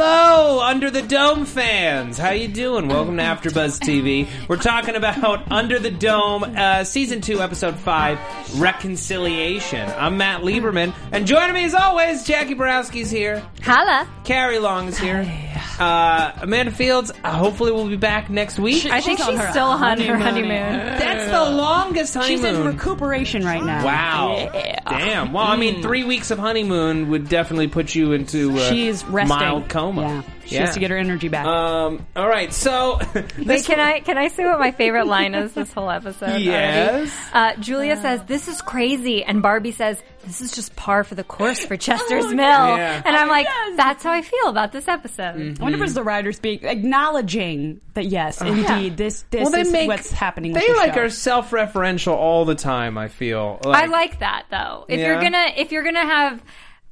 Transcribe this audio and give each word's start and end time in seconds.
Under 0.00 0.90
the 0.90 1.00
Dome 1.00 1.46
fans. 1.46 2.18
How 2.18 2.30
you 2.30 2.48
doing? 2.48 2.88
Welcome 2.88 3.16
to 3.16 3.22
AfterBuzz 3.22 3.80
TV. 3.80 4.28
We're 4.46 4.56
talking 4.56 4.94
about 4.94 5.50
Under 5.50 5.78
the 5.78 5.90
Dome, 5.90 6.44
uh, 6.44 6.84
season 6.84 7.22
two, 7.22 7.40
episode 7.40 7.76
five, 7.76 8.18
Reconciliation. 8.58 9.88
I'm 9.96 10.18
Matt 10.18 10.42
Lieberman, 10.42 10.92
and 11.12 11.26
joining 11.26 11.54
me 11.54 11.64
as 11.64 11.74
always, 11.74 12.24
Jackie 12.24 12.54
Borowski's 12.54 13.10
here. 13.10 13.42
Holla. 13.62 14.06
Carrie 14.24 14.58
Long 14.58 14.88
is 14.88 14.98
here. 14.98 15.22
Uh, 15.78 16.32
Amanda 16.40 16.72
Fields, 16.72 17.12
uh, 17.24 17.32
hopefully, 17.32 17.72
will 17.72 17.88
be 17.88 17.96
back 17.96 18.30
next 18.30 18.58
week. 18.58 18.86
I 18.86 19.00
think 19.00 19.18
She's 19.18 19.26
she's, 19.26 19.34
on 19.34 19.40
her 19.44 19.50
still 19.50 19.66
on 19.66 19.80
her 20.00 20.16
honeymoon. 20.16 20.20
honeymoon. 20.20 20.98
That's 20.98 21.30
the 21.30 21.50
longest 21.56 22.14
honeymoon. 22.14 22.36
She's 22.38 22.44
in 22.44 22.64
recuperation 22.66 23.44
right 23.44 23.62
now. 23.62 23.84
Wow. 23.84 24.50
Damn. 24.88 25.32
Well, 25.32 25.44
I 25.46 25.56
mean, 25.56 25.82
three 25.82 26.04
weeks 26.04 26.30
of 26.30 26.38
honeymoon 26.38 27.10
would 27.10 27.28
definitely 27.28 27.68
put 27.68 27.94
you 27.94 28.12
into 28.12 28.56
uh, 28.56 28.68
She's 28.70 29.04
resting. 29.04 29.28
mild 29.38 29.68
coma. 29.68 30.02
Yeah. 30.02 30.22
She 30.48 30.54
has 30.58 30.74
to 30.74 30.80
get 30.80 30.90
her 30.92 30.96
energy 30.96 31.26
back. 31.28 31.44
Um. 31.44 32.06
All 32.14 32.28
right. 32.28 32.52
So, 32.52 33.00
Wait, 33.14 33.34
this 33.36 33.66
can 33.66 33.80
I 33.80 33.98
can 33.98 34.16
I 34.16 34.28
say 34.28 34.44
what 34.44 34.60
my 34.60 34.70
favorite 34.70 35.06
line 35.08 35.34
is 35.34 35.52
this 35.54 35.72
whole 35.72 35.90
episode? 35.90 36.40
Yes. 36.40 37.12
Uh, 37.32 37.56
Julia 37.56 37.96
says 37.96 38.22
this 38.28 38.46
is 38.46 38.62
crazy, 38.62 39.24
and 39.24 39.42
Barbie 39.42 39.72
says 39.72 40.00
this 40.26 40.40
is 40.40 40.52
just 40.52 40.74
par 40.76 41.04
for 41.04 41.14
the 41.14 41.24
course 41.24 41.64
for 41.64 41.76
Chester's 41.76 42.26
Mill. 42.26 42.36
Yeah. 42.36 43.02
And 43.04 43.16
I'm 43.16 43.28
like, 43.28 43.46
yes. 43.46 43.76
that's 43.76 44.02
how 44.02 44.10
I 44.10 44.22
feel 44.22 44.48
about 44.48 44.72
this 44.72 44.88
episode. 44.88 45.58
I 45.58 45.62
wonder 45.62 45.78
if 45.78 45.84
it's 45.84 45.94
the 45.94 46.02
writers 46.02 46.38
being 46.40 46.64
acknowledging 46.64 47.80
that 47.94 48.06
yes, 48.06 48.40
indeed, 48.42 48.96
this 48.96 49.24
this 49.30 49.50
well, 49.50 49.54
is 49.60 49.72
make 49.72 49.88
what's 49.88 50.10
happening. 50.10 50.52
They 50.52 50.66
with 50.68 50.76
like 50.76 50.94
show. 50.94 51.02
are 51.02 51.08
self-referential 51.08 52.12
all 52.12 52.44
the 52.44 52.56
time. 52.56 52.98
I 52.98 53.08
feel. 53.08 53.60
I 53.64 53.86
like 53.86 54.18
that 54.18 54.46
though. 54.50 54.84
If 54.88 54.98
Yeah? 54.98 55.06
you're 55.06 55.22
gonna 55.22 55.52
if 55.56 55.72
you're 55.72 55.84
gonna 55.84 56.04
have 56.04 56.42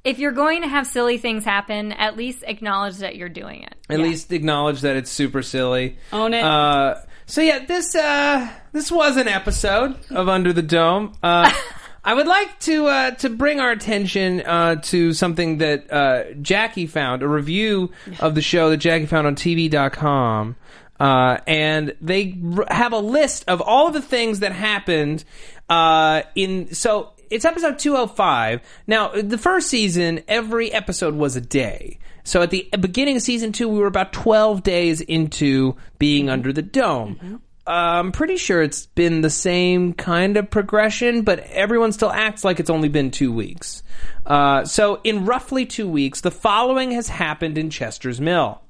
if 0.05 0.19
you're 0.19 0.33
going 0.33 0.63
to 0.63 0.69
have 0.69 0.87
silly 0.87 1.17
things 1.17 1.45
happen, 1.45 1.91
at 1.93 2.15
least 2.17 2.45
acknowledge 2.47 2.99
that 2.99 3.17
you're 3.17 3.31
doing 3.31 3.63
it. 3.63 3.75
At 3.89 4.01
least 4.01 4.33
acknowledge 4.33 4.83
that 4.83 4.97
it's 4.97 5.11
super 5.11 5.43
silly. 5.43 5.97
Own 6.13 6.35
it. 6.35 6.45
Uh, 6.45 6.97
so 7.27 7.41
yeah, 7.41 7.65
this 7.65 7.95
uh, 7.95 8.49
this 8.73 8.93
was 8.93 9.17
an 9.17 9.29
episode 9.29 9.97
of 10.11 10.29
Under 10.29 10.53
the 10.53 10.63
Dome. 10.63 11.15
Uh, 11.23 11.51
I 12.05 12.13
would 12.13 12.27
like 12.27 12.59
to 12.61 12.87
uh, 12.87 13.11
to 13.13 13.31
bring 13.31 13.61
our 13.61 13.71
attention 13.71 14.43
uh, 14.43 14.77
to 14.77 15.15
something 15.15 15.59
that 15.59 15.91
uh, 15.91 16.33
Jackie 16.35 16.87
found 16.87 17.23
a 17.23 17.29
review 17.29 17.91
of 18.21 18.35
the 18.35 18.43
show 18.43 18.71
that 18.71 18.77
Jackie 18.77 19.07
found 19.07 19.27
on 19.27 19.35
TV.com. 19.37 20.57
Uh, 21.01 21.39
and 21.47 21.97
they 22.01 22.39
r- 22.57 22.67
have 22.71 22.93
a 22.93 22.99
list 22.99 23.45
of 23.49 23.61
all 23.61 23.91
the 23.91 24.03
things 24.03 24.41
that 24.41 24.53
happened 24.53 25.25
uh, 25.69 26.23
in 26.35 26.73
so 26.75 27.13
it's 27.31 27.45
episode 27.45 27.79
205 27.79 28.61
now 28.87 29.09
the 29.09 29.39
first 29.39 29.69
season 29.69 30.23
every 30.29 30.73
episode 30.73 31.15
was 31.15 31.37
a 31.37 31.41
day. 31.41 31.99
So 32.23 32.43
at 32.43 32.51
the 32.51 32.69
beginning 32.79 33.17
of 33.17 33.23
season 33.23 33.53
two 33.53 33.69
we 33.69 33.79
were 33.79 33.87
about 33.87 34.13
12 34.13 34.63
days 34.63 35.01
into 35.01 35.75
being 35.99 36.31
under 36.31 36.53
the 36.53 36.63
dome. 36.63 37.19
Uh, 37.21 37.39
I'm 37.67 38.13
pretty 38.13 38.37
sure 38.37 38.63
it's 38.63 38.87
been 38.87 39.23
the 39.23 39.31
same 39.31 39.95
kind 39.95 40.37
of 40.37 40.51
progression, 40.51 41.23
but 41.23 41.41
everyone 41.41 41.93
still 41.93 42.11
acts 42.11 42.45
like 42.45 42.61
it's 42.61 42.71
only 42.71 42.89
been 42.89 43.11
two 43.11 43.33
weeks. 43.33 43.83
Uh, 44.27 44.65
so, 44.65 45.01
in 45.05 45.25
roughly 45.25 45.65
two 45.65 45.89
weeks, 45.89 46.21
the 46.21 46.31
following 46.31 46.91
has 46.93 47.09
happened 47.09 47.57
in 47.57 47.71
Chester's 47.71 48.21
Mill. 48.21 48.61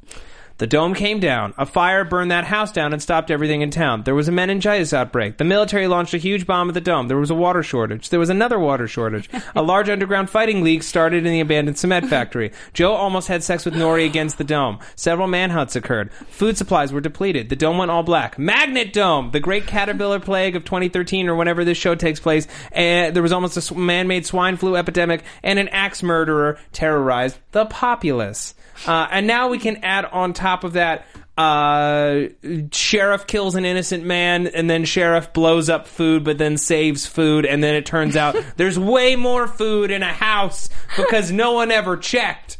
The 0.59 0.69
dome 0.69 0.95
came 0.95 1.19
down. 1.19 1.53
A 1.59 1.67
fire 1.67 2.05
burned 2.05 2.31
that 2.31 2.45
house 2.45 2.71
down 2.71 2.93
and 2.93 3.03
stopped 3.03 3.29
everything 3.29 3.63
in 3.63 3.71
town. 3.73 4.05
There 4.05 4.15
was 4.15 4.29
a 4.29 4.33
meningitis 4.33 4.93
outbreak. 4.93 5.37
The 5.37 5.43
military 5.43 5.89
launched 5.89 6.15
a 6.15 6.19
huge 6.19 6.47
bomb 6.47 6.69
at 6.69 6.75
the 6.75 6.81
dome. 6.81 7.09
There 7.09 7.17
was 7.17 7.31
a 7.31 7.35
water 7.35 7.65
shortage. 7.65 8.11
There 8.11 8.21
was 8.21 8.31
another 8.31 8.61
water 8.61 8.87
shortage. 8.87 9.29
a 9.57 9.63
large 9.63 9.89
underground 9.89 10.31
fighting 10.31 10.63
league 10.63 10.85
started 10.85 11.27
in 11.27 11.33
the 11.33 11.41
abandoned 11.41 11.77
cement 11.77 12.07
factory. 12.09 12.53
Joe 12.73 12.93
almost 12.93 13.27
had 13.27 13.43
sex 13.43 13.65
with 13.65 13.75
Norrie 13.75 14.05
against 14.05 14.39
the 14.39 14.45
dome. 14.45 14.79
Several 14.95 15.27
manhunts 15.27 15.75
occurred. 15.75 16.13
Food 16.13 16.57
supplies 16.57 16.93
were 16.93 17.01
depleted. 17.01 17.49
The 17.49 17.57
dome 17.57 17.79
went 17.79 17.91
all 17.91 18.05
black. 18.05 18.39
Magnet 18.39 18.93
Dome, 18.93 19.33
the 19.33 19.41
great 19.41 19.67
caterpillar 19.67 20.21
plague 20.21 20.55
of 20.55 20.65
2013 20.65 21.29
or 21.29 21.35
whenever 21.35 21.65
this 21.65 21.79
show 21.79 21.97
takes 21.97 22.21
place. 22.21 22.47
And 22.71 23.15
there 23.15 23.25
was 23.25 23.33
almost 23.33 23.73
a 23.73 23.75
man-made 23.75 24.25
swine 24.25 24.57
flu 24.57 24.77
epidemic 24.77 25.25
and 25.43 25.59
an 25.59 25.67
axe 25.71 26.01
murderer 26.01 26.61
terrorized 26.73 27.39
the 27.51 27.67
populace. 27.67 28.55
Uh, 28.87 29.07
and 29.11 29.27
now 29.27 29.49
we 29.49 29.59
can 29.59 29.77
add 29.85 30.05
on 30.05 30.33
top 30.33 30.44
of 30.65 30.75
that, 30.75 31.07
uh, 31.37 32.29
sheriff 32.71 33.27
kills 33.27 33.55
an 33.55 33.65
innocent 33.65 34.05
man, 34.05 34.47
and 34.47 34.69
then 34.71 34.85
sheriff 34.85 35.33
blows 35.33 35.69
up 35.69 35.89
food, 35.89 36.23
but 36.23 36.39
then 36.39 36.57
saves 36.57 37.07
food, 37.07 37.45
and 37.45 37.63
then 37.63 37.75
it 37.75 37.87
turns 37.87 38.17
out 38.17 38.37
there's 38.57 38.79
way 38.79 39.17
more 39.17 39.49
food 39.49 39.91
in 39.91 40.03
a 40.03 40.13
house 40.13 40.69
because 40.97 41.33
no 41.33 41.53
one 41.53 41.71
ever 41.71 41.97
checked. 41.97 42.59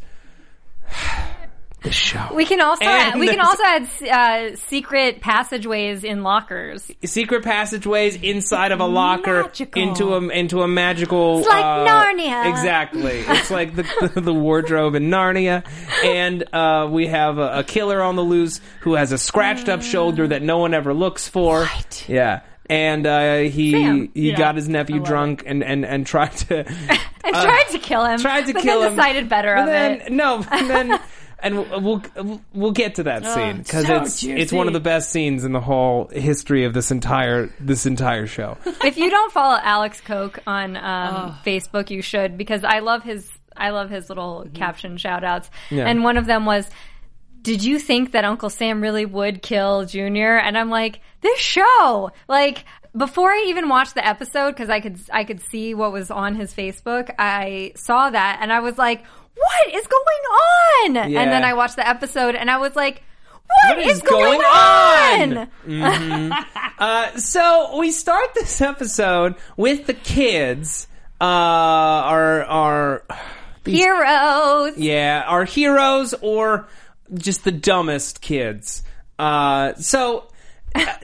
The 1.85 1.91
show. 1.91 2.27
We 2.33 2.45
can 2.45 2.59
also 2.59 2.83
add, 2.83 3.17
we 3.17 3.27
can 3.27 3.39
also 3.39 3.63
add 3.63 3.87
uh, 4.53 4.55
secret 4.67 5.21
passageways 5.21 6.03
in 6.03 6.23
lockers. 6.23 6.91
secret 7.05 7.43
passageways 7.43 8.15
inside 8.21 8.73
of 8.73 8.81
a 8.81 8.85
locker 8.85 9.43
Magical. 9.43 9.81
into 9.81 10.13
a 10.15 10.27
into 10.29 10.61
a 10.63 10.67
magical. 10.67 11.39
It's 11.39 11.47
like 11.47 11.63
uh, 11.63 11.85
Narnia. 11.87 12.49
Exactly, 12.49 13.19
it's 13.27 13.49
like 13.51 13.75
the, 13.75 14.11
the 14.21 14.33
wardrobe 14.33 14.95
in 14.95 15.09
Narnia, 15.09 15.63
and 16.03 16.43
uh, 16.53 16.87
we 16.91 17.07
have 17.07 17.37
a, 17.37 17.59
a 17.59 17.63
killer 17.63 18.01
on 18.01 18.15
the 18.17 18.23
loose 18.23 18.59
who 18.81 18.95
has 18.95 19.11
a 19.13 19.17
scratched 19.17 19.69
up 19.69 19.81
shoulder 19.81 20.27
that 20.27 20.41
no 20.41 20.57
one 20.57 20.73
ever 20.73 20.93
looks 20.93 21.27
for. 21.27 21.67
Yeah. 22.07 22.41
And 22.67 23.05
uh, 23.05 23.37
he 23.41 23.73
Sam. 23.73 24.09
he 24.15 24.31
Yeah. 24.31 24.37
got 24.37 24.55
his 24.55 24.67
nephew 24.67 24.95
I 24.95 24.99
love 24.99 25.07
drunk 25.07 25.43
and, 25.45 25.63
and, 25.63 25.85
and 25.85 26.03
tried 26.03 26.31
to 26.49 26.65
I 27.23 27.31
tried 27.31 27.67
to 27.73 27.77
kill 27.77 28.03
him. 28.05 28.15
Uh, 28.15 28.23
tried 28.23 28.47
to 28.47 28.53
but 28.53 28.63
kill 28.63 28.79
then 28.81 28.89
him. 28.91 28.95
decided 28.97 29.29
better 29.29 29.53
But 29.53 29.61
of 29.61 29.65
then, 29.67 29.91
it. 30.01 30.11
No, 30.11 30.43
and 30.51 30.67
then 30.67 30.99
and 31.39 31.57
we'll 31.57 32.01
we'll, 32.15 32.41
we'll 32.53 32.71
get 32.71 32.95
to 32.95 33.03
that 33.03 33.25
scene 33.25 33.57
because 33.57 33.85
so 33.85 34.01
it's 34.01 34.21
juicy. 34.21 34.41
it's 34.41 34.51
one 34.51 34.67
of 34.67 34.73
the 34.73 34.79
best 34.79 35.11
scenes 35.11 35.43
in 35.43 35.51
the 35.51 35.61
whole 35.61 36.07
history 36.11 36.65
of 36.65 36.73
this 36.73 36.91
entire 36.91 37.49
this 37.59 37.85
entire 37.85 38.27
show. 38.27 38.57
if 38.83 38.97
you 38.97 39.09
don't 39.09 39.31
follow 39.31 39.59
Alex 39.61 40.01
Koch 40.01 40.39
on 40.47 40.77
um, 40.77 41.37
Facebook, 41.45 41.89
you 41.89 42.01
should 42.01 42.37
because 42.37 42.63
I 42.63 42.79
love 42.79 43.03
his 43.03 43.29
I 43.55 43.69
love 43.69 43.89
his 43.89 44.09
little 44.09 44.47
caption 44.53 44.97
shout 44.97 45.23
outs. 45.23 45.49
Yeah. 45.69 45.87
And 45.87 46.03
one 46.03 46.17
of 46.17 46.25
them 46.25 46.45
was 46.45 46.69
did 47.41 47.63
you 47.63 47.77
think 47.77 48.13
that 48.13 48.25
Uncle 48.25 48.49
Sam 48.49 48.81
really 48.81 49.05
would 49.05 49.43
kill 49.43 49.85
Junior? 49.85 50.35
And 50.35 50.57
I'm 50.57 50.71
like, 50.71 50.99
this 51.21 51.39
show, 51.39 52.11
like 52.27 52.65
before 52.97 53.29
I 53.29 53.45
even 53.49 53.69
watched 53.69 53.93
the 53.93 54.05
episode, 54.05 54.51
because 54.51 54.69
I 54.69 54.79
could 54.79 54.99
I 55.11 55.23
could 55.25 55.41
see 55.41 55.73
what 55.73 55.91
was 55.91 56.09
on 56.09 56.35
his 56.35 56.53
Facebook, 56.53 57.13
I 57.19 57.73
saw 57.75 58.09
that 58.09 58.39
and 58.41 58.51
I 58.51 58.61
was 58.61 58.77
like, 58.77 59.05
what 59.35 59.73
is 59.73 59.87
going 59.87 60.95
on? 61.03 61.11
Yeah. 61.11 61.21
And 61.21 61.31
then 61.31 61.43
I 61.43 61.53
watched 61.53 61.75
the 61.75 61.87
episode 61.87 62.35
and 62.35 62.49
I 62.49 62.57
was 62.57 62.75
like, 62.75 63.03
What 63.67 63.77
what 63.77 63.85
is 63.87 63.97
is, 63.97 64.01
going, 64.03 64.41
going 64.41 65.47
on? 65.67 66.33
Uh, 66.77 67.17
so 67.17 67.77
we 67.77 67.91
start 67.91 68.33
this 68.33 68.59
episode 68.61 69.35
with 69.57 69.85
the 69.87 69.93
kids. 69.93 70.87
Uh, 71.21 71.23
our 71.23 72.43
our 72.43 73.03
Heroes. 73.65 74.77
yeah, 74.77 75.23
our 75.25 75.45
heroes 75.45 76.13
or 76.21 76.67
just 77.13 77.43
the 77.43 77.51
dumbest 77.51 78.21
kids. 78.21 78.83
Uh, 79.17 79.73
so. 79.75 80.27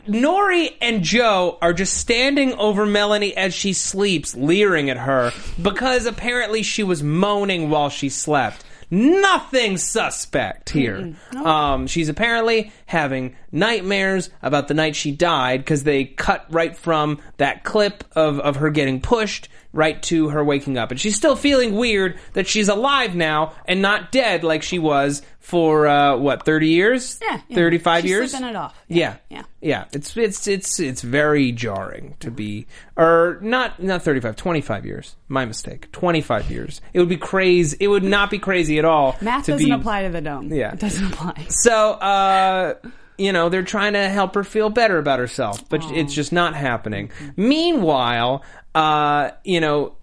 Norrie 0.08 0.72
and 0.82 1.04
Joe 1.04 1.58
are 1.62 1.74
just 1.74 1.96
standing 1.98 2.54
over 2.54 2.86
Melanie 2.86 3.36
as 3.36 3.54
she 3.54 3.74
sleeps, 3.74 4.36
leering 4.36 4.90
at 4.90 4.98
her 4.98 5.32
because 5.62 6.06
apparently 6.06 6.64
she 6.64 6.84
was 6.84 7.04
moaning 7.04 7.70
while 7.70 7.90
she 7.90 8.10
slept. 8.10 8.64
Nothing 8.94 9.78
suspect 9.78 10.70
here. 10.70 11.16
Um, 11.34 11.88
she's 11.88 12.10
apparently 12.10 12.74
having 12.92 13.36
nightmares 13.54 14.30
about 14.42 14.68
the 14.68 14.74
night 14.74 14.98
she 14.98 15.12
died 15.12 15.62
because 15.62 15.84
they 15.84 16.04
cut 16.04 16.46
right 16.50 16.76
from 16.76 17.20
that 17.38 17.64
clip 17.64 18.04
of, 18.16 18.40
of 18.42 18.58
her 18.58 18.70
getting 18.70 19.00
pushed 19.00 19.48
right 19.74 20.02
to 20.04 20.30
her 20.30 20.44
waking 20.44 20.78
up. 20.78 20.92
And 20.92 21.00
she's 21.00 21.16
still 21.16 21.36
feeling 21.36 21.76
weird 21.76 22.20
that 22.34 22.48
she's 22.48 22.68
alive 22.68 23.16
now 23.16 23.54
and 23.66 23.82
not 23.82 24.12
dead 24.12 24.44
like 24.44 24.64
she 24.64 24.80
was 24.80 25.22
for, 25.40 25.88
uh, 25.88 26.18
what, 26.18 26.46
30 26.46 26.68
years? 26.68 27.20
Yeah, 27.22 27.42
yeah. 27.48 27.56
35 27.56 28.02
She's 28.02 28.10
years? 28.10 28.32
sleeping 28.32 28.50
it 28.50 28.56
off. 28.56 28.80
Yeah. 28.88 29.18
Yeah. 29.30 29.44
Yeah. 29.60 29.86
It's, 29.92 30.16
it's, 30.16 30.48
it's, 30.48 30.80
it's 30.80 31.02
very 31.02 31.52
jarring 31.52 32.16
to 32.20 32.30
be, 32.30 32.68
or 32.96 33.40
not, 33.42 33.82
not 33.82 34.04
35, 34.04 34.36
25 34.36 34.86
years. 34.86 35.16
My 35.28 35.46
mistake. 35.46 35.92
25 35.94 36.52
years. 36.52 36.82
It 36.94 37.00
would 37.00 37.10
be 37.10 37.18
crazy. 37.18 37.78
It 37.80 37.88
would 37.88 38.04
not 38.04 38.30
be 38.30 38.38
crazy 38.38 38.78
at 38.78 38.86
all. 38.86 39.16
Math 39.22 39.48
doesn't 39.48 39.66
be, 39.66 39.72
apply 39.72 40.04
to 40.04 40.10
the 40.10 40.22
dome. 40.22 40.54
Yeah. 40.54 40.74
It 40.74 40.80
doesn't 40.80 41.06
apply. 41.12 41.48
so, 41.50 41.94
uh, 41.94 42.76
you 43.18 43.32
know, 43.32 43.50
they're 43.50 43.64
trying 43.64 43.94
to 43.94 44.10
help 44.10 44.36
her 44.36 44.44
feel 44.44 44.70
better 44.70 44.98
about 44.98 45.20
herself, 45.20 45.68
but 45.70 45.82
it's 45.92 46.14
just 46.14 46.32
not 46.32 46.56
happening. 46.56 47.12
Meanwhile, 47.38 48.44
uh, 48.76 49.32
you 49.44 49.60
know, 49.62 49.96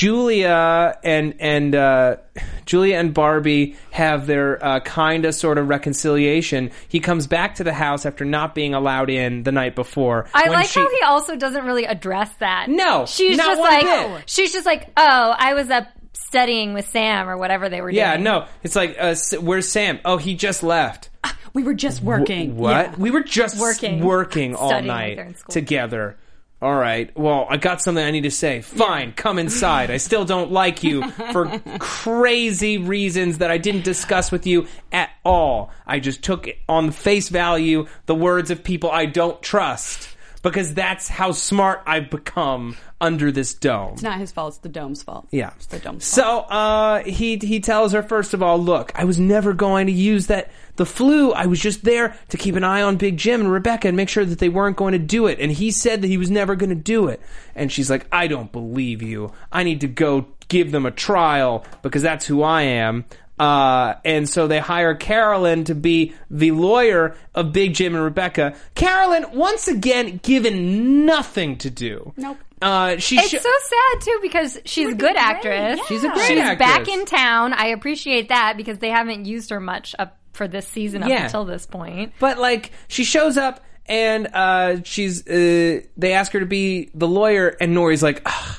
Julia 0.00 0.96
and 1.04 1.34
and 1.40 1.74
uh, 1.74 2.16
Julia 2.64 2.96
and 2.98 3.12
Barbie 3.12 3.76
have 3.90 4.26
their 4.26 4.62
uh, 4.64 4.80
kind 4.80 5.24
of 5.24 5.34
sort 5.34 5.58
of 5.58 5.68
reconciliation. 5.68 6.70
He 6.88 7.00
comes 7.00 7.26
back 7.26 7.56
to 7.56 7.64
the 7.64 7.72
house 7.72 8.06
after 8.06 8.24
not 8.24 8.54
being 8.54 8.74
allowed 8.74 9.10
in 9.10 9.42
the 9.42 9.52
night 9.52 9.74
before. 9.74 10.28
I 10.34 10.48
like 10.48 10.66
she- 10.68 10.80
how 10.80 10.88
he 10.90 11.02
also 11.02 11.36
doesn't 11.36 11.64
really 11.64 11.84
address 11.84 12.30
that. 12.40 12.68
No, 12.68 13.06
she's 13.06 13.36
not 13.36 13.46
just 13.48 13.60
like 13.60 13.82
bit. 13.84 14.30
she's 14.30 14.52
just 14.52 14.66
like, 14.66 14.90
oh, 14.96 15.34
I 15.38 15.54
was 15.54 15.70
up 15.70 15.86
studying 16.12 16.72
with 16.74 16.88
Sam 16.88 17.28
or 17.28 17.36
whatever 17.36 17.68
they 17.68 17.80
were 17.80 17.90
Yeah, 17.90 18.12
doing. 18.14 18.24
no, 18.24 18.46
it's 18.62 18.74
like, 18.76 18.96
uh, 18.98 19.14
where's 19.40 19.68
Sam? 19.68 20.00
Oh, 20.04 20.16
he 20.16 20.34
just 20.34 20.62
left. 20.62 21.10
We 21.56 21.62
were 21.62 21.72
just 21.72 22.02
working. 22.02 22.58
What? 22.58 22.70
Yeah. 22.90 22.94
We 22.98 23.10
were 23.10 23.22
just 23.22 23.58
Working. 23.58 24.04
working 24.04 24.54
all 24.54 24.68
Studying 24.68 24.88
like 24.88 25.16
they're 25.16 25.24
in 25.24 25.30
night 25.30 25.38
school. 25.38 25.52
together. 25.54 26.16
All 26.60 26.74
right. 26.74 27.16
Well, 27.18 27.46
I 27.48 27.56
got 27.56 27.80
something 27.80 28.04
I 28.04 28.10
need 28.10 28.24
to 28.24 28.30
say. 28.30 28.60
Fine, 28.60 29.12
come 29.12 29.38
inside. 29.38 29.90
I 29.90 29.96
still 29.96 30.26
don't 30.26 30.52
like 30.52 30.82
you 30.82 31.10
for 31.32 31.58
crazy 31.78 32.76
reasons 32.76 33.38
that 33.38 33.50
I 33.50 33.56
didn't 33.56 33.84
discuss 33.84 34.30
with 34.30 34.46
you 34.46 34.66
at 34.92 35.08
all. 35.24 35.70
I 35.86 35.98
just 35.98 36.22
took 36.22 36.46
on 36.68 36.90
face 36.90 37.30
value 37.30 37.86
the 38.04 38.14
words 38.14 38.50
of 38.50 38.62
people 38.62 38.90
I 38.90 39.06
don't 39.06 39.40
trust 39.40 40.10
because 40.42 40.74
that's 40.74 41.08
how 41.08 41.32
smart 41.32 41.82
I've 41.86 42.10
become 42.10 42.76
under 43.00 43.30
this 43.30 43.52
dome. 43.54 43.92
It's 43.94 44.02
not 44.02 44.18
his 44.18 44.32
fault. 44.32 44.54
It's 44.54 44.58
the 44.58 44.68
dome's 44.70 45.02
fault. 45.02 45.26
Yeah. 45.30 45.50
It's 45.56 45.66
the 45.66 45.78
dome's 45.78 46.04
So 46.04 46.22
fault. 46.22 46.46
uh, 46.50 47.02
he 47.04 47.36
he 47.36 47.60
tells 47.60 47.92
her 47.92 48.02
first 48.02 48.32
of 48.34 48.42
all, 48.42 48.58
look, 48.58 48.90
I 48.94 49.04
was 49.04 49.18
never 49.18 49.52
going 49.52 49.86
to 49.86 49.92
use 49.92 50.28
that 50.28 50.50
the 50.76 50.86
flu. 50.86 51.32
I 51.32 51.46
was 51.46 51.60
just 51.60 51.84
there 51.84 52.16
to 52.30 52.36
keep 52.36 52.54
an 52.56 52.64
eye 52.64 52.82
on 52.82 52.96
Big 52.96 53.16
Jim 53.18 53.40
and 53.42 53.52
Rebecca 53.52 53.88
and 53.88 53.96
make 53.96 54.08
sure 54.08 54.24
that 54.24 54.38
they 54.38 54.48
weren't 54.48 54.76
going 54.76 54.92
to 54.92 54.98
do 54.98 55.26
it. 55.26 55.40
And 55.40 55.52
he 55.52 55.70
said 55.70 56.00
that 56.02 56.08
he 56.08 56.16
was 56.18 56.30
never 56.30 56.54
going 56.56 56.70
to 56.70 56.74
do 56.74 57.08
it. 57.08 57.20
And 57.54 57.70
she's 57.70 57.90
like, 57.90 58.06
I 58.12 58.28
don't 58.28 58.50
believe 58.52 59.02
you. 59.02 59.32
I 59.52 59.62
need 59.64 59.80
to 59.82 59.88
go 59.88 60.28
give 60.48 60.72
them 60.72 60.86
a 60.86 60.90
trial 60.90 61.64
because 61.82 62.02
that's 62.02 62.24
who 62.26 62.42
I 62.42 62.62
am. 62.62 63.04
Uh, 63.38 63.94
and 64.06 64.26
so 64.26 64.46
they 64.46 64.58
hire 64.58 64.94
Carolyn 64.94 65.64
to 65.64 65.74
be 65.74 66.14
the 66.30 66.52
lawyer 66.52 67.14
of 67.34 67.52
Big 67.52 67.74
Jim 67.74 67.94
and 67.94 68.02
Rebecca. 68.02 68.54
Carolyn, 68.74 69.26
once 69.34 69.68
again, 69.68 70.18
given 70.22 71.04
nothing 71.04 71.58
to 71.58 71.68
do. 71.68 72.14
Nope. 72.16 72.38
Uh, 72.62 72.96
she 72.96 73.16
It's 73.18 73.28
sho- 73.28 73.38
so 73.38 73.50
sad 73.68 74.00
too 74.00 74.18
because 74.22 74.58
she's 74.64 74.88
a 74.88 74.94
good 74.94 74.98
great, 75.12 75.16
actress. 75.16 75.78
yeah. 75.78 75.84
She's 75.86 76.04
a 76.04 76.08
great 76.08 76.26
She's 76.28 76.38
actress. 76.38 76.58
back 76.68 76.88
in 76.88 77.04
town. 77.04 77.52
I 77.52 77.66
appreciate 77.68 78.28
that 78.30 78.54
because 78.56 78.78
they 78.78 78.88
haven't 78.90 79.26
used 79.26 79.50
her 79.50 79.60
much 79.60 79.94
up 79.98 80.16
for 80.32 80.48
this 80.48 80.66
season 80.68 81.02
up 81.02 81.08
Yeah. 81.10 81.24
until 81.24 81.44
this 81.44 81.66
point. 81.66 82.12
But 82.18 82.38
like 82.38 82.72
she 82.88 83.04
shows 83.04 83.36
up 83.36 83.62
and 83.86 84.28
uh, 84.32 84.82
she's 84.84 85.26
uh, 85.28 85.80
they 85.96 86.12
ask 86.14 86.32
her 86.32 86.40
to 86.40 86.46
be 86.46 86.90
the 86.94 87.06
lawyer 87.08 87.48
and 87.60 87.74
Norrie's 87.74 88.02
like 88.02 88.22
"Ugh, 88.24 88.56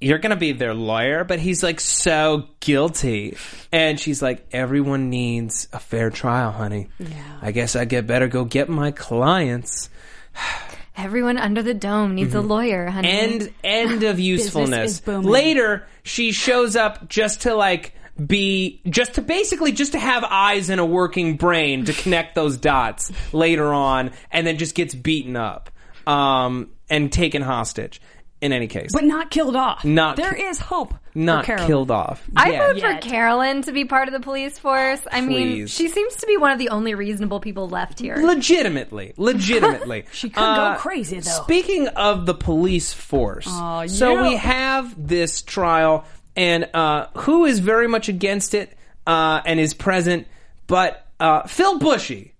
you're 0.00 0.18
gonna 0.18 0.36
be 0.36 0.52
their 0.52 0.74
lawyer 0.74 1.22
but 1.24 1.38
he's 1.38 1.62
like 1.62 1.80
so 1.80 2.48
guilty 2.60 3.36
and 3.72 4.00
she's 4.00 4.20
like 4.22 4.46
everyone 4.52 5.10
needs 5.10 5.68
a 5.72 5.78
fair 5.78 6.10
trial 6.10 6.50
honey 6.50 6.88
yeah. 6.98 7.38
I 7.42 7.52
guess 7.52 7.76
I 7.76 7.84
get 7.84 8.06
better 8.06 8.26
go 8.26 8.44
get 8.44 8.68
my 8.68 8.90
clients 8.90 9.88
Everyone 10.96 11.38
under 11.38 11.62
the 11.62 11.74
dome 11.74 12.14
needs 12.14 12.34
a 12.34 12.40
lawyer, 12.40 12.86
honey. 12.88 13.08
end 13.08 13.52
end 13.64 14.02
of 14.04 14.20
usefulness 14.20 14.92
is 14.92 15.00
booming. 15.00 15.28
later 15.30 15.86
she 16.04 16.30
shows 16.32 16.76
up 16.76 17.08
just 17.08 17.42
to 17.42 17.54
like 17.54 17.94
be 18.24 18.80
just 18.88 19.14
to 19.14 19.22
basically 19.22 19.72
just 19.72 19.92
to 19.92 19.98
have 19.98 20.22
eyes 20.22 20.70
and 20.70 20.80
a 20.80 20.84
working 20.84 21.36
brain 21.36 21.84
to 21.84 21.92
connect 21.92 22.36
those 22.36 22.56
dots 22.56 23.10
later 23.32 23.72
on 23.74 24.12
and 24.30 24.46
then 24.46 24.56
just 24.56 24.76
gets 24.76 24.94
beaten 24.94 25.34
up 25.34 25.68
um 26.06 26.70
and 26.88 27.12
taken 27.12 27.42
hostage 27.42 28.00
in 28.44 28.52
any 28.52 28.66
case 28.68 28.90
but 28.92 29.04
not 29.04 29.30
killed 29.30 29.56
off. 29.56 29.84
Not 29.84 30.16
There 30.16 30.34
ki- 30.34 30.42
is 30.42 30.58
hope. 30.60 30.94
not 31.14 31.44
Carolyn. 31.46 31.66
killed 31.66 31.90
off 31.90 32.22
I 32.36 32.50
Yeah. 32.52 32.66
vote 32.66 32.76
Yet. 32.76 33.02
for 33.02 33.08
Carolyn 33.08 33.62
to 33.62 33.72
be 33.72 33.84
part 33.84 34.06
of 34.08 34.12
the 34.14 34.20
police 34.20 34.58
force. 34.58 35.00
I 35.10 35.20
mean, 35.20 35.66
she 35.66 35.88
seems 35.88 36.16
to 36.16 36.26
be 36.26 36.36
one 36.36 36.50
of 36.50 36.58
the 36.58 36.68
only 36.68 36.94
reasonable 36.94 37.40
people 37.40 37.68
left 37.68 37.98
here. 38.00 38.16
legitimately 38.16 39.14
legitimately 39.18 40.04
She 40.12 40.28
could 40.28 40.40
go 40.40 40.74
crazy, 40.78 41.20
though. 41.20 41.30
speaking 41.30 41.88
of 41.88 42.26
the 42.26 42.34
police 42.34 42.92
force 42.92 43.46
Aw, 43.48 43.86
so 43.86 44.22
we 44.22 44.36
have 44.36 44.94
this 45.08 45.40
trial 45.42 46.04
and 46.36 46.68
uh, 46.74 47.06
who 47.16 47.44
is 47.46 47.60
very 47.60 47.88
much 47.88 48.08
against 48.08 48.54
it 48.54 48.76
uh, 49.06 49.40
and 49.46 49.58
is 49.60 49.72
present 49.72 50.26
but 50.66 51.06
uh, 51.20 51.42
phil 51.46 51.78
Bushey 51.78 52.32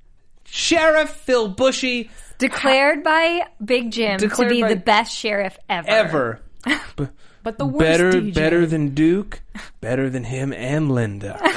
sheriff 0.45 1.11
phil 1.11 1.55
Bushey 1.55 2.11
Declared 2.39 3.03
by 3.03 3.47
Big 3.65 3.91
Jim 3.91 4.19
Declared 4.19 4.49
to 4.51 4.55
be 4.55 4.63
by- 4.63 4.69
the 4.69 4.77
best 4.77 5.17
sheriff 5.17 5.57
ever. 5.69 5.89
ever 5.89 6.41
B- 6.97 7.09
But 7.43 7.59
the 7.59 7.67
worst 7.67 7.79
better 7.79 8.13
DJ. 8.13 8.35
better 8.35 8.67
than 8.67 8.95
duke 8.95 9.41
better 9.81 10.09
than 10.11 10.25
him 10.25 10.53
and 10.53 10.91
linda 10.91 11.39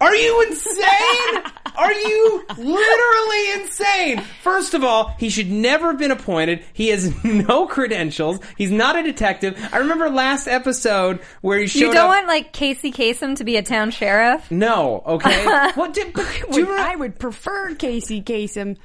Are 0.00 0.16
you 0.16 0.42
insane? 0.48 1.42
Are 1.76 1.92
you 1.92 2.44
literally 2.58 3.62
insane? 3.62 4.20
First 4.42 4.74
of 4.74 4.82
all, 4.82 5.14
he 5.16 5.28
should 5.30 5.48
never 5.48 5.90
have 5.92 5.98
been 5.98 6.10
appointed. 6.10 6.64
He 6.72 6.88
has 6.88 7.22
no 7.24 7.68
credentials. 7.68 8.40
He's 8.58 8.72
not 8.72 8.96
a 8.96 9.04
detective. 9.04 9.56
I 9.72 9.78
remember 9.78 10.10
last 10.10 10.48
episode 10.48 11.20
where 11.40 11.60
he 11.60 11.68
showed 11.68 11.78
You 11.78 11.92
don't 11.92 11.98
up. 11.98 12.08
want 12.08 12.26
like 12.26 12.52
Casey 12.52 12.90
Kasem 12.90 13.36
to 13.36 13.44
be 13.44 13.56
a 13.58 13.62
town 13.62 13.92
sheriff? 13.92 14.50
no, 14.50 15.04
okay. 15.06 15.70
what 15.74 15.92
did? 15.94 16.12
But, 16.14 16.26
do 16.50 16.58
you 16.58 16.66
Would- 16.66 16.74
re- 16.74 16.80
I 16.82 16.96
would 16.96 17.20
prefer 17.20 17.76
Casey 17.76 18.22
Kasem 18.22 18.78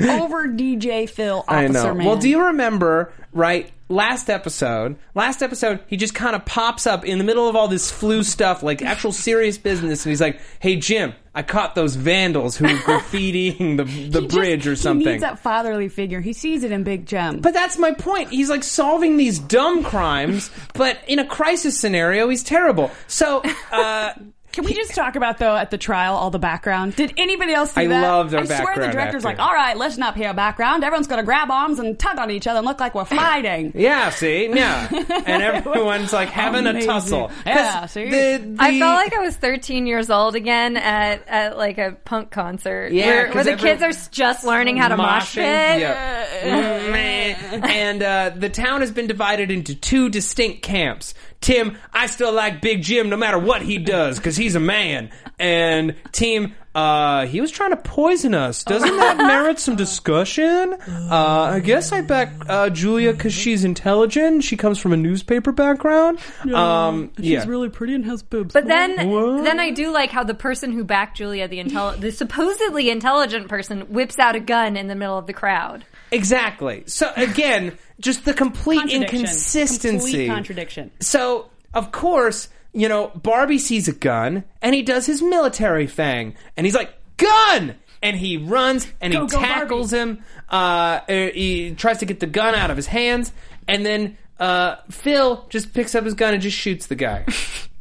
over 0.00 0.46
DJ 0.48 1.08
Phil 1.08 1.44
I 1.48 1.64
Officer 1.66 1.88
know. 1.88 1.94
Man. 1.94 2.06
Well, 2.06 2.16
do 2.16 2.28
you 2.28 2.46
remember, 2.46 3.12
right? 3.32 3.70
Last 3.90 4.30
episode, 4.30 4.96
last 5.14 5.42
episode, 5.42 5.78
he 5.86 5.98
just 5.98 6.14
kind 6.14 6.34
of 6.34 6.46
pops 6.46 6.86
up 6.86 7.04
in 7.04 7.18
the 7.18 7.24
middle 7.24 7.48
of 7.50 7.54
all 7.54 7.68
this 7.68 7.90
flu 7.90 8.22
stuff, 8.22 8.62
like 8.62 8.80
actual 8.80 9.12
serious 9.12 9.58
business, 9.58 10.04
and 10.06 10.10
he's 10.10 10.22
like, 10.22 10.40
"Hey, 10.58 10.76
Jim, 10.76 11.12
I 11.34 11.42
caught 11.42 11.74
those 11.74 11.94
vandals 11.94 12.56
who 12.56 12.64
were 12.64 12.70
graffitiing 12.80 13.76
the 13.76 13.84
the 13.84 13.90
He 13.90 14.08
just- 14.26 14.28
bridge 14.34 14.66
or 14.66 14.74
something." 14.74 15.06
He 15.06 15.12
needs 15.12 15.20
that 15.20 15.38
fatherly 15.38 15.88
figure. 15.90 16.22
He 16.22 16.32
sees 16.32 16.64
it 16.64 16.72
in 16.72 16.82
Big 16.82 17.04
Jim. 17.04 17.40
But 17.40 17.52
that's 17.52 17.76
my 17.78 17.92
point. 17.92 18.30
He's 18.30 18.48
like 18.48 18.64
solving 18.64 19.18
these 19.18 19.38
dumb 19.38 19.84
crimes, 19.84 20.50
but 20.72 20.98
in 21.06 21.18
a 21.18 21.26
crisis 21.26 21.78
scenario, 21.78 22.30
he's 22.30 22.42
terrible. 22.42 22.90
So, 23.06 23.42
uh, 23.70 24.14
Can 24.54 24.64
we 24.64 24.72
just 24.72 24.94
talk 24.94 25.16
about 25.16 25.38
though 25.38 25.56
at 25.56 25.70
the 25.72 25.78
trial 25.78 26.14
all 26.14 26.30
the 26.30 26.38
background? 26.38 26.94
Did 26.94 27.12
anybody 27.16 27.52
else 27.52 27.72
see 27.72 27.80
I 27.80 27.86
that? 27.88 28.02
love 28.02 28.30
their 28.30 28.40
I 28.40 28.44
swear 28.44 28.58
the 28.58 28.64
background 28.64 28.92
director's 28.92 29.24
acting. 29.24 29.38
like, 29.38 29.46
all 29.48 29.52
right, 29.52 29.76
let's 29.76 29.98
not 29.98 30.14
pay 30.14 30.26
a 30.26 30.32
background. 30.32 30.84
Everyone's 30.84 31.08
going 31.08 31.18
to 31.18 31.24
grab 31.24 31.50
arms 31.50 31.80
and 31.80 31.98
tug 31.98 32.18
on 32.18 32.30
each 32.30 32.46
other 32.46 32.58
and 32.58 32.66
look 32.66 32.78
like 32.78 32.94
we're 32.94 33.04
fighting. 33.04 33.72
yeah, 33.74 34.10
see, 34.10 34.46
yeah, 34.54 34.86
and 35.26 35.42
everyone's 35.42 36.12
like 36.12 36.28
having 36.28 36.66
a 36.66 36.70
Amazing. 36.70 36.88
tussle. 36.88 37.28
'Cause 37.28 37.36
Yeah, 37.46 37.86
see? 37.86 38.10
the- 38.10 38.56
I 38.60 38.70
the- 38.70 38.78
felt 38.78 38.94
like 38.94 39.12
I 39.12 39.18
was 39.18 39.34
13 39.36 39.88
years 39.88 40.08
old 40.08 40.36
again 40.36 40.76
at, 40.76 41.26
at 41.26 41.58
like 41.58 41.78
a 41.78 41.96
punk 42.04 42.30
concert. 42.30 42.92
Yeah, 42.92 43.06
where, 43.06 43.26
'cause 43.26 43.34
where 43.34 43.44
the 43.44 43.50
every- 43.54 43.68
kids 43.70 43.82
are 43.82 43.88
s- 43.88 44.06
just 44.08 44.44
learning 44.44 44.76
how 44.76 44.86
to 44.88 44.96
mosh 44.96 45.36
Moshing, 45.36 45.80
yeah. 45.80 46.24
And 47.64 48.02
uh, 48.02 48.30
the 48.36 48.48
town 48.48 48.80
has 48.80 48.90
been 48.90 49.06
divided 49.06 49.50
into 49.50 49.74
two 49.74 50.08
distinct 50.08 50.62
camps. 50.62 51.14
Tim, 51.44 51.76
I 51.92 52.06
still 52.06 52.32
like 52.32 52.62
Big 52.62 52.80
Jim 52.82 53.10
no 53.10 53.18
matter 53.18 53.38
what 53.38 53.60
he 53.60 53.76
does 53.76 54.16
because 54.18 54.34
he's 54.34 54.54
a 54.54 54.60
man. 54.60 55.10
And 55.38 55.94
Team, 56.10 56.54
uh, 56.74 57.26
he 57.26 57.42
was 57.42 57.50
trying 57.50 57.70
to 57.70 57.76
poison 57.76 58.32
us. 58.34 58.64
Doesn't 58.64 58.96
that 58.96 59.16
merit 59.18 59.58
some 59.58 59.76
discussion? 59.76 60.74
Uh, 60.88 61.50
I 61.52 61.60
guess 61.60 61.92
I 61.92 62.00
back 62.00 62.32
uh, 62.48 62.70
Julia 62.70 63.12
because 63.12 63.34
she's 63.34 63.62
intelligent. 63.62 64.42
She 64.42 64.56
comes 64.56 64.78
from 64.78 64.94
a 64.94 64.96
newspaper 64.96 65.52
background. 65.52 66.18
Um, 66.50 67.12
yeah. 67.18 67.44
really 67.46 67.68
pretty 67.68 67.94
and 67.94 68.06
has 68.06 68.22
boobs. 68.22 68.54
But 68.54 68.66
then, 68.66 69.10
What? 69.10 69.44
then 69.44 69.60
I 69.60 69.70
do 69.70 69.92
like 69.92 70.10
how 70.10 70.24
the 70.24 70.34
person 70.34 70.72
who 70.72 70.82
backed 70.82 71.18
Julia, 71.18 71.46
the 71.46 71.58
intelli- 71.62 72.00
the 72.00 72.10
supposedly 72.10 72.88
intelligent 72.88 73.48
person, 73.48 73.82
whips 73.92 74.18
out 74.18 74.34
a 74.34 74.40
gun 74.40 74.78
in 74.78 74.86
the 74.86 74.94
middle 74.94 75.18
of 75.18 75.26
the 75.26 75.34
crowd. 75.34 75.84
Exactly. 76.10 76.84
So 76.86 77.12
again, 77.16 77.76
just 78.00 78.24
the 78.24 78.34
complete 78.34 78.90
inconsistency. 78.90 79.88
Complete 79.88 80.26
contradiction. 80.28 80.90
So, 81.00 81.50
of 81.72 81.92
course, 81.92 82.48
you 82.72 82.88
know, 82.88 83.08
Barbie 83.14 83.58
sees 83.58 83.88
a 83.88 83.92
gun 83.92 84.44
and 84.60 84.74
he 84.74 84.82
does 84.82 85.06
his 85.06 85.22
military 85.22 85.86
thing 85.86 86.34
and 86.56 86.66
he's 86.66 86.74
like, 86.74 86.92
gun! 87.16 87.76
and 88.04 88.18
he 88.18 88.36
runs 88.36 88.86
and 89.00 89.12
Go, 89.14 89.22
he 89.22 89.28
go, 89.28 89.38
tackles 89.38 89.92
him. 89.92 90.22
Uh, 90.48 91.00
he 91.08 91.74
tries 91.74 91.98
to 91.98 92.04
get 92.06 92.20
the 92.20 92.26
gun 92.26 92.54
out 92.54 92.70
of 92.70 92.76
his 92.76 92.86
hands, 92.86 93.32
and 93.66 93.84
then 93.84 94.18
uh, 94.38 94.76
Phil 94.90 95.46
just 95.48 95.72
picks 95.72 95.94
up 95.94 96.04
his 96.04 96.14
gun 96.14 96.34
and 96.34 96.42
just 96.42 96.56
shoots 96.56 96.86
the 96.86 96.94
guy. 96.94 97.24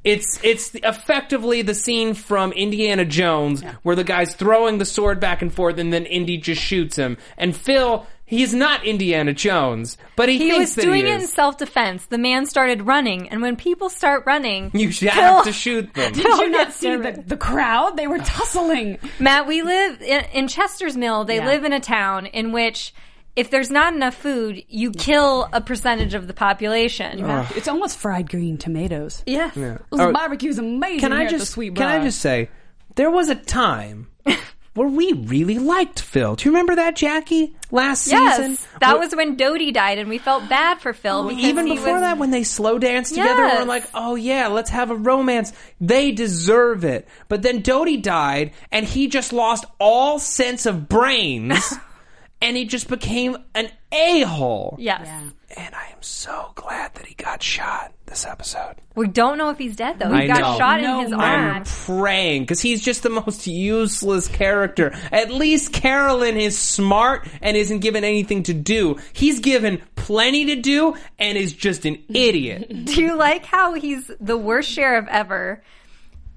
It's 0.03 0.37
it's 0.43 0.75
effectively 0.75 1.61
the 1.61 1.73
scene 1.73 2.13
from 2.13 2.51
Indiana 2.51 3.05
Jones 3.05 3.63
where 3.83 3.95
the 3.95 4.03
guy's 4.03 4.35
throwing 4.35 4.77
the 4.77 4.83
sword 4.83 5.21
back 5.21 5.41
and 5.41 5.53
forth, 5.53 5.77
and 5.77 5.93
then 5.93 6.05
Indy 6.05 6.35
just 6.35 6.61
shoots 6.61 6.97
him. 6.97 7.15
And 7.37 7.55
Phil, 7.55 8.05
he's 8.25 8.53
not 8.53 8.85
Indiana 8.85 9.33
Jones, 9.33 9.97
but 10.15 10.29
he, 10.29 10.37
He 10.37 10.49
thinks 10.49 10.59
was 10.59 10.75
that 10.75 10.81
doing 10.83 11.05
he 11.05 11.11
it 11.11 11.15
in 11.15 11.21
is. 11.21 11.33
self 11.33 11.57
defense. 11.57 12.05
The 12.07 12.17
man 12.17 12.45
started 12.45 12.81
running, 12.83 13.29
and 13.29 13.41
when 13.41 13.55
people 13.55 13.89
start 13.89 14.23
running, 14.25 14.71
You 14.73 14.91
should 14.91 15.09
Phil- 15.13 15.21
have 15.21 15.43
to 15.45 15.51
shoot 15.53 15.93
them. 15.93 16.13
Did 16.13 16.23
you 16.25 16.49
not 16.49 16.73
see 16.73 16.95
the, 16.95 17.23
the 17.25 17.37
crowd? 17.37 17.97
They 17.97 18.07
were 18.07 18.19
tussling. 18.19 18.97
Matt, 19.19 19.47
we 19.47 19.61
live 19.61 20.01
in, 20.01 20.25
in 20.33 20.47
Chester's 20.47 20.95
Mill. 20.97 21.25
They 21.25 21.37
Yeah. 21.37 21.45
live 21.47 21.63
in 21.63 21.73
a 21.73 21.79
town 21.79 22.25
in 22.27 22.51
which, 22.51 22.93
if 23.35 23.49
there's 23.49 23.71
not 23.71 23.93
enough 23.95 24.15
food, 24.15 24.63
you 24.67 24.91
kill 24.91 25.49
a 25.53 25.59
percentage 25.61 26.13
of 26.13 26.27
the 26.27 26.33
population. 26.33 27.23
It's 27.55 27.67
almost 27.67 27.97
fried 27.97 28.29
green 28.29 28.57
tomatoes. 28.57 29.23
Yeah. 29.25 29.49
This 29.55 29.79
Oh, 29.91 30.11
barbecue's 30.13 30.59
amazing 30.59 30.99
Can 30.99 31.13
I 31.13 31.17
here 31.19 31.25
at 31.27 31.31
the 31.33 31.37
just 31.39 31.51
Sweet 31.53 31.75
can 31.75 31.87
I 31.87 31.95
Bride. 31.97 32.05
just 32.05 32.19
say 32.19 32.49
there 32.95 33.09
was 33.09 33.29
a 33.29 33.35
time 33.35 34.07
where 34.75 34.87
we 34.87 35.13
really 35.13 35.59
liked 35.59 35.99
Phil. 35.99 36.35
Do 36.35 36.45
you 36.45 36.51
remember 36.51 36.75
that, 36.75 36.95
Jackie? 36.95 37.55
Last 37.71 38.07
Yes, 38.07 38.37
season, 38.37 38.57
that 38.79 38.95
Wh- 38.95 38.99
was 38.99 39.15
when 39.15 39.35
Dodee 39.37 39.71
died, 39.73 39.97
and 39.99 40.07
we 40.09 40.17
felt 40.17 40.47
bad 40.49 40.79
for 40.81 40.93
Phil. 40.93 41.17
Oh, 41.25 41.29
because 41.29 41.43
even 41.43 41.65
before 41.65 41.93
was- 41.93 42.01
that, 42.01 42.17
when 42.17 42.31
they 42.31 42.43
slow 42.43 42.77
dance 42.79 43.09
together, 43.09 43.43
Yes. 43.45 43.59
we're 43.59 43.65
like, 43.67 43.85
oh 43.93 44.15
yeah, 44.15 44.47
let's 44.47 44.69
have 44.71 44.91
a 44.91 44.95
romance. 44.95 45.53
They 45.81 46.11
deserve 46.11 46.83
it. 46.83 47.07
But 47.27 47.41
then 47.41 47.61
Dodee 47.61 48.01
died, 48.01 48.51
and 48.71 48.85
he 48.85 49.07
just 49.07 49.33
lost 49.33 49.65
all 49.79 50.19
sense 50.19 50.65
of 50.65 50.87
brains, 50.89 51.73
and 52.41 52.55
he 52.57 52.65
just 52.65 52.87
became 52.89 53.37
an 53.55 53.69
a 53.91 54.21
hole. 54.21 54.75
Yes. 54.79 55.07
And 55.55 55.75
I 55.75 55.85
am 55.91 56.01
so 56.01 56.51
glad 56.55 56.95
that 56.95 57.05
he 57.05 57.13
got 57.15 57.43
shot 57.43 57.91
this 58.13 58.25
episode. 58.27 58.75
We 58.95 59.07
don't 59.07 59.39
know 59.39 59.49
if 59.49 59.57
he's 59.57 59.75
dead 59.75 59.97
though. 59.97 60.11
He 60.13 60.21
I 60.21 60.27
got 60.27 60.39
know. 60.41 60.57
shot 60.59 60.81
No, 60.81 60.99
in 60.99 61.03
his 61.05 61.13
arm. 61.13 61.21
I'm 61.23 61.63
praying 61.63 62.43
because 62.43 62.61
he's 62.61 62.83
just 62.83 63.01
the 63.01 63.09
most 63.09 63.47
useless 63.47 64.27
character. 64.27 64.93
At 65.11 65.31
least 65.31 65.73
Carolyn 65.73 66.37
is 66.37 66.55
smart 66.55 67.27
and 67.41 67.57
isn't 67.57 67.79
given 67.79 68.03
anything 68.03 68.43
to 68.43 68.53
do. 68.53 68.97
He's 69.13 69.39
given 69.39 69.81
plenty 69.95 70.45
to 70.45 70.55
do 70.57 70.95
and 71.17 71.39
is 71.39 71.53
just 71.53 71.85
an 71.85 72.03
idiot. 72.07 72.67
Do 72.85 73.01
you 73.01 73.15
like 73.15 73.45
how 73.45 73.73
he's 73.73 74.11
the 74.19 74.37
worst 74.37 74.69
sheriff 74.69 75.07
ever, 75.09 75.63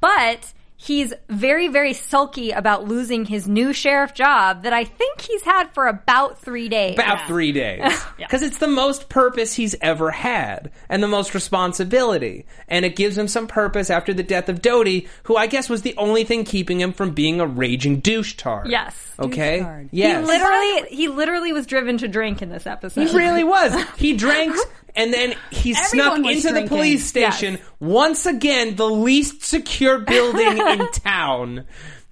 but 0.00 0.54
he's 0.76 1.12
very, 1.28 1.68
very 1.68 1.92
sulky 1.92 2.50
about 2.50 2.85
losing 2.85 3.25
his 3.25 3.49
new 3.49 3.73
sheriff 3.73 4.14
job 4.14 4.62
that 4.62 4.73
I 4.73 4.85
think 4.85 5.23
he's 5.23 5.42
had 5.42 5.73
for 5.73 5.87
about 5.87 6.38
three 6.38 6.68
days. 6.68 6.95
About 6.95 7.26
three 7.26 7.52
days. 7.52 7.83
Because 8.16 8.42
it's 8.42 8.59
the 8.59 8.66
most 8.66 9.09
purpose 9.09 9.54
he's 9.54 9.76
ever 9.80 10.11
had 10.11 10.73
and 10.88 11.00
the 11.02 11.06
most 11.06 11.33
responsibility. 11.35 12.47
And 12.66 12.85
it 12.85 12.97
gives 12.97 13.16
him 13.16 13.28
some 13.28 13.47
purpose 13.47 13.88
after 13.88 14.12
the 14.12 14.23
death 14.23 14.49
of 14.49 14.61
Dodee, 14.61 15.06
who 15.25 15.37
I 15.37 15.47
guess 15.47 15.68
was 15.68 15.83
the 15.83 15.95
only 15.97 16.25
thing 16.25 16.45
keeping 16.45 16.80
him 16.80 16.92
from 16.92 17.12
being 17.12 17.40
a 17.40 17.47
raging 17.47 18.00
douche 18.00 18.35
tard. 18.35 18.68
Yes. 18.68 19.14
Okay? 19.18 19.59
Douche-tard. 19.59 19.88
Yes. 19.92 20.21
He 20.21 20.26
literally, 20.26 20.97
he 20.97 21.09
literally 21.09 21.52
was 21.52 21.66
driven 21.66 21.99
to 21.99 22.09
drink 22.09 22.42
in 22.42 22.49
this 22.49 22.66
episode. 22.66 23.09
He 23.09 23.16
really 23.16 23.45
was. 23.45 23.75
He 23.97 24.14
drank 24.14 24.56
and 24.96 25.12
then 25.12 25.34
he 25.50 25.74
snuck 25.74 26.12
Everyone 26.14 26.22
was 26.22 26.36
into 26.36 26.48
the 26.48 26.52
drinking. 26.54 26.68
police 26.68 27.06
station 27.06 27.58
once 27.78 28.26
again, 28.26 28.76
the 28.76 28.88
least 28.88 29.42
secure 29.44 29.98
building 30.00 30.58
in 30.58 30.88
town, 30.92 31.66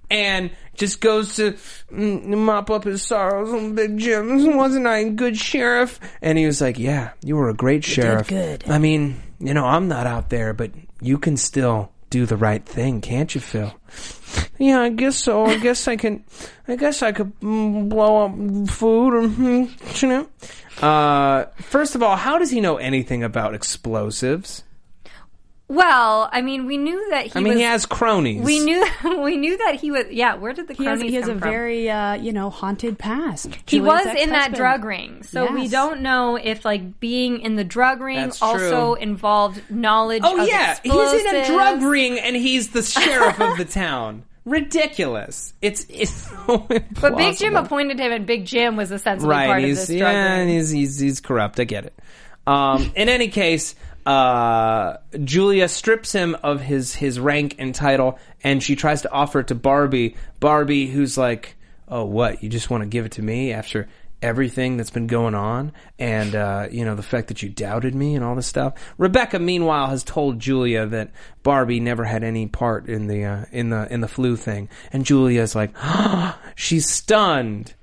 and 0.09 0.51
just 0.75 1.01
goes 1.01 1.35
to 1.37 1.53
mm, 1.91 2.25
mop 2.37 2.69
up 2.69 2.83
his 2.83 3.01
sorrows 3.01 3.51
on 3.53 3.75
Big 3.75 3.97
Jim. 3.97 4.55
Wasn't 4.55 4.85
I 4.85 4.97
a 4.99 5.09
good 5.09 5.37
sheriff? 5.37 5.99
And 6.21 6.37
he 6.37 6.45
was 6.45 6.61
like, 6.61 6.77
"Yeah, 6.79 7.11
you 7.23 7.35
were 7.35 7.49
a 7.49 7.53
great 7.53 7.83
sheriff. 7.83 8.27
good. 8.27 8.63
I 8.69 8.77
mean, 8.77 9.21
you 9.39 9.53
know, 9.53 9.65
I'm 9.65 9.87
not 9.87 10.05
out 10.07 10.29
there, 10.29 10.53
but 10.53 10.71
you 11.01 11.17
can 11.17 11.35
still." 11.37 11.91
Do 12.11 12.27
the 12.27 12.37
right 12.37 12.63
thing, 12.63 13.01
can't 13.01 13.33
you, 13.33 13.41
Phil? 13.41 13.73
Yeah, 14.57 14.81
I 14.81 14.89
guess 14.89 15.17
so. 15.17 15.45
I 15.45 15.57
guess 15.59 15.87
I 15.87 15.95
can. 15.95 16.23
I 16.67 16.75
guess 16.75 17.01
I 17.01 17.11
could 17.11 17.37
mm, 17.39 17.89
blow 17.89 18.25
up 18.25 18.69
food 18.69 19.13
or 19.13 19.21
mm, 19.27 20.01
you 20.01 20.07
know. 20.07 20.29
Uh, 20.87 21.45
first 21.61 21.95
of 21.95 22.03
all, 22.03 22.15
how 22.15 22.37
does 22.37 22.51
he 22.51 22.61
know 22.61 22.77
anything 22.77 23.23
about 23.23 23.53
explosives? 23.53 24.63
Well, 25.67 26.29
I 26.31 26.41
mean, 26.43 26.67
we 26.67 26.77
knew 26.77 27.09
that 27.09 27.25
he 27.25 27.31
I 27.33 27.39
mean, 27.39 27.53
was. 27.53 27.57
he 27.57 27.63
has 27.63 27.85
cronies. 27.87 28.43
we 28.45 28.59
knew 28.59 28.85
we 29.23 29.35
knew 29.35 29.57
that 29.57 29.75
he 29.75 29.89
was. 29.89 30.05
Yeah, 30.11 30.35
where 30.35 30.53
did 30.53 30.67
the 30.67 30.75
He 30.75 30.85
has, 30.85 30.99
cronies 30.99 31.09
he 31.09 31.15
has 31.15 31.27
a 31.27 31.31
from? 31.31 31.39
very, 31.39 31.89
uh, 31.89 32.13
you 32.13 32.31
know, 32.33 32.51
haunted 32.51 32.99
past. 32.99 33.47
He 33.65 33.79
Julia's 33.79 34.05
was 34.05 34.15
in 34.21 34.29
that 34.29 34.53
drug 34.53 34.85
ring, 34.85 35.23
so 35.23 35.51
we 35.51 35.67
don't 35.67 36.01
know 36.01 36.35
if 36.35 36.65
like 36.65 36.99
being 36.99 37.39
in 37.41 37.55
the 37.55 37.63
drug 37.63 37.99
ring 37.99 38.17
That's 38.17 38.43
also 38.43 38.93
true. 38.93 39.01
involved 39.01 39.59
knowledge. 39.71 40.21
Oh 40.23 40.39
of 40.39 40.47
yeah, 40.47 40.77
he's 40.83 41.25
in 41.25 41.35
a 41.35 41.45
drug 41.47 41.81
ring 41.81 42.19
and 42.19 42.35
he's 42.35 42.69
the 42.69 42.83
sheriff 42.83 43.39
of 43.41 43.57
the 43.57 43.65
town. 43.65 44.23
Ridiculous. 44.45 45.53
It's 45.61 45.85
it's 45.89 46.11
so 46.45 46.67
But 47.01 47.17
Big 47.17 47.37
Jim 47.37 47.55
appointed 47.55 47.99
him, 47.99 48.11
and 48.11 48.25
Big 48.25 48.45
Jim 48.45 48.77
was 48.77 48.91
essentially 48.91 49.29
right. 49.29 49.47
part 49.47 49.59
of 49.59 49.65
he's 49.65 49.87
this 49.87 49.97
yeah, 49.97 50.35
and 50.35 50.49
he's, 50.49 50.69
he's 50.69 50.99
he's 50.99 51.19
corrupt. 51.19 51.59
I 51.59 51.63
get 51.63 51.85
it. 51.85 51.99
Um, 52.45 52.91
in 52.95 53.09
any 53.09 53.29
case, 53.29 53.75
uh, 54.05 54.97
Julia 55.23 55.67
strips 55.67 56.11
him 56.11 56.35
of 56.43 56.61
his 56.61 56.93
his 56.93 57.19
rank 57.19 57.55
and 57.57 57.73
title, 57.73 58.19
and 58.43 58.61
she 58.61 58.75
tries 58.75 59.01
to 59.01 59.11
offer 59.11 59.39
it 59.39 59.47
to 59.47 59.55
Barbie. 59.55 60.15
Barbie, 60.39 60.85
who's 60.85 61.17
like, 61.17 61.55
"Oh, 61.87 62.05
what? 62.05 62.43
You 62.43 62.49
just 62.49 62.69
want 62.69 62.83
to 62.83 62.87
give 62.87 63.05
it 63.05 63.13
to 63.13 63.23
me 63.23 63.51
after?" 63.51 63.87
Everything 64.25 64.75
that's 64.75 64.89
been 64.89 65.05
going 65.05 65.35
on, 65.35 65.71
and 65.99 66.33
uh, 66.33 66.67
you 66.71 66.83
know 66.83 66.95
the 66.95 67.03
fact 67.03 67.27
that 67.27 67.43
you 67.43 67.49
doubted 67.49 67.93
me 67.93 68.15
and 68.15 68.25
all 68.25 68.33
this 68.33 68.47
stuff. 68.47 68.73
Rebecca, 68.97 69.37
meanwhile, 69.37 69.85
has 69.87 70.03
told 70.03 70.39
Julia 70.39 70.87
that 70.87 71.11
Barbie 71.43 71.79
never 71.79 72.03
had 72.03 72.23
any 72.23 72.47
part 72.47 72.89
in 72.89 73.05
the 73.05 73.23
uh, 73.23 73.45
in 73.51 73.69
the 73.69 73.87
in 73.93 74.01
the 74.01 74.07
flu 74.07 74.35
thing, 74.35 74.67
and 74.91 75.05
Julia's 75.05 75.53
like, 75.53 75.75
she's 76.55 76.89
stunned. 76.89 77.75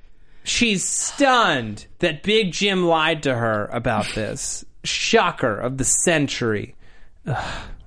She's 0.42 0.82
stunned 0.82 1.86
that 2.00 2.24
Big 2.24 2.50
Jim 2.50 2.86
lied 2.86 3.22
to 3.22 3.34
her 3.36 3.66
about 3.66 4.06
this. 4.16 4.64
Shocker 4.82 5.56
of 5.56 5.78
the 5.78 5.84
century. 5.84 6.74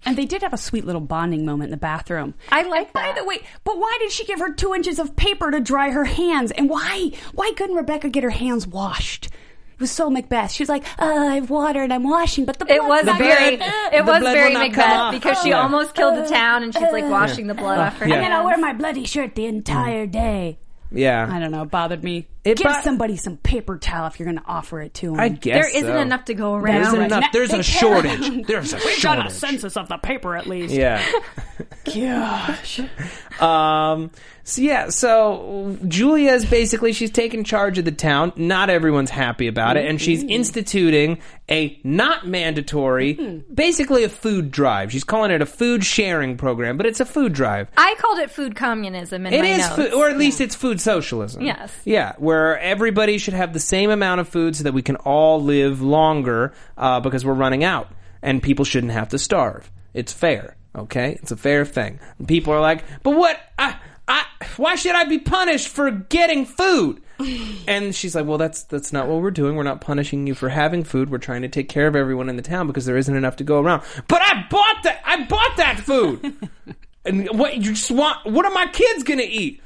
And 0.06 0.16
they 0.18 0.26
did 0.26 0.42
have 0.44 0.54
a 0.54 0.58
sweet 0.58 0.86
little 0.86 1.02
bonding 1.02 1.46
moment 1.46 1.66
in 1.70 1.72
the 1.72 1.78
bathroom. 1.78 2.36
I 2.52 2.62
like 2.64 2.94
By 2.94 3.02
that. 3.04 3.16
the 3.16 3.24
way, 3.26 3.40
but 3.64 3.78
why 3.80 3.98
did 4.00 4.12
she 4.12 4.24
give 4.26 4.40
her 4.40 4.54
two 4.54 4.74
inches 4.76 5.00
of 5.00 5.16
paper 5.16 5.50
to 5.52 5.60
dry 5.60 5.90
her 5.90 6.06
hands? 6.06 6.52
And 6.52 6.70
why? 6.70 7.12
Why 7.34 7.52
couldn't 7.58 7.76
Rebecca 7.76 8.10
get 8.10 8.24
her 8.24 8.30
hands 8.30 8.68
washed? 8.68 9.26
It 9.74 9.82
was 9.82 9.92
so 9.92 10.10
Macbeth. 10.10 10.52
She 10.52 10.62
was 10.64 10.70
like, 10.70 10.86
uh, 11.00 11.06
I've 11.06 11.50
watered, 11.50 11.92
I'm 11.92 12.04
washing, 12.04 12.46
but 12.46 12.60
the 12.60 12.72
It 12.72 12.82
was 12.82 13.04
not 13.04 13.18
very, 13.18 13.58
good." 13.58 13.66
it 13.94 14.06
was 14.06 14.24
very 14.24 14.54
will 14.54 14.60
not 14.62 14.72
come 14.74 14.90
Macbeth 15.12 15.22
because 15.22 15.42
she 15.44 15.50
Yeah. 15.50 15.62
almost 15.64 15.96
killed 15.96 16.16
the 16.16 16.22
uh, 16.24 16.28
town, 16.28 16.64
and 16.64 16.74
she's 16.74 16.92
like 16.94 17.04
uh, 17.04 17.10
washing 17.10 17.48
the 17.48 17.56
blood 17.56 17.80
uh, 17.80 17.82
off 17.82 17.98
her. 17.98 18.06
And 18.06 18.14
then. 18.14 18.32
I'll 18.32 18.46
wear 18.46 18.58
my 18.58 18.72
bloody 18.74 19.06
shirt 19.06 19.36
the 19.36 19.48
entire 19.48 20.06
day. 20.08 20.60
Yeah, 20.92 21.28
I 21.30 21.40
don't 21.40 21.52
know. 21.52 21.64
It 21.64 21.72
bothered 21.72 22.04
me. 22.04 22.28
It 22.46 22.58
Give 22.60 22.66
bo- 22.72 22.82
somebody 22.84 23.18
some 23.18 23.38
paper 23.38 23.78
towel 23.80 24.06
if 24.08 24.20
you're 24.20 24.26
going 24.26 24.38
to 24.38 24.46
offer 24.46 24.80
it 24.80 24.94
to 24.96 25.08
them. 25.08 25.20
I 25.20 25.30
guess 25.30 25.64
There 25.64 25.78
isn't 25.78 25.92
so. 25.92 25.98
enough 26.00 26.26
to 26.26 26.34
go 26.36 26.54
around. 26.54 26.82
isn't 26.84 27.02
enough. 27.02 27.24
There's 27.34 27.50
They 27.50 27.60
a 27.60 27.64
care. 27.64 28.04
shortage. 28.04 28.48
There's 28.48 28.72
a 28.74 28.80
shortage. 28.80 29.02
Got 29.04 29.26
a 29.26 29.30
census 29.32 29.76
of 29.76 29.90
the 29.90 29.98
paper 29.98 30.36
at 30.36 30.46
least. 30.46 30.74
Yeah. 30.74 31.04
Gosh. 31.94 32.80
Um. 33.36 34.12
So 34.46 34.62
yeah. 34.62 34.90
So 34.92 35.76
Julia 35.90 36.32
is 36.32 36.46
basically 36.46 36.94
she's 36.94 37.12
taking 37.12 37.44
charge 37.44 37.78
of 37.78 37.84
the 37.84 37.92
town. 37.92 38.32
Not 38.38 38.70
everyone's 38.70 39.10
happy 39.10 39.48
about 39.48 39.76
it, 39.76 39.86
and 39.88 40.00
she's 40.00 40.24
instituting 40.24 41.20
a 41.50 41.78
not 41.84 42.26
mandatory, 42.26 43.44
basically 43.54 44.06
a 44.06 44.10
food 44.10 44.52
drive. 44.52 44.94
She's 44.94 45.04
calling 45.04 45.32
it 45.32 45.42
a 45.42 45.46
food 45.46 45.84
sharing 45.84 46.38
program, 46.38 46.78
but 46.78 46.86
it's 46.86 47.02
a 47.02 47.06
food 47.06 47.34
drive. 47.34 47.68
I 47.76 47.96
called 47.98 48.20
it 48.20 48.32
food 48.32 48.56
communism 48.56 49.26
in 49.26 49.34
It 49.34 49.42
my 49.42 49.48
is, 49.50 49.58
notes. 49.60 49.76
food, 49.76 49.94
or 49.94 50.10
at 50.10 50.18
least 50.18 50.40
it's 50.40 50.56
food 50.56 50.80
socialism. 50.80 51.42
Yes. 51.44 51.74
Yeah, 51.84 52.14
where 52.18 52.35
everybody 52.58 53.18
should 53.18 53.34
have 53.34 53.54
the 53.54 53.60
same 53.60 53.90
amount 53.90 54.22
of 54.22 54.30
food 54.30 54.56
so 54.56 54.64
that 54.64 54.74
we 54.74 54.82
can 54.82 54.96
all 54.98 55.42
live 55.42 55.82
longer 55.82 56.54
uh, 56.78 57.00
because 57.00 57.26
we're 57.26 57.34
running 57.34 57.64
out, 57.64 57.90
and 58.22 58.42
people 58.42 58.66
shouldn't 58.66 58.94
have 58.94 59.10
to 59.10 59.20
starve. 59.20 59.72
It's 59.94 60.12
fair, 60.12 60.56
okay? 60.76 61.18
It's 61.22 61.32
a 61.32 61.38
fair 61.38 61.66
thing. 61.66 62.00
And 62.20 62.28
people 62.28 62.54
are 62.54 62.62
like, 62.62 62.84
but 63.04 63.12
what? 63.12 63.40
I, 63.58 63.78
I, 64.08 64.26
why 64.58 64.76
should 64.76 64.96
I 64.96 65.06
be 65.06 65.20
punished 65.20 65.70
for 65.70 65.92
getting 65.92 66.46
food? 66.46 67.02
And 67.68 67.96
she's 67.96 68.14
like, 68.14 68.26
"Well, 68.26 68.38
that's 68.38 68.64
that's 68.64 68.94
not 68.94 69.08
what 69.08 69.22
we're 69.22 69.32
doing. 69.32 69.56
We're 69.56 69.64
not 69.64 69.82
punishing 69.82 70.28
you 70.28 70.36
for 70.36 70.50
having 70.50 70.84
food. 70.84 71.10
We're 71.10 71.18
trying 71.18 71.42
to 71.42 71.48
take 71.48 71.70
care 71.70 71.88
of 71.88 71.96
everyone 71.96 72.30
in 72.30 72.36
the 72.36 72.42
town 72.42 72.68
because 72.68 72.86
there 72.86 72.98
isn't 72.98 73.16
enough 73.16 73.38
to 73.38 73.44
go 73.44 73.60
around." 73.60 73.84
But 74.08 74.22
I 74.22 74.46
bought 74.50 74.84
that. 74.84 75.02
I 75.04 75.24
bought 75.24 75.58
that 75.58 75.80
food. 75.80 76.50
and 77.06 77.28
what 77.40 77.56
you 77.56 77.74
just 77.74 77.90
want? 77.90 78.26
What 78.26 78.46
are 78.46 78.52
my 78.52 78.68
kids 78.68 79.04
gonna 79.04 79.24
eat? 79.24 79.62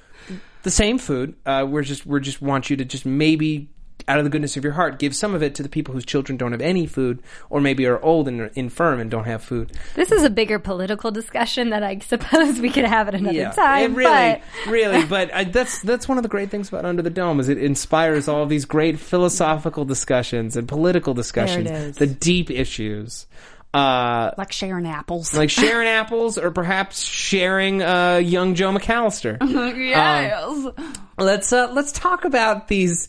The 0.63 0.71
same 0.71 0.97
food. 0.97 1.35
Uh, 1.45 1.65
we're 1.69 1.83
just 1.83 2.05
we're 2.05 2.19
just 2.19 2.41
want 2.41 2.69
you 2.69 2.77
to 2.77 2.85
just 2.85 3.05
maybe 3.05 3.69
out 4.07 4.17
of 4.17 4.23
the 4.23 4.29
goodness 4.29 4.57
of 4.57 4.63
your 4.63 4.73
heart, 4.73 4.97
give 4.97 5.15
some 5.15 5.35
of 5.35 5.43
it 5.43 5.53
to 5.55 5.61
the 5.61 5.69
people 5.69 5.93
whose 5.93 6.05
children 6.05 6.37
don't 6.37 6.51
have 6.51 6.61
any 6.61 6.87
food, 6.87 7.21
or 7.49 7.61
maybe 7.61 7.85
are 7.85 8.01
old 8.01 8.27
and 8.27 8.41
are 8.41 8.51
infirm 8.55 8.99
and 8.99 9.11
don't 9.11 9.25
have 9.25 9.43
food. 9.43 9.71
This 9.93 10.11
is 10.11 10.23
a 10.23 10.29
bigger 10.29 10.57
political 10.57 11.11
discussion 11.11 11.69
that 11.69 11.83
I 11.83 11.99
suppose 12.07 12.59
we 12.59 12.69
could 12.71 12.85
have 12.85 13.07
at 13.07 13.15
another 13.15 13.37
Yeah, 13.37 13.51
time. 13.51 13.91
it 13.91 13.95
really, 13.95 14.41
but 14.65 14.71
really. 14.71 15.05
But 15.09 15.31
uh, 15.31 15.43
that's 15.45 15.81
that's 15.81 16.07
one 16.07 16.17
of 16.17 16.23
the 16.23 16.29
great 16.29 16.49
things 16.49 16.69
about 16.69 16.85
Under 16.85 17.01
the 17.01 17.09
Dome 17.09 17.39
is 17.39 17.49
it 17.49 17.57
inspires 17.57 18.27
all 18.27 18.45
these 18.45 18.65
great 18.65 18.99
philosophical 18.99 19.85
discussions 19.85 20.55
and 20.55 20.67
political 20.67 21.13
discussions, 21.13 21.69
is. 21.69 21.95
the 21.97 22.07
deep 22.07 22.49
issues. 22.49 23.27
Uh, 23.73 24.31
Like 24.37 24.51
sharing 24.51 24.87
apples. 24.87 25.33
like 25.33 25.49
sharing 25.61 25.87
apples, 25.87 26.37
or 26.37 26.51
perhaps 26.51 27.03
sharing 27.03 27.81
uh, 27.83 28.15
young 28.17 28.55
Joe 28.55 28.71
McAlister. 28.71 29.37
yes. 29.77 30.65
let's 31.17 31.53
uh, 31.53 31.71
let's 31.73 31.91
talk 31.91 32.25
about 32.25 32.67
these. 32.67 33.07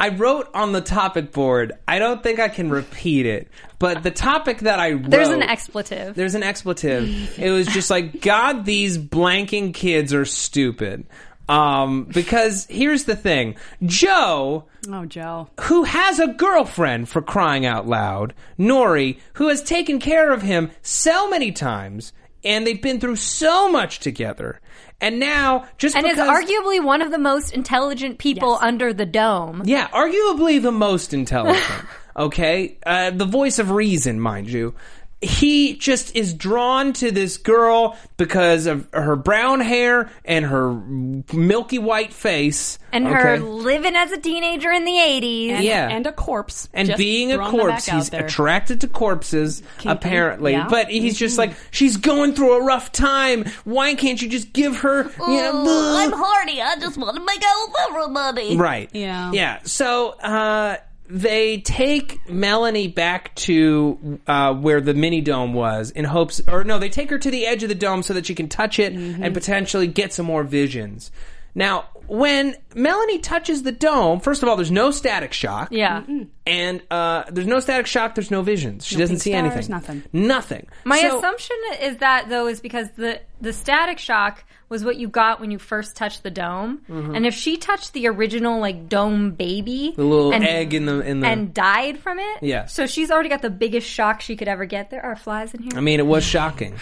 I 0.00 0.10
wrote 0.10 0.48
on 0.54 0.72
the 0.72 0.80
topic 0.80 1.32
board. 1.32 1.72
I 1.88 1.98
don't 1.98 2.22
think 2.22 2.38
I 2.38 2.48
can 2.48 2.70
repeat 2.70 3.26
it, 3.26 3.48
but 3.80 4.04
the 4.04 4.12
topic 4.12 4.60
that 4.60 4.78
I 4.78 4.92
wrote, 4.92 5.10
there's 5.10 5.28
an 5.28 5.42
expletive. 5.42 6.14
There's 6.14 6.36
an 6.36 6.44
expletive. 6.44 7.36
it 7.38 7.50
was 7.50 7.66
just 7.66 7.90
like, 7.90 8.20
God, 8.22 8.64
these 8.64 8.96
blanking 8.96 9.74
kids 9.74 10.14
are 10.14 10.24
stupid. 10.24 11.04
Um, 11.48 12.04
because 12.04 12.66
here's 12.68 13.04
the 13.04 13.16
thing, 13.16 13.56
Joe, 13.84 14.64
oh, 14.90 15.06
Joe. 15.06 15.48
who 15.62 15.84
has 15.84 16.18
a 16.18 16.28
girlfriend 16.28 17.08
for 17.08 17.22
crying 17.22 17.64
out 17.64 17.86
loud, 17.86 18.34
Norrie, 18.58 19.18
who 19.34 19.48
has 19.48 19.62
taken 19.62 19.98
care 19.98 20.32
of 20.32 20.42
him 20.42 20.70
so 20.82 21.30
many 21.30 21.50
times, 21.52 22.12
and 22.44 22.66
they've 22.66 22.82
been 22.82 23.00
through 23.00 23.16
so 23.16 23.70
much 23.70 23.98
together, 24.00 24.60
and 25.00 25.18
now 25.18 25.66
just 25.78 25.96
and 25.96 26.06
is 26.06 26.18
arguably 26.18 26.84
one 26.84 27.00
of 27.00 27.10
the 27.10 27.18
most 27.18 27.52
intelligent 27.52 28.18
people 28.18 28.52
Yes. 28.52 28.58
under 28.62 28.92
the 28.92 29.06
dome. 29.06 29.62
yeah, 29.64 29.88
arguably 29.88 30.60
the 30.60 30.70
most 30.72 31.14
intelligent. 31.14 31.64
okay, 32.16 32.76
uh, 32.84 33.10
the 33.10 33.24
voice 33.24 33.58
of 33.58 33.70
reason, 33.70 34.20
mind 34.20 34.50
you. 34.50 34.74
He 35.20 35.74
just 35.76 36.14
is 36.14 36.32
drawn 36.32 36.92
to 36.94 37.10
this 37.10 37.38
girl 37.38 37.96
because 38.18 38.66
of 38.66 38.86
her 38.92 39.16
brown 39.16 39.58
hair 39.60 40.10
and 40.24 40.44
her 40.44 40.72
milky 40.72 41.80
white 41.80 42.12
face, 42.12 42.78
And 42.92 43.04
her 43.08 43.38
living 43.40 43.96
as 43.96 44.12
a 44.12 44.18
teenager 44.18 44.70
in 44.70 44.84
the 44.84 44.92
80s. 44.92 45.50
And, 45.50 45.64
Yeah. 45.64 45.88
And 45.88 46.06
a 46.06 46.12
corpse. 46.12 46.68
and 46.72 46.86
Just 46.86 46.98
being 46.98 47.32
a 47.32 47.38
corpse, 47.50 47.86
he's 47.86 48.12
attracted 48.12 48.80
to 48.82 48.86
corpses, 48.86 49.60
apparently. 49.84 50.52
yeah. 50.52 50.68
But 50.70 50.88
he's 50.88 51.18
just 51.18 51.36
like, 51.36 51.52
she's 51.72 51.96
going 51.96 52.34
through 52.34 52.52
a 52.60 52.64
rough 52.64 52.92
time. 52.92 53.44
Why 53.64 53.96
can't 53.96 54.22
you 54.22 54.28
just 54.28 54.52
give 54.52 54.76
her, 54.78 55.02
you 55.02 55.36
know, 55.36 55.96
I'm 55.98 56.12
horny. 56.12 56.62
I 56.62 56.76
just 56.78 56.96
want 56.96 57.16
to 57.16 57.24
make 57.24 57.42
out 57.44 57.66
with 57.68 57.76
everybody. 57.90 58.56
Right. 58.56 58.88
Yeah. 58.92 59.32
Yeah. 59.32 59.58
So 59.64 60.10
uh, 60.10 60.76
they 61.08 61.58
take 61.62 62.28
Melanie 62.28 62.88
back 62.88 63.34
to 63.36 64.20
uh, 64.26 64.54
where 64.54 64.80
the 64.80 64.94
mini 64.94 65.20
dome 65.20 65.54
was 65.54 65.90
in 65.90 66.04
hopes, 66.04 66.40
or 66.46 66.64
no, 66.64 66.78
they 66.78 66.90
take 66.90 67.10
her 67.10 67.18
to 67.18 67.30
the 67.30 67.46
edge 67.46 67.62
of 67.62 67.68
the 67.70 67.74
dome 67.74 68.02
so 68.02 68.14
that 68.14 68.26
she 68.26 68.34
can 68.34 68.48
touch 68.48 68.78
it 68.78 68.94
Mm-hmm. 68.94 69.22
and 69.22 69.34
potentially 69.34 69.86
get 69.86 70.12
some 70.12 70.26
more 70.26 70.44
visions. 70.44 71.10
Now, 71.54 71.86
when 72.08 72.56
Melanie 72.74 73.18
touches 73.18 73.62
the 73.62 73.72
dome, 73.72 74.20
first 74.20 74.42
of 74.42 74.48
all, 74.48 74.56
there's 74.56 74.70
no 74.70 74.90
static 74.90 75.32
shock. 75.32 75.68
Yeah. 75.70 76.02
And 76.46 76.82
uh, 76.90 77.24
there's 77.30 77.46
no 77.46 77.60
static 77.60 77.86
shock. 77.86 78.14
There's 78.14 78.30
no 78.30 78.42
visions. 78.42 78.86
She 78.86 78.96
doesn't 78.96 79.18
see 79.18 79.30
stars, 79.32 79.52
anything. 79.52 79.70
nothing. 79.70 80.02
Nothing. 80.12 80.66
My 80.84 81.00
So- 81.00 81.18
assumption 81.18 81.56
is 81.82 81.98
that 81.98 82.28
though 82.28 82.46
is 82.48 82.60
because 82.60 82.90
the 82.96 83.20
the 83.40 83.52
static 83.52 83.98
shock 83.98 84.42
was 84.68 84.84
what 84.84 84.96
you 84.96 85.08
got 85.08 85.40
when 85.40 85.50
you 85.50 85.58
first 85.58 85.94
touched 85.96 86.22
the 86.22 86.30
dome, 86.30 86.80
and 86.88 87.24
if 87.26 87.32
she 87.34 87.56
touched 87.56 87.92
the 87.92 88.06
original 88.08 88.60
like 88.60 88.88
dome 88.88 89.30
baby, 89.32 89.92
the 89.96 90.02
little 90.04 90.32
and, 90.34 90.44
egg 90.44 90.74
in 90.74 90.86
the 90.86 91.00
in 91.00 91.20
the. 91.20 91.26
and 91.26 91.54
died 91.54 91.98
from 92.00 92.18
it, 92.18 92.42
Yeah. 92.42 92.66
So 92.66 92.86
she's 92.86 93.10
already 93.10 93.28
got 93.28 93.42
the 93.42 93.50
biggest 93.50 93.86
shock 93.88 94.20
she 94.20 94.34
could 94.36 94.48
ever 94.48 94.64
get. 94.66 94.90
There 94.90 95.04
are 95.04 95.14
flies 95.16 95.54
in 95.54 95.62
here. 95.62 95.72
I 95.76 95.80
mean, 95.80 96.00
it 96.00 96.06
was 96.06 96.24
shocking. 96.24 96.74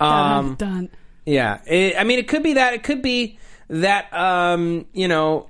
Um, 0.00 0.54
Done. 0.54 0.88
Yeah, 1.26 1.60
it, 1.66 1.96
I 1.98 2.04
mean, 2.04 2.18
it 2.18 2.26
could 2.28 2.42
be 2.42 2.54
that. 2.54 2.72
It 2.74 2.82
could 2.84 3.02
be 3.02 3.38
that. 3.68 4.12
Um, 4.12 4.86
you 4.92 5.08
know, 5.08 5.48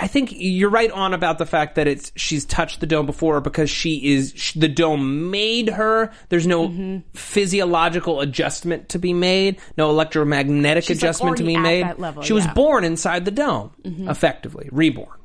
I 0.00 0.06
think 0.06 0.30
you're 0.32 0.70
right 0.70 0.90
on 0.92 1.12
about 1.12 1.38
the 1.38 1.46
fact 1.46 1.74
that 1.74 1.88
it's 1.88 2.12
she's 2.14 2.44
touched 2.44 2.78
the 2.78 2.86
dome 2.86 3.04
before 3.06 3.40
because 3.40 3.68
she 3.68 4.12
is 4.14 4.32
sh 4.36 4.52
the 4.52 4.68
dome 4.68 5.30
made 5.30 5.68
her. 5.70 6.12
There's 6.28 6.46
no 6.46 6.68
Mm-hmm. 6.68 6.98
physiological 7.14 8.20
adjustment 8.20 8.90
to 8.90 8.98
be 8.98 9.12
made, 9.12 9.58
no 9.76 9.90
electromagnetic 9.90 10.84
She's, 10.84 11.02
like, 11.02 11.08
adjustment 11.08 11.36
to 11.38 11.42
already 11.42 11.54
be 11.54 11.58
at 11.58 11.62
made. 11.62 11.82
that 11.84 11.98
level, 11.98 12.22
she 12.22 12.32
was 12.32 12.44
yeah. 12.44 12.50
Mm-hmm. 12.50 12.54
born 12.54 12.84
inside 12.84 13.24
the 13.24 13.30
dome, 13.32 13.72
effectively 13.84 14.68
reborn. 14.70 15.18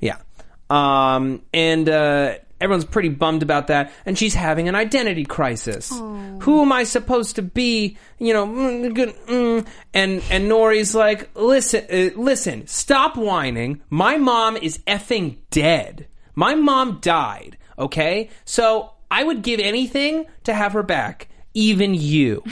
Yeah. 0.00 0.16
Um, 0.68 1.42
and 1.54 1.88
uh, 1.88 2.34
everyone's 2.60 2.84
pretty 2.84 3.08
bummed 3.08 3.42
about 3.42 3.68
that. 3.68 3.92
And 4.04 4.18
she's 4.18 4.34
having 4.34 4.68
an 4.68 4.74
identity 4.74 5.24
crisis. 5.24 5.90
Who 5.90 6.62
am 6.62 6.72
I 6.72 6.84
supposed 6.84 7.36
to 7.36 7.42
be? 7.42 7.96
You 8.18 8.34
know, 8.34 8.46
mm, 8.46 8.94
good, 8.94 9.14
mm. 9.26 9.66
and 9.94 10.22
and 10.30 10.48
Norrie's 10.48 10.94
like, 10.94 11.30
listen, 11.34 11.84
uh, 11.90 12.20
listen, 12.20 12.66
stop 12.66 13.16
whining. 13.16 13.80
My 13.88 14.16
mom 14.16 14.56
is 14.56 14.78
effing 14.86 15.38
dead. 15.50 16.06
My 16.34 16.54
mom 16.54 16.98
died. 17.00 17.56
Okay, 17.78 18.28
so 18.44 18.92
I 19.10 19.24
would 19.24 19.42
give 19.42 19.58
anything 19.60 20.26
to 20.44 20.54
have 20.54 20.72
her 20.72 20.82
back, 20.82 21.28
even 21.54 21.94
you. 21.94 22.44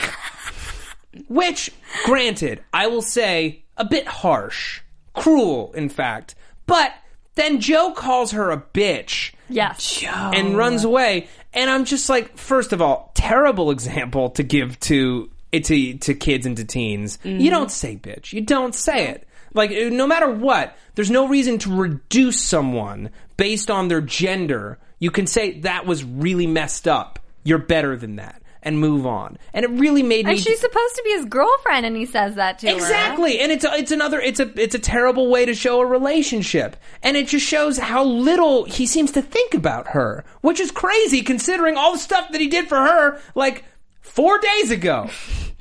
Which, 1.29 1.71
granted, 2.05 2.63
I 2.73 2.87
will 2.87 3.03
say 3.03 3.65
a 3.77 3.85
bit 3.85 4.07
harsh, 4.07 4.81
cruel, 5.15 5.73
in 5.75 5.89
fact. 5.89 6.35
But 6.67 6.93
then 7.39 7.61
Joe 7.61 7.93
calls 7.93 8.33
her 8.33 8.51
a 8.51 8.61
bitch 8.61 9.33
yes, 9.49 10.03
and 10.05 10.57
runs 10.57 10.85
away, 10.85 11.29
and 11.55 11.71
I'm 11.71 11.85
just 11.85 12.09
like, 12.09 12.37
first 12.37 12.73
of 12.73 12.83
all, 12.83 13.13
terrible 13.15 13.71
example 13.71 14.31
to 14.31 14.43
give 14.43 14.79
to 14.81 15.31
to 15.53 15.95
to 15.99 16.15
kids 16.15 16.45
and 16.47 16.57
to 16.57 16.65
teens. 16.65 17.19
You 17.23 17.51
don't 17.51 17.71
say 17.71 17.97
bitch. 17.97 18.33
You 18.33 18.43
don't 18.43 18.75
say 18.75 19.09
it. 19.09 19.27
Like 19.55 19.71
uh, 19.71 19.89
no 19.89 20.07
matter 20.07 20.31
what, 20.31 20.77
there's 20.95 21.11
no 21.11 21.29
reason 21.29 21.59
to 21.59 21.75
reduce 21.75 22.43
someone 22.43 23.11
based 23.37 23.71
on 23.71 23.89
their 23.89 24.01
gender. 24.03 24.79
You 24.99 25.11
can 25.11 25.27
say 25.27 25.61
that 25.61 25.87
was 25.87 26.05
really 26.05 26.47
messed 26.47 26.87
up. 26.87 27.19
You're 27.45 27.59
better 27.59 27.97
than 27.97 28.17
that. 28.17 28.43
And 28.63 28.81
move 28.81 29.07
on. 29.07 29.39
And 29.55 29.65
it 29.65 29.71
really 29.71 30.03
made 30.03 30.27
me 30.27 30.33
and 30.33 30.41
she's 30.41 30.59
supposed 30.59 30.95
to 30.97 31.03
be 31.05 31.11
his 31.11 31.25
girlfriend, 31.27 31.87
and 31.87 31.97
he 31.97 32.07
says 32.07 32.35
that 32.35 32.59
to 32.61 32.69
her. 32.69 32.75
Exactly, 32.75 33.39
and 33.39 33.53
it's 33.53 33.65
a, 33.65 33.73
it's 33.75 33.93
another 33.93 34.21
it's 34.21 34.41
a 34.41 34.51
it's 34.61 34.75
a 34.75 34.79
terrible 34.81 35.31
way 35.31 35.47
to 35.47 35.55
show 35.55 35.81
a 35.81 35.87
relationship, 35.87 36.77
and 37.03 37.17
it 37.17 37.29
just 37.29 37.47
shows 37.47 37.79
how 37.79 38.05
little 38.05 38.65
he 38.65 38.87
seems 38.87 39.13
to 39.13 39.23
think 39.23 39.55
about 39.55 39.89
her, 39.89 40.25
which 40.41 40.59
is 40.61 40.71
crazy 40.71 41.23
considering 41.23 41.77
all 41.77 41.93
the 41.93 41.99
stuff 41.99 42.31
that 42.33 42.41
he 42.41 42.49
did 42.49 42.69
for 42.69 42.77
her 42.79 43.21
like 43.35 43.65
four 44.01 44.39
days 44.39 44.71
ago, 44.73 45.09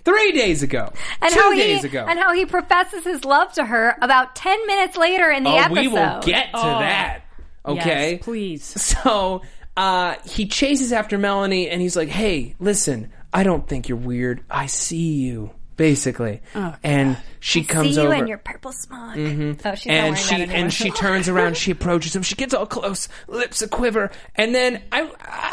three 0.03 0.31
days 0.31 0.63
ago, 0.63 0.91
And 1.21 1.31
two 1.33 1.39
how 1.39 1.51
he 1.51 1.59
days 1.59 1.83
ago. 1.83 2.05
and 2.07 2.17
how 2.17 2.33
he 2.33 2.45
professes 2.45 3.03
his 3.03 3.23
love 3.25 3.53
to 3.53 3.65
her 3.65 3.95
about 4.01 4.35
ten 4.35 4.65
minutes 4.65 4.97
later 4.97 5.29
in 5.29 5.43
the 5.43 5.51
oh, 5.51 5.57
episode. 5.57 5.79
we 5.81 5.87
will 5.87 6.19
get 6.21 6.51
to 6.51 6.57
oh. 6.57 6.79
that. 6.79 7.21
Okay, 7.65 8.13
Yes, 8.13 8.23
please. 8.23 8.63
So 8.63 9.41
uh, 9.77 10.15
he 10.25 10.47
chases 10.47 10.91
after 10.91 11.17
Melanie, 11.17 11.69
and 11.69 11.81
he's 11.81 11.95
like, 11.95 12.09
"Hey, 12.09 12.55
listen, 12.59 13.11
I 13.31 13.43
don't 13.43 13.67
think 13.67 13.87
you're 13.87 13.97
weird. 13.97 14.43
I 14.49 14.65
see 14.65 15.13
you." 15.13 15.51
Basically, 15.77 16.41
and 16.83 17.17
she 17.39 17.63
comes 17.63 17.89
See 17.95 18.01
you 18.01 18.07
over. 18.07 18.13
and 18.15 18.27
your 18.27 18.39
purple 18.39 18.71
smock. 18.71 19.15
Oh, 19.15 19.75
she's 19.75 19.85
and 19.85 19.85
wearing 19.85 20.15
she 20.15 20.35
that 20.37 20.49
and 20.49 20.73
she 20.73 20.89
turns 20.91 21.29
around. 21.29 21.55
She 21.55 21.71
approaches 21.71 22.15
him. 22.15 22.23
She 22.23 22.35
gets 22.35 22.53
all 22.53 22.65
close, 22.65 23.07
lips 23.27 23.61
a 23.61 23.67
quiver, 23.67 24.11
and 24.35 24.53
then 24.55 24.81
I, 24.91 25.09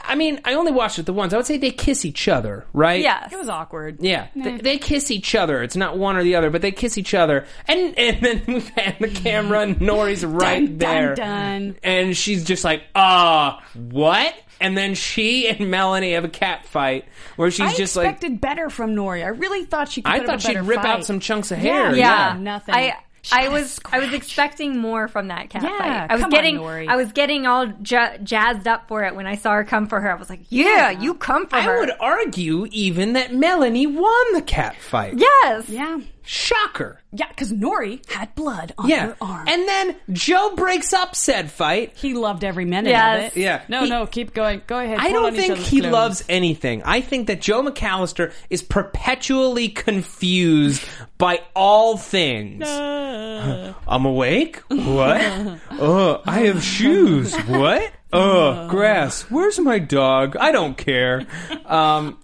I 0.08 0.14
mean, 0.14 0.40
I 0.44 0.54
only 0.54 0.72
watched 0.72 0.98
it 0.98 1.04
the 1.06 1.12
once. 1.12 1.32
I 1.32 1.36
would 1.36 1.46
say 1.46 1.58
they 1.58 1.70
kiss 1.70 2.04
each 2.04 2.26
other, 2.26 2.64
right? 2.72 3.00
yes. 3.00 3.32
It 3.32 3.38
was 3.38 3.48
awkward. 3.50 3.98
Yeah, 4.00 4.28
they, 4.34 4.56
they 4.56 4.78
kiss 4.78 5.10
each 5.10 5.34
other. 5.34 5.62
It's 5.62 5.76
not 5.76 5.98
one 5.98 6.16
or 6.16 6.22
the 6.24 6.36
other, 6.36 6.48
but 6.50 6.62
they 6.62 6.72
kiss 6.72 6.96
each 6.98 7.12
other. 7.14 7.46
And 7.68 7.96
and 7.98 8.20
then 8.24 8.42
we 8.48 8.60
pan 8.62 8.96
the 9.00 9.08
camera, 9.08 9.60
and 9.62 9.78
Norrie's 9.78 10.24
right 10.24 10.64
Dun, 10.66 10.78
dun, 10.78 10.78
there, 10.78 11.14
dun. 11.14 11.76
and 11.82 12.16
she's 12.16 12.44
just 12.44 12.64
like, 12.64 12.82
"Uh, 12.94 13.58
what?" 13.74 14.34
And 14.60 14.76
then 14.78 14.94
she 14.94 15.48
and 15.48 15.70
Melanie 15.70 16.12
have 16.12 16.24
a 16.24 16.28
cat 16.28 16.64
fight 16.66 17.04
where 17.36 17.50
she's 17.50 17.72
I 17.72 17.74
just 17.74 17.96
like, 17.96 18.06
expected 18.06 18.40
better 18.40 18.70
from 18.70 18.94
Norrie. 18.94 19.22
I 19.24 19.28
really 19.28 19.64
thought 19.64 19.90
she 19.90 20.02
could 20.02 20.12
"I 20.12 20.18
put 20.20 20.26
thought 20.26 20.34
up 20.36 20.40
a 20.40 20.42
she'd 20.42 20.54
better 20.54 20.62
rip 20.62 20.76
fight. 20.80 20.86
out 20.86 21.04
some 21.04 21.20
chunks 21.20 21.50
of 21.50 21.58
hair." 21.58 21.94
yeah, 21.94 22.34
Yeah, 22.34 22.38
nothing. 22.40 22.74
I 22.74 22.94
She 23.22 23.32
I 23.34 23.44
got 23.44 23.52
was 23.52 23.80
I 23.90 23.98
was 23.98 24.12
expecting 24.12 24.78
more 24.78 25.08
from 25.08 25.28
that 25.28 25.50
cat 25.50 25.62
Yeah, 25.62 25.78
fight. 25.78 26.06
I 26.10 26.14
was 26.14 26.20
come 26.22 26.24
on, 26.24 26.30
getting 26.30 26.56
Norrie. 26.56 26.88
I 26.88 26.96
was 26.96 27.12
getting 27.12 27.46
all 27.46 27.66
ja- 27.84 28.16
jazzed 28.22 28.68
up 28.68 28.86
for 28.88 29.02
it 29.04 29.14
when 29.14 29.26
I 29.26 29.36
saw 29.36 29.52
her 29.54 29.64
come 29.64 29.86
for 29.88 30.00
her. 30.00 30.10
I 30.10 30.14
was 30.14 30.28
like, 30.30 30.42
yeah, 30.50 30.90
you 30.90 31.14
come 31.14 31.46
for 31.46 31.56
her. 31.56 31.60
I 31.60 31.74
her. 31.74 31.80
would 31.80 31.92
argue 32.00 32.66
even 32.70 33.14
that 33.14 33.34
Melanie 33.34 33.86
won 33.86 34.32
the 34.34 34.42
cat 34.42 34.76
fight. 34.76 35.14
yes. 35.16 35.68
Yeah. 35.68 35.98
Shocker. 36.24 37.00
Yeah, 37.12 37.28
because 37.28 37.52
Norrie 37.52 38.00
had 38.08 38.34
blood 38.34 38.72
on 38.78 38.88
Yeah. 38.88 39.06
her 39.08 39.16
arm. 39.20 39.46
And 39.46 39.68
then 39.68 39.96
Joe 40.10 40.54
breaks 40.56 40.92
up 40.92 41.14
said 41.14 41.50
fight. 41.50 41.92
he 41.96 42.14
loved 42.14 42.42
every 42.44 42.64
minute 42.64 42.90
Yes. 42.90 43.30
of 43.32 43.36
it. 43.36 43.40
Yeah. 43.40 43.60
No, 43.68 43.84
He- 43.84 43.90
no, 43.90 44.06
keep 44.06 44.32
going. 44.34 44.62
Go 44.66 44.78
ahead. 44.78 44.98
I 45.00 45.10
don't 45.12 45.36
think 45.36 45.58
he 45.58 45.80
clothes. 45.80 45.92
loves 45.92 46.24
anything. 46.28 46.82
I 46.84 47.00
think 47.02 47.26
that 47.28 47.40
Joe 47.40 47.62
McAlister 47.62 48.32
is 48.50 48.62
perpetually 48.62 49.68
confused 49.68 50.82
by 51.18 51.40
all 51.54 51.96
things. 51.96 52.66
I'm 52.68 54.04
awake? 54.04 54.62
What? 54.68 55.20
uh, 55.70 56.18
I 56.26 56.40
have 56.46 56.62
shoes. 56.64 57.34
What? 57.36 57.90
Uh, 58.12 58.68
grass. 58.68 59.22
Where's 59.22 59.58
my 59.58 59.78
dog? 59.78 60.36
I 60.36 60.52
don't 60.52 60.76
care. 60.76 61.26
Um, 61.66 62.16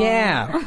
yeah. 0.00 0.62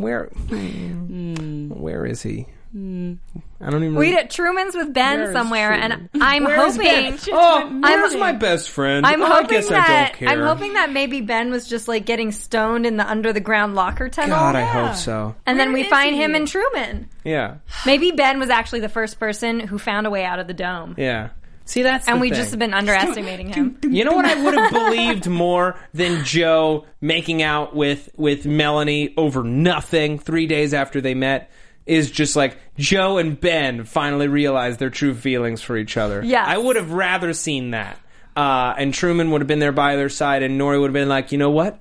Where? 0.00 0.24
Hmm. 0.48 1.06
Hmm. 1.06 1.68
Where 1.70 2.04
is 2.06 2.22
he? 2.22 2.46
Hmm. 2.72 3.14
I 3.60 3.70
don't 3.70 3.82
even. 3.84 3.94
We 3.94 4.10
did 4.10 4.28
Truman's 4.28 4.74
with 4.74 4.92
Ben 4.92 5.18
Where 5.20 5.28
is 5.28 5.32
somewhere, 5.32 5.68
Truman? 5.78 6.10
and 6.14 6.22
I'm 6.22 6.44
Where's 6.44 6.76
hoping. 6.76 6.86
Ben? 7.12 7.18
Oh, 7.32 7.58
I'm- 7.64 7.80
where's 7.80 8.14
my 8.16 8.32
best 8.32 8.68
friend? 8.70 9.06
I'm 9.06 9.22
Oh, 9.22 9.26
hoping 9.26 9.46
I 9.46 9.48
guess 9.60 9.68
that 9.70 9.88
I 9.88 10.04
don't 10.04 10.14
care. 10.14 10.28
I'm 10.28 10.40
hoping 10.42 10.72
that 10.74 10.92
maybe 10.92 11.22
Ben 11.22 11.50
was 11.50 11.66
just 11.68 11.88
like 11.88 12.04
getting 12.04 12.32
stoned 12.32 12.84
in 12.84 12.96
the 12.98 13.08
under 13.08 13.32
the 13.32 13.40
ground 13.40 13.74
locker 13.76 14.08
tunnel, 14.10 14.36
God, 14.36 14.56
I 14.56 14.62
hope 14.62 14.94
so. 14.96 15.34
and 15.46 15.58
then 15.58 15.68
Where 15.68 15.74
we 15.74 15.80
is 15.82 15.88
find 15.88 16.14
he? 16.16 16.22
him 16.22 16.34
and 16.34 16.46
Truman. 16.46 17.08
Yeah, 17.24 17.56
Maybe 17.86 18.10
Ben 18.10 18.38
was 18.38 18.50
actually 18.50 18.80
the 18.80 18.88
first 18.90 19.18
person 19.18 19.60
who 19.60 19.78
found 19.78 20.06
a 20.06 20.10
way 20.10 20.24
out 20.24 20.38
of 20.38 20.46
the 20.46 20.54
dome, 20.54 20.96
yeah. 20.98 21.30
See, 21.66 21.82
that's 21.82 22.06
and 22.08 22.16
the 22.16 22.20
we 22.20 22.30
thing. 22.30 22.36
just 22.38 22.50
have 22.52 22.58
been 22.58 22.72
underestimating 22.74 23.52
him. 23.52 23.78
You 23.82 24.04
know 24.04 24.12
what 24.12 24.24
I 24.24 24.42
would 24.42 24.54
have 24.54 24.70
believed 24.72 25.26
more 25.28 25.78
than 25.92 26.24
Joe 26.24 26.86
making 27.00 27.42
out 27.42 27.74
with 27.74 28.08
with 28.16 28.46
Melanie 28.46 29.12
over 29.16 29.42
nothing 29.44 30.18
three 30.18 30.46
days 30.46 30.72
after 30.72 31.00
they 31.00 31.14
met 31.14 31.50
is 31.84 32.10
just 32.10 32.34
like 32.36 32.56
Joe 32.78 33.18
and 33.18 33.38
Ben 33.40 33.84
finally 33.84 34.26
realized 34.28 34.78
their 34.78 34.90
true 34.90 35.14
feelings 35.14 35.60
for 35.62 35.76
each 35.76 35.96
other. 35.96 36.22
Yes. 36.24 36.46
I 36.48 36.56
would 36.58 36.76
have 36.76 36.92
rather 36.92 37.32
seen 37.32 37.70
that. 37.72 37.98
Uh, 38.36 38.74
and 38.76 38.92
Truman 38.92 39.30
would 39.30 39.40
have 39.40 39.48
been 39.48 39.60
there 39.60 39.72
by 39.72 39.96
their 39.96 40.08
side, 40.08 40.42
and 40.42 40.58
Norrie 40.58 40.78
would 40.78 40.88
have 40.88 40.94
been 40.94 41.08
like, 41.08 41.32
you 41.32 41.38
know 41.38 41.50
what? 41.50 41.80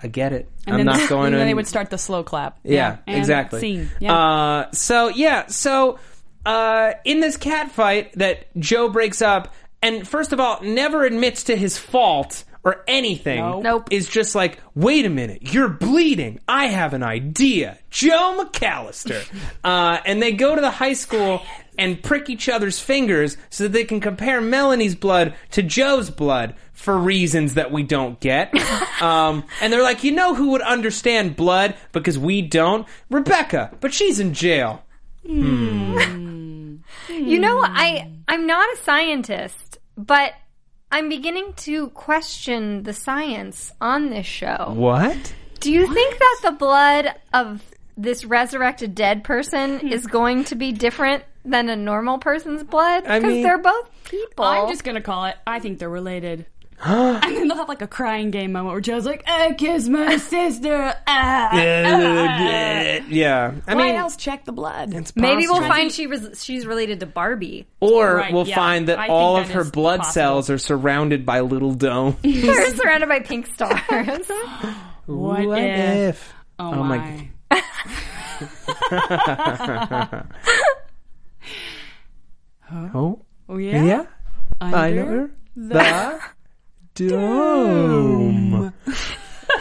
I 0.00 0.08
get 0.08 0.32
it. 0.32 0.48
And 0.66 0.76
I'm 0.76 0.84
then, 0.84 0.98
not 0.98 1.08
going 1.08 1.26
and 1.26 1.34
to. 1.34 1.38
then 1.38 1.46
they 1.46 1.54
would 1.54 1.66
start 1.66 1.90
the 1.90 1.98
slow 1.98 2.22
clap. 2.22 2.58
Yeah, 2.62 2.98
And 3.06 3.16
exactly. 3.18 3.60
Scene. 3.60 3.90
Yeah. 3.98 4.14
Uh, 4.14 4.70
so 4.72 5.08
yeah, 5.08 5.46
so 5.46 5.98
uh, 6.46 6.94
in 7.04 7.20
this 7.20 7.36
cat 7.36 7.72
fight 7.72 8.12
that 8.14 8.46
Joe 8.58 8.88
breaks 8.88 9.20
up, 9.20 9.52
and 9.82 10.06
first 10.06 10.32
of 10.32 10.40
all, 10.40 10.62
never 10.62 11.04
admits 11.04 11.44
to 11.44 11.56
his 11.56 11.76
fault 11.76 12.44
or 12.62 12.82
anything. 12.88 13.62
Nope. 13.62 13.88
Is 13.92 14.08
just 14.08 14.34
like, 14.34 14.60
wait 14.74 15.04
a 15.04 15.08
minute, 15.08 15.52
you're 15.52 15.68
bleeding. 15.68 16.40
I 16.48 16.66
have 16.66 16.94
an 16.94 17.02
idea. 17.02 17.78
Joe 17.90 18.42
McAlister. 18.44 19.24
uh, 19.64 19.98
and 20.04 20.22
they 20.22 20.32
go 20.32 20.54
to 20.54 20.60
the 20.60 20.70
high 20.70 20.94
school 20.94 21.42
and 21.78 22.02
prick 22.02 22.30
each 22.30 22.48
other's 22.48 22.80
fingers 22.80 23.36
so 23.50 23.64
that 23.64 23.72
they 23.72 23.84
can 23.84 24.00
compare 24.00 24.40
Melanie's 24.40 24.94
blood 24.94 25.34
to 25.50 25.62
Joe's 25.62 26.10
blood 26.10 26.54
for 26.72 26.96
reasons 26.96 27.54
that 27.54 27.70
we 27.70 27.82
don't 27.82 28.18
get. 28.18 28.52
um, 29.02 29.44
and 29.60 29.72
they're 29.72 29.82
like, 29.82 30.04
you 30.04 30.12
know 30.12 30.34
who 30.34 30.50
would 30.50 30.62
understand 30.62 31.36
blood 31.36 31.76
because 31.92 32.18
we 32.18 32.42
don't? 32.42 32.86
Rebecca, 33.10 33.76
but 33.80 33.92
she's 33.92 34.20
in 34.20 34.32
jail. 34.32 34.82
You 37.08 37.38
know, 37.38 37.60
I 37.62 38.10
I'm 38.28 38.46
not 38.46 38.68
a 38.72 38.76
scientist, 38.82 39.78
but 39.96 40.32
I'm 40.90 41.08
beginning 41.08 41.52
to 41.58 41.88
question 41.90 42.82
the 42.82 42.92
science 42.92 43.72
on 43.80 44.10
this 44.10 44.26
show. 44.26 44.72
What? 44.74 45.34
Do 45.60 45.72
you 45.72 45.92
think 45.92 46.18
that 46.18 46.40
the 46.44 46.52
blood 46.52 47.14
of 47.32 47.62
this 47.96 48.24
resurrected 48.24 48.94
dead 48.94 49.24
person 49.24 49.80
hmm. 49.80 49.88
is 49.88 50.06
going 50.06 50.44
to 50.44 50.54
be 50.54 50.72
different 50.72 51.24
than 51.44 51.68
a 51.68 51.76
normal 51.76 52.18
person's 52.18 52.62
blood? 52.62 53.06
I 53.06 53.18
Because 53.18 53.34
mean- 53.34 53.42
they're 53.42 53.58
both 53.58 53.90
people. 54.04 54.44
I'm 54.44 54.68
just 54.68 54.84
gonna 54.84 55.00
call 55.00 55.24
it. 55.26 55.36
I 55.46 55.58
think 55.60 55.78
they're 55.78 55.88
related. 55.88 56.46
And 56.84 57.36
then 57.36 57.48
they'll 57.48 57.56
have 57.56 57.68
like 57.68 57.82
a 57.82 57.86
crying 57.86 58.30
game 58.30 58.52
moment 58.52 58.72
where 58.72 58.80
Joe's 58.80 59.06
like, 59.06 59.24
"I 59.26 59.52
kiss 59.54 59.88
my 59.88 60.16
sister." 60.18 60.94
Ah, 61.08 61.48
ah. 61.52 63.00
yeah. 63.08 63.52
I 63.66 63.74
Why 63.74 63.86
mean, 63.86 63.94
else 63.94 64.16
check 64.16 64.44
the 64.44 64.52
blood? 64.52 64.90
Maybe 65.16 65.42
we'll 65.46 65.54
possible. 65.56 65.68
find 65.68 65.92
she 65.92 66.06
was 66.06 66.42
she's 66.44 66.66
related 66.66 67.00
to 67.00 67.06
Barbie. 67.06 67.66
Or 67.80 68.16
Right, 68.16 68.32
we'll 68.32 68.46
yeah. 68.46 68.54
find 68.54 68.88
that 68.88 68.98
I 68.98 69.02
think 69.06 69.12
all 69.12 69.36
that 69.36 69.46
of 69.46 69.50
her 69.52 69.60
is 69.62 69.70
blood 69.70 70.00
possible. 70.00 70.12
cells 70.12 70.50
are 70.50 70.58
surrounded 70.58 71.24
by 71.24 71.40
little 71.40 71.72
domes. 71.72 72.16
They're 72.22 72.74
surrounded 72.76 73.08
by 73.08 73.20
pink 73.20 73.46
stars. 73.46 74.30
What, 75.06 75.46
What 75.46 75.58
if? 75.62 76.08
if? 76.16 76.34
Oh, 76.58 76.74
Oh 76.74 76.82
my 76.82 77.30
my. 77.50 77.62
Oh, 82.94 83.22
Oh 83.48 83.56
yeah. 83.58 83.84
yeah. 83.84 84.06
Under 84.60 84.76
Under 84.76 85.30
the 85.54 86.20
dome. 86.96 88.72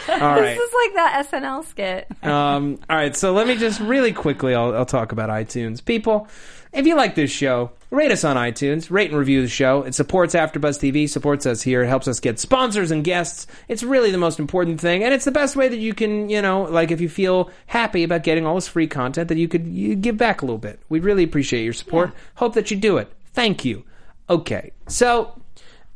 All 0.09 0.19
right. 0.19 0.55
This 0.55 0.59
is 0.59 0.73
like 0.73 0.93
that 0.95 1.27
SNL 1.29 1.65
skit. 1.65 2.07
Um, 2.23 2.79
all 2.89 2.95
right, 2.95 3.15
so 3.15 3.33
let 3.33 3.47
me 3.47 3.55
just 3.55 3.79
really 3.79 4.13
quickly, 4.13 4.55
I'll, 4.55 4.73
I'll 4.73 4.85
talk 4.85 5.11
about 5.11 5.29
iTunes. 5.29 5.83
People, 5.83 6.27
if 6.71 6.85
you 6.85 6.95
like 6.95 7.15
this 7.15 7.31
show, 7.31 7.71
rate 7.91 8.11
us 8.11 8.23
on 8.23 8.35
iTunes, 8.35 8.89
rate 8.89 9.09
and 9.09 9.19
review 9.19 9.41
the 9.41 9.47
show. 9.47 9.83
It 9.83 9.93
supports 9.93 10.33
AfterBuzz 10.33 10.79
TV, 10.79 11.09
supports 11.09 11.45
us 11.45 11.61
here. 11.61 11.83
It 11.83 11.87
helps 11.87 12.07
us 12.07 12.19
get 12.19 12.39
sponsors 12.39 12.91
and 12.91 13.03
guests. 13.03 13.47
It's 13.67 13.83
really 13.83 14.11
the 14.11 14.17
most 14.17 14.39
important 14.39 14.79
thing, 14.79 15.03
and 15.03 15.13
it's 15.13 15.25
the 15.25 15.31
best 15.31 15.55
way 15.55 15.67
that 15.67 15.77
you 15.77 15.93
can, 15.93 16.29
you 16.29 16.41
know, 16.41 16.63
like 16.63 16.91
if 16.91 17.01
you 17.01 17.09
feel 17.09 17.51
happy 17.67 18.03
about 18.03 18.23
getting 18.23 18.45
all 18.45 18.55
this 18.55 18.67
free 18.67 18.87
content, 18.87 19.29
that 19.29 19.37
you 19.37 19.47
could 19.47 19.67
you 19.67 19.95
give 19.95 20.17
back 20.17 20.41
a 20.41 20.45
little 20.45 20.57
bit. 20.57 20.79
We'd 20.89 21.03
really 21.03 21.23
appreciate 21.23 21.63
your 21.63 21.73
support. 21.73 22.11
Hope 22.35 22.53
that 22.53 22.71
you 22.71 22.77
do 22.77 22.97
it. 22.97 23.11
Thank 23.33 23.65
you. 23.65 23.83
Okay, 24.29 24.71
so 24.87 25.39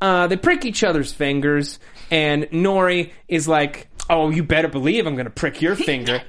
uh, 0.01 0.27
they 0.27 0.37
prick 0.37 0.65
each 0.65 0.83
other's 0.83 1.11
fingers, 1.11 1.79
and 2.11 2.47
Norrie 2.51 3.13
is 3.27 3.47
like, 3.47 3.87
"Oh, 4.09 4.29
you 4.29 4.43
better 4.43 4.67
believe 4.67 5.05
I'm 5.05 5.15
to 5.25 5.31
prick 5.31 5.61
your 5.61 5.75
finger." 5.75 6.21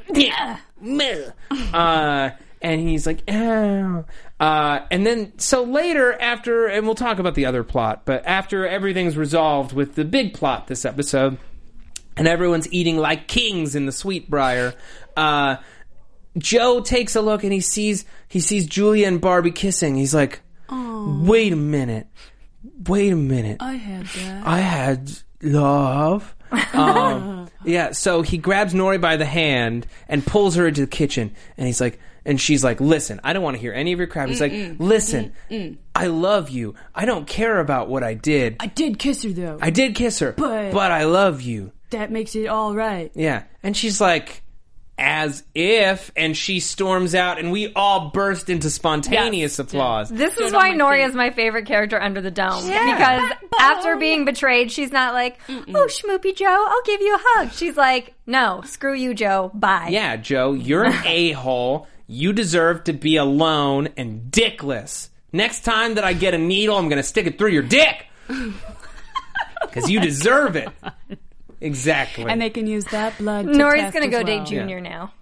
uh, 1.73 2.31
and 2.63 2.81
he's 2.81 3.07
like, 3.07 3.23
"Ow." 3.31 4.05
Uh, 4.39 4.81
and 4.91 5.07
then, 5.07 5.39
so 5.39 5.63
later, 5.65 6.15
after, 6.15 6.67
and 6.67 6.87
we'll 6.87 6.95
talk 6.95 7.19
about 7.19 7.35
the 7.35 7.45
other 7.45 7.63
plot, 7.63 8.03
but 8.07 8.25
after 8.25 8.67
everything's 8.67 9.17
resolved 9.17 9.75
with 9.75 9.95
the 9.95 10.05
big 10.05 10.33
plot 10.33 10.67
this 10.67 10.87
episode, 10.87 11.37
and 12.17 12.27
everyone's 12.27 12.71
eating 12.73 12.97
like 12.97 13.29
kings 13.29 13.75
in 13.75 13.87
the 13.87 13.93
Sweetbriar, 13.93 14.75
uh, 15.17 15.57
Joe 16.39 16.81
takes 16.81 17.17
a 17.17 17.21
look 17.21 17.43
and 17.45 17.53
he 17.53 17.61
sees 17.61 18.05
he 18.29 18.41
sees 18.41 18.67
Julia 18.67 19.09
and 19.09 19.21
Barbie 19.21 19.51
kissing. 19.51 19.97
He's 19.97 20.15
like, 20.15 20.41
"Wait 21.27 21.53
a 21.53 21.57
minute, 21.57 22.07
wait 22.87 23.13
a 23.13 23.17
minute, 23.17 23.59
I 23.61 23.75
had 23.75 24.07
that. 24.07 24.47
I 24.47 24.59
had 24.61 25.11
love." 25.43 26.35
um, 26.75 27.49
yeah, 27.65 27.93
so 27.93 28.23
he 28.23 28.37
grabs 28.39 28.75
Norrie 28.75 28.99
by 28.99 29.17
the 29.17 29.25
hand 29.25 29.87
and 30.09 30.27
pulls 30.27 30.57
her 30.57 30.67
into 30.67 30.81
the 30.81 30.87
kitchen, 30.89 31.33
and 31.57 31.67
he's 31.67 31.81
like, 31.81 32.01
and 32.25 32.41
she's 32.41 32.65
like, 32.65 32.81
"Listen, 32.81 33.21
I 33.23 33.33
don't 33.33 33.43
want 33.43 33.55
to 33.57 33.61
hear 33.61 33.73
any 33.73 33.93
of 33.93 33.99
your 33.99 34.09
crap." 34.09 34.29
He's 34.29 34.41
like, 34.41 34.53
"Listen, 34.79 35.33
I 35.95 36.07
love 36.09 36.51
you. 36.51 36.75
I 36.95 37.05
don't 37.05 37.27
care 37.27 37.61
about 37.61 37.89
what 37.89 38.03
I 38.03 38.15
did. 38.15 38.57
I 38.61 38.67
did 38.67 38.99
kiss 38.99 39.23
her 39.23 39.31
though. 39.31 39.59
I 39.63 39.71
did 39.71 39.95
kiss 39.95 40.19
her, 40.19 40.33
But- 40.33 40.73
but 40.73 40.91
I 40.91 41.05
love 41.05 41.41
you." 41.43 41.73
that 41.91 42.11
makes 42.13 42.37
it 42.37 42.47
all 42.47 42.73
right. 42.73 43.11
Yeah. 43.17 43.43
And 43.65 43.77
she's 43.77 44.01
like, 44.01 44.43
as 45.01 45.43
if, 45.55 46.13
and 46.15 46.37
she 46.37 46.61
storms 46.61 47.15
out, 47.15 47.39
and 47.39 47.51
we 47.51 47.73
all 47.75 48.11
burst 48.11 48.51
into 48.51 48.69
spontaneous 48.71 49.53
Yes. 49.53 49.59
applause. 49.59 50.11
This 50.11 50.37
is 50.39 50.53
why 50.53 50.71
my 50.71 50.77
Norrie 50.77 51.03
is 51.03 51.15
my 51.15 51.31
favorite 51.31 51.67
character 51.67 52.01
under 52.01 52.21
the 52.21 52.31
dome. 52.31 52.69
Yeah. 52.69 52.95
Because 52.95 53.51
after 53.59 53.97
being 53.97 54.25
betrayed, 54.27 54.71
she's 54.71 54.93
not 54.93 55.15
like, 55.15 55.39
oh, 55.49 55.89
Schmoopy 55.89 56.37
Joe, 56.37 56.47
I'll 56.69 56.83
give 56.85 57.01
you 57.01 57.15
a 57.15 57.21
hug. 57.21 57.53
She's 57.53 57.77
like, 57.77 58.15
no, 58.27 58.61
screw 58.67 58.95
you, 58.95 59.15
Joe. 59.15 59.51
Bye. 59.55 59.89
Yeah, 59.91 60.17
Joe, 60.17 60.53
you're 60.53 60.85
an 60.85 60.95
a 61.07 61.33
hole. 61.33 61.89
You 62.07 62.33
deserve 62.33 62.85
to 62.85 62.93
be 62.93 63.17
alone 63.17 63.89
and 63.97 64.31
dickless. 64.31 65.09
Next 65.33 65.65
time 65.65 65.95
that 65.95 66.05
I 66.05 66.13
get 66.13 66.35
a 66.35 66.39
needle, 66.39 66.77
I'm 66.77 66.89
going 66.89 66.97
to 67.01 67.03
stick 67.09 67.27
it 67.27 67.39
through 67.39 67.51
your 67.53 67.63
dick. 67.63 68.07
Because 69.63 69.89
you 69.91 70.01
deserve 70.01 70.57
it. 70.57 70.69
Exactly. 71.61 72.25
And 72.31 72.41
they 72.41 72.51
can 72.51 72.67
use 72.67 72.85
that 72.87 73.19
blood. 73.19 73.47
To 73.47 73.53
Norrie's 73.53 73.83
test 73.83 73.95
gonna 73.95 74.07
as 74.07 74.11
go 74.13 74.19
well. 74.19 74.25
date 74.27 74.47
Junior 74.47 74.81
now. 74.81 75.13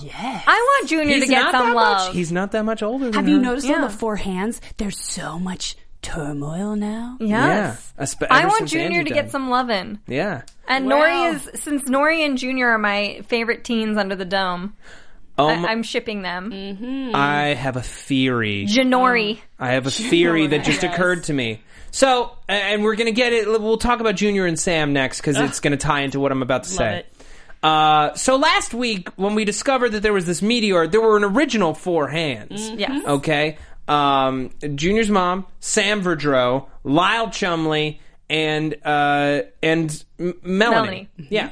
Yeah. 0.00 0.42
I 0.46 0.54
want 0.80 0.88
Junior 0.88 1.14
He's 1.16 1.24
to 1.24 1.28
get 1.30 1.50
some 1.50 1.74
love. 1.74 2.06
Much, 2.08 2.14
he's 2.16 2.32
not 2.32 2.52
that 2.52 2.64
much 2.64 2.82
older 2.82 3.06
than 3.06 3.14
Have 3.14 3.28
you 3.28 3.36
her. 3.36 3.42
noticed 3.42 3.66
Yeah. 3.66 3.76
all 3.76 3.80
the 3.82 3.90
four 3.90 4.16
hands? 4.16 4.60
There's 4.78 4.98
so 4.98 5.38
much 5.38 5.76
turmoil 6.00 6.74
now. 6.76 7.16
yes. 7.20 7.92
Yeah. 7.98 8.04
Espe- 8.04 8.26
I 8.30 8.46
want 8.46 8.68
Junior 8.68 8.98
Angie 9.00 9.08
to 9.10 9.14
died. 9.14 9.22
get 9.24 9.30
some 9.30 9.50
lovin'. 9.50 9.98
Yeah. 10.06 10.42
And 10.68 10.86
Wow. 10.86 10.96
Norrie 10.98 11.22
is, 11.36 11.50
since 11.62 11.86
Norrie 11.88 12.22
and 12.24 12.36
Junior 12.38 12.68
are 12.70 12.78
my 12.78 13.20
favorite 13.28 13.64
teens 13.64 13.96
under 13.98 14.14
the 14.16 14.24
dome, 14.26 14.74
Oh, 15.36 15.48
I, 15.48 15.54
um, 15.54 15.64
I'm 15.66 15.82
shipping 15.82 16.22
them. 16.22 16.50
Mm-hmm. 16.52 17.10
I 17.16 17.54
have 17.54 17.76
a 17.76 17.82
theory. 17.82 18.66
Janori. 18.68 19.38
I 19.58 19.72
have 19.72 19.86
a 19.86 19.90
theory 19.90 20.46
that 20.46 20.64
just 20.64 20.82
Yes. 20.82 20.94
occurred 20.94 21.24
to 21.24 21.32
me. 21.32 21.60
So, 21.94 22.32
and 22.48 22.82
we're 22.82 22.96
going 22.96 23.06
to 23.06 23.12
get 23.12 23.32
it. 23.32 23.46
We'll 23.46 23.78
talk 23.78 24.00
about 24.00 24.16
Junior 24.16 24.46
and 24.46 24.58
Sam 24.58 24.92
next 24.92 25.20
because 25.20 25.38
it's 25.38 25.60
going 25.60 25.70
to 25.70 25.76
tie 25.76 26.00
into 26.00 26.18
what 26.18 26.32
I'm 26.32 26.42
about 26.42 26.64
to 26.64 26.70
Love 26.70 26.76
say. 26.76 26.98
it. 26.98 27.14
Uh, 27.62 28.14
so 28.14 28.34
last 28.34 28.74
week 28.74 29.10
when 29.14 29.36
we 29.36 29.44
discovered 29.44 29.90
that 29.90 30.00
there 30.02 30.12
was 30.12 30.26
this 30.26 30.42
meteor, 30.42 30.88
there 30.88 31.00
were 31.00 31.16
an 31.16 31.22
original 31.22 31.72
four 31.72 32.08
hands. 32.08 32.68
Yes. 32.70 33.06
Okay. 33.06 33.58
Um, 33.86 34.50
Junior's 34.74 35.08
mom, 35.08 35.46
Sam 35.60 36.02
Verdreaux, 36.02 36.66
Lyle 36.82 37.30
Chumley, 37.30 38.00
and 38.28 38.74
uh, 38.84 39.42
and 39.62 40.04
M- 40.18 40.34
Melanie. 40.42 41.08
Melanie. 41.08 41.08
Yeah. 41.16 41.50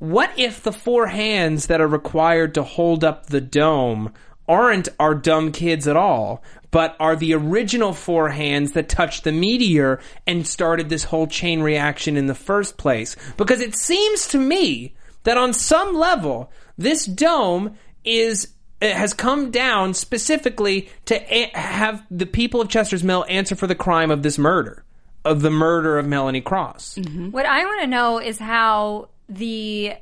What 0.00 0.38
if 0.38 0.62
the 0.62 0.72
four 0.72 1.06
hands 1.06 1.68
that 1.68 1.80
are 1.80 1.88
required 1.88 2.54
to 2.56 2.62
hold 2.62 3.04
up 3.04 3.26
the 3.26 3.40
dome 3.40 4.12
aren't 4.50 4.88
our 4.98 5.14
dumb 5.14 5.52
kids 5.52 5.86
at 5.86 5.96
all, 5.96 6.42
but 6.72 6.96
are 6.98 7.14
the 7.14 7.34
original 7.34 7.92
four 7.92 8.28
hands 8.30 8.72
that 8.72 8.88
touched 8.88 9.22
the 9.22 9.30
meteor 9.32 10.00
and 10.26 10.44
started 10.44 10.88
this 10.88 11.04
whole 11.04 11.28
chain 11.28 11.62
reaction 11.62 12.16
in 12.16 12.26
the 12.26 12.34
first 12.34 12.76
place? 12.76 13.16
Because 13.36 13.60
it 13.60 13.76
seems 13.76 14.26
to 14.28 14.38
me 14.38 14.94
that 15.22 15.38
on 15.38 15.52
some 15.52 15.94
level, 15.94 16.50
this 16.76 17.06
dome 17.06 17.76
is 18.04 18.48
it 18.80 18.96
has 18.96 19.14
come 19.14 19.50
down 19.52 19.94
specifically 19.94 20.88
to 21.04 21.14
a- 21.14 21.56
have 21.56 22.02
the 22.10 22.26
people 22.26 22.60
of 22.60 22.68
Chester's 22.68 23.04
Mill 23.04 23.24
answer 23.28 23.54
for 23.54 23.68
the 23.68 23.74
crime 23.74 24.10
of 24.10 24.22
this 24.22 24.38
murder, 24.38 24.84
of 25.24 25.42
the 25.42 25.50
murder 25.50 25.98
of 25.98 26.06
Melanie 26.06 26.40
Cross. 26.40 26.96
Mm-hmm. 26.96 27.30
What 27.30 27.46
I 27.46 27.64
want 27.64 27.82
to 27.82 27.86
know 27.86 28.18
is 28.18 28.38
how 28.38 29.10
the 29.28 29.94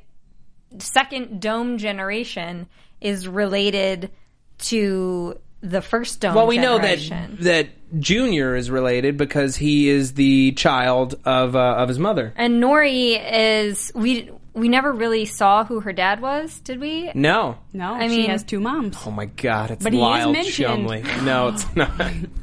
second 0.79 1.39
dome 1.39 1.77
generation 1.77 2.67
is 3.01 3.27
related 3.27 4.11
to 4.59 5.39
the 5.61 5.81
first 5.81 6.21
dome 6.21 6.35
Well, 6.35 6.47
we 6.47 6.57
know 6.57 6.77
that 6.79 6.99
that 7.41 7.67
Junior 7.99 8.55
is 8.55 8.69
related 8.71 9.17
because 9.17 9.55
he 9.55 9.89
is 9.89 10.13
the 10.13 10.51
child 10.53 11.15
of 11.25 11.55
uh, 11.55 11.59
of 11.77 11.89
his 11.89 11.99
mother. 11.99 12.33
and 12.37 12.59
Norrie 12.59 13.13
is 13.15 13.91
we 13.95 14.29
we 14.53 14.67
never 14.67 14.91
really 14.91 15.25
saw 15.25 15.63
who 15.63 15.79
her 15.81 15.93
dad 15.93 16.21
was, 16.21 16.59
did 16.61 16.79
we? 16.81 17.11
No. 17.13 17.57
No, 17.71 17.93
I 17.93 18.07
she 18.07 18.17
mean- 18.17 18.29
has 18.29 18.43
two 18.43 18.59
moms. 18.59 18.97
Oh 19.05 19.11
my 19.11 19.25
God! 19.25 19.71
It's 19.71 19.83
But 19.83 19.93
he 19.93 19.99
is 19.99 20.03
Lyle 20.03 20.31
mentioned. 20.33 20.67
Chumley. 20.67 21.03
No, 21.23 21.49
it's 21.49 21.65
not. 21.75 21.91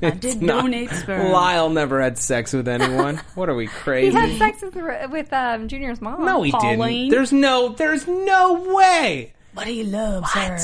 It's 0.00 0.18
did 0.18 0.42
not. 0.42 0.62
donate 0.62 0.90
sperm. 0.90 1.30
Lyle 1.32 1.68
never 1.70 2.00
had 2.00 2.16
sex 2.18 2.52
with 2.52 2.68
anyone. 2.68 3.20
What 3.34 3.48
are 3.48 3.54
we 3.54 3.66
crazy? 3.66 4.10
He 4.10 4.16
had 4.16 4.38
sex 4.38 4.62
with 4.62 4.76
with 5.10 5.32
um, 5.32 5.68
Junior's 5.68 6.00
mom. 6.00 6.24
no, 6.24 6.42
he 6.42 6.52
didn't. 6.52 7.08
There's 7.10 7.32
no. 7.32 7.70
There's 7.70 8.06
no 8.06 8.74
way. 8.74 9.32
But 9.54 9.66
he 9.66 9.84
loves 9.84 10.30
her. 10.32 10.58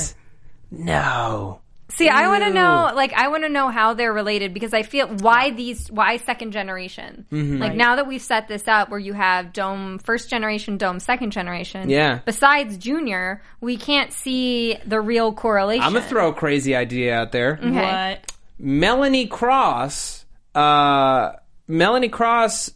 No. 0.72 1.61
See, 1.90 2.08
I 2.08 2.28
want 2.28 2.42
to 2.44 2.50
know, 2.50 2.90
like, 2.94 3.12
I 3.12 3.28
want 3.28 3.42
to 3.42 3.50
know 3.50 3.68
how 3.68 3.92
they're 3.92 4.14
related 4.14 4.54
because 4.54 4.72
I 4.72 4.82
feel 4.82 5.08
why 5.08 5.50
these, 5.50 5.90
why 5.90 6.16
second 6.16 6.52
generation? 6.52 7.26
Mm-hmm. 7.30 7.58
Like 7.58 7.74
now 7.74 7.96
that 7.96 8.06
we've 8.06 8.22
set 8.22 8.48
this 8.48 8.66
up, 8.66 8.88
where 8.88 8.98
you 8.98 9.12
have 9.12 9.52
Dome 9.52 9.98
first 9.98 10.30
generation, 10.30 10.78
Dome 10.78 11.00
second 11.00 11.32
generation. 11.32 11.90
Yeah. 11.90 12.20
Besides 12.24 12.78
Junior, 12.78 13.42
we 13.61 13.76
can't 13.76 14.11
see 14.11 14.76
the 14.87 15.02
real 15.02 15.35
correlation. 15.35 15.85
I'm 15.85 15.92
gonna 15.92 16.06
throw 16.06 16.30
a 16.30 16.32
crazy 16.32 16.74
idea 16.74 17.14
out 17.14 17.30
there. 17.30 17.58
Okay. 17.62 17.70
What? 17.70 18.32
Melanie 18.58 19.26
Cross, 19.26 20.24
uh, 20.54 21.32
Melanie 21.68 22.08
Cross 22.08 22.70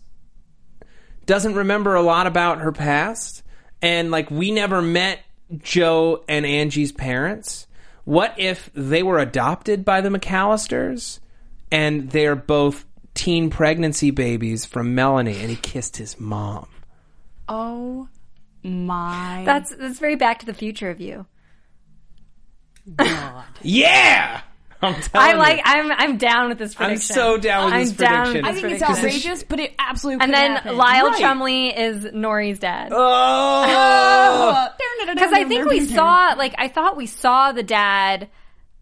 doesn't 1.24 1.54
remember 1.54 1.94
a 1.94 2.02
lot 2.02 2.26
about 2.26 2.59
her 2.59 2.72
past, 2.72 3.42
and 3.80 4.11
like 4.11 4.30
we 4.30 4.50
never 4.50 4.82
met 4.82 5.20
Joe 5.56 6.22
and 6.28 6.44
Angie's 6.44 6.92
parents. 6.92 7.66
What 8.06 8.34
if 8.38 8.70
they 8.72 9.02
were 9.02 9.18
adopted 9.18 9.84
by 9.84 10.00
the 10.00 10.10
McAlisters, 10.10 11.18
and 11.72 12.08
they're 12.08 12.36
both 12.36 12.86
teen 13.14 13.50
pregnancy 13.50 14.12
babies 14.12 14.64
from 14.64 14.94
Melanie, 14.94 15.40
and 15.40 15.50
he 15.50 15.56
kissed 15.56 15.96
his 15.96 16.20
mom? 16.20 16.68
Oh 17.48 18.08
my 18.62 19.42
That's 19.44 19.74
that's 19.74 19.98
very 19.98 20.14
Back 20.14 20.38
to 20.38 20.46
the 20.46 20.54
Future 20.54 20.88
of 20.88 21.00
you. 21.00 21.26
god. 22.94 23.44
Yeah, 23.62 24.40
I'm 24.87 25.01
telling 25.03 25.29
I 25.29 25.33
you. 25.33 25.38
like. 25.38 25.61
I'm 25.64 25.92
I'm 25.92 26.16
down 26.16 26.49
with 26.49 26.59
this 26.59 26.75
prediction. 26.75 27.16
I'm 27.16 27.22
so 27.22 27.38
down 27.38 27.64
with 27.66 27.75
I'm 27.75 27.81
this 27.85 27.92
down 27.92 28.25
prediction. 28.33 28.35
with 28.35 28.44
I 28.44 28.53
this 28.53 28.61
think 28.61 28.72
it's 28.72 28.83
prediction. 28.83 29.31
outrageous, 29.31 29.42
but 29.44 29.61
it 29.61 29.75
absolutely 29.79 30.25
And 30.25 30.33
could 30.33 30.38
then 30.38 30.51
happen. 30.53 30.77
Lyle 30.77 31.07
Right. 31.09 31.20
Chumley 31.20 31.68
is 31.68 32.05
Norrie's 32.12 32.59
dad. 32.59 32.92
Oh. 32.92 34.68
Because 35.07 35.33
I 35.33 35.44
think 35.44 35.68
we 35.68 35.87
saw, 35.87 36.35
like, 36.37 36.55
I 36.59 36.68
thought 36.68 36.96
we 36.96 37.07
saw 37.07 37.53
the 37.53 37.62
dad 37.62 38.29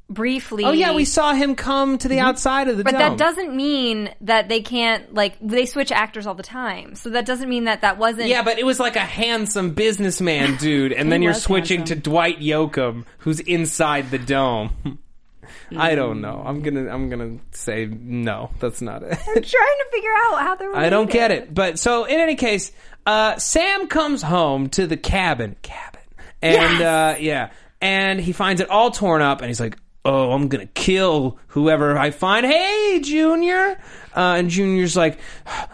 briefly. 0.09 0.65
Oh 0.65 0.73
yeah, 0.73 0.95
we 0.95 1.05
saw 1.05 1.33
him 1.33 1.55
come 1.55 1.99
to 1.99 2.09
the 2.09 2.17
mm-hmm. 2.17 2.27
outside 2.27 2.69
of 2.69 2.77
the 2.77 2.85
dome. 2.85 2.93
But 2.93 2.99
dome. 2.99 3.17
that 3.17 3.19
doesn't 3.19 3.55
mean 3.55 4.11
that 4.23 4.49
they 4.49 4.61
can't, 4.61 5.13
like, 5.15 5.37
they 5.41 5.67
switch 5.67 5.93
actors 5.93 6.27
all 6.27 6.35
the 6.35 6.43
time. 6.43 6.95
So 6.95 7.11
that 7.11 7.27
doesn't 7.27 7.49
mean 7.49 7.65
that 7.65 7.83
that 7.83 7.99
wasn't. 7.99 8.29
Yeah, 8.29 8.43
but 8.43 8.59
it 8.59 8.67
was 8.67 8.81
like 8.81 8.97
a 8.97 9.01
handsome 9.01 9.75
businessman 9.75 10.57
dude, 10.57 10.93
and 10.93 11.11
then 11.13 11.23
you're 11.23 11.33
was 11.33 11.43
switching 11.43 11.85
to 11.85 11.95
Dwight 11.95 12.41
Yoakam, 12.41 13.05
who's 13.19 13.41
inside 13.41 14.11
the 14.11 14.19
dome. 14.19 14.99
I 15.77 15.95
don't 15.95 16.21
know. 16.21 16.43
I'm 16.45 16.63
gonna 16.63 16.89
I'm 16.89 17.09
gonna 17.09 17.39
say 17.53 17.87
no. 17.87 18.51
That's 18.61 18.81
not 18.83 19.03
it. 19.03 19.13
I'm 19.13 19.19
trying 19.35 19.43
to 19.43 19.87
figure 19.93 20.11
out 20.17 20.41
how 20.41 20.55
they're 20.57 20.75
I 20.77 20.89
don't 20.89 21.11
get 21.11 21.31
it. 21.31 21.53
But 21.53 21.79
so 21.79 22.05
in 22.05 22.21
any 22.21 22.35
case, 22.35 22.73
uh, 23.07 23.37
Sam 23.39 23.87
comes 23.89 24.23
home 24.23 24.69
to 24.71 24.87
the 24.87 24.97
cabin, 24.97 25.57
cabin, 25.63 26.01
and 26.43 26.83
uh, 26.83 27.15
yeah, 27.19 27.51
and 27.81 28.21
he 28.21 28.33
finds 28.33 28.61
it 28.61 28.71
all 28.71 28.91
torn 28.91 29.23
up, 29.23 29.41
and 29.41 29.49
he's 29.49 29.61
like, 29.61 29.77
"Oh, 30.05 30.33
I'm 30.33 30.49
gonna 30.49 30.67
kill 30.67 31.39
whoever 31.49 31.97
I 31.99 32.11
find." 32.11 32.47
Hey, 32.47 33.01
Junior, 33.03 33.79
uh, 34.17 34.35
and 34.39 34.51
Junior's 34.51 34.97
like, 34.97 35.19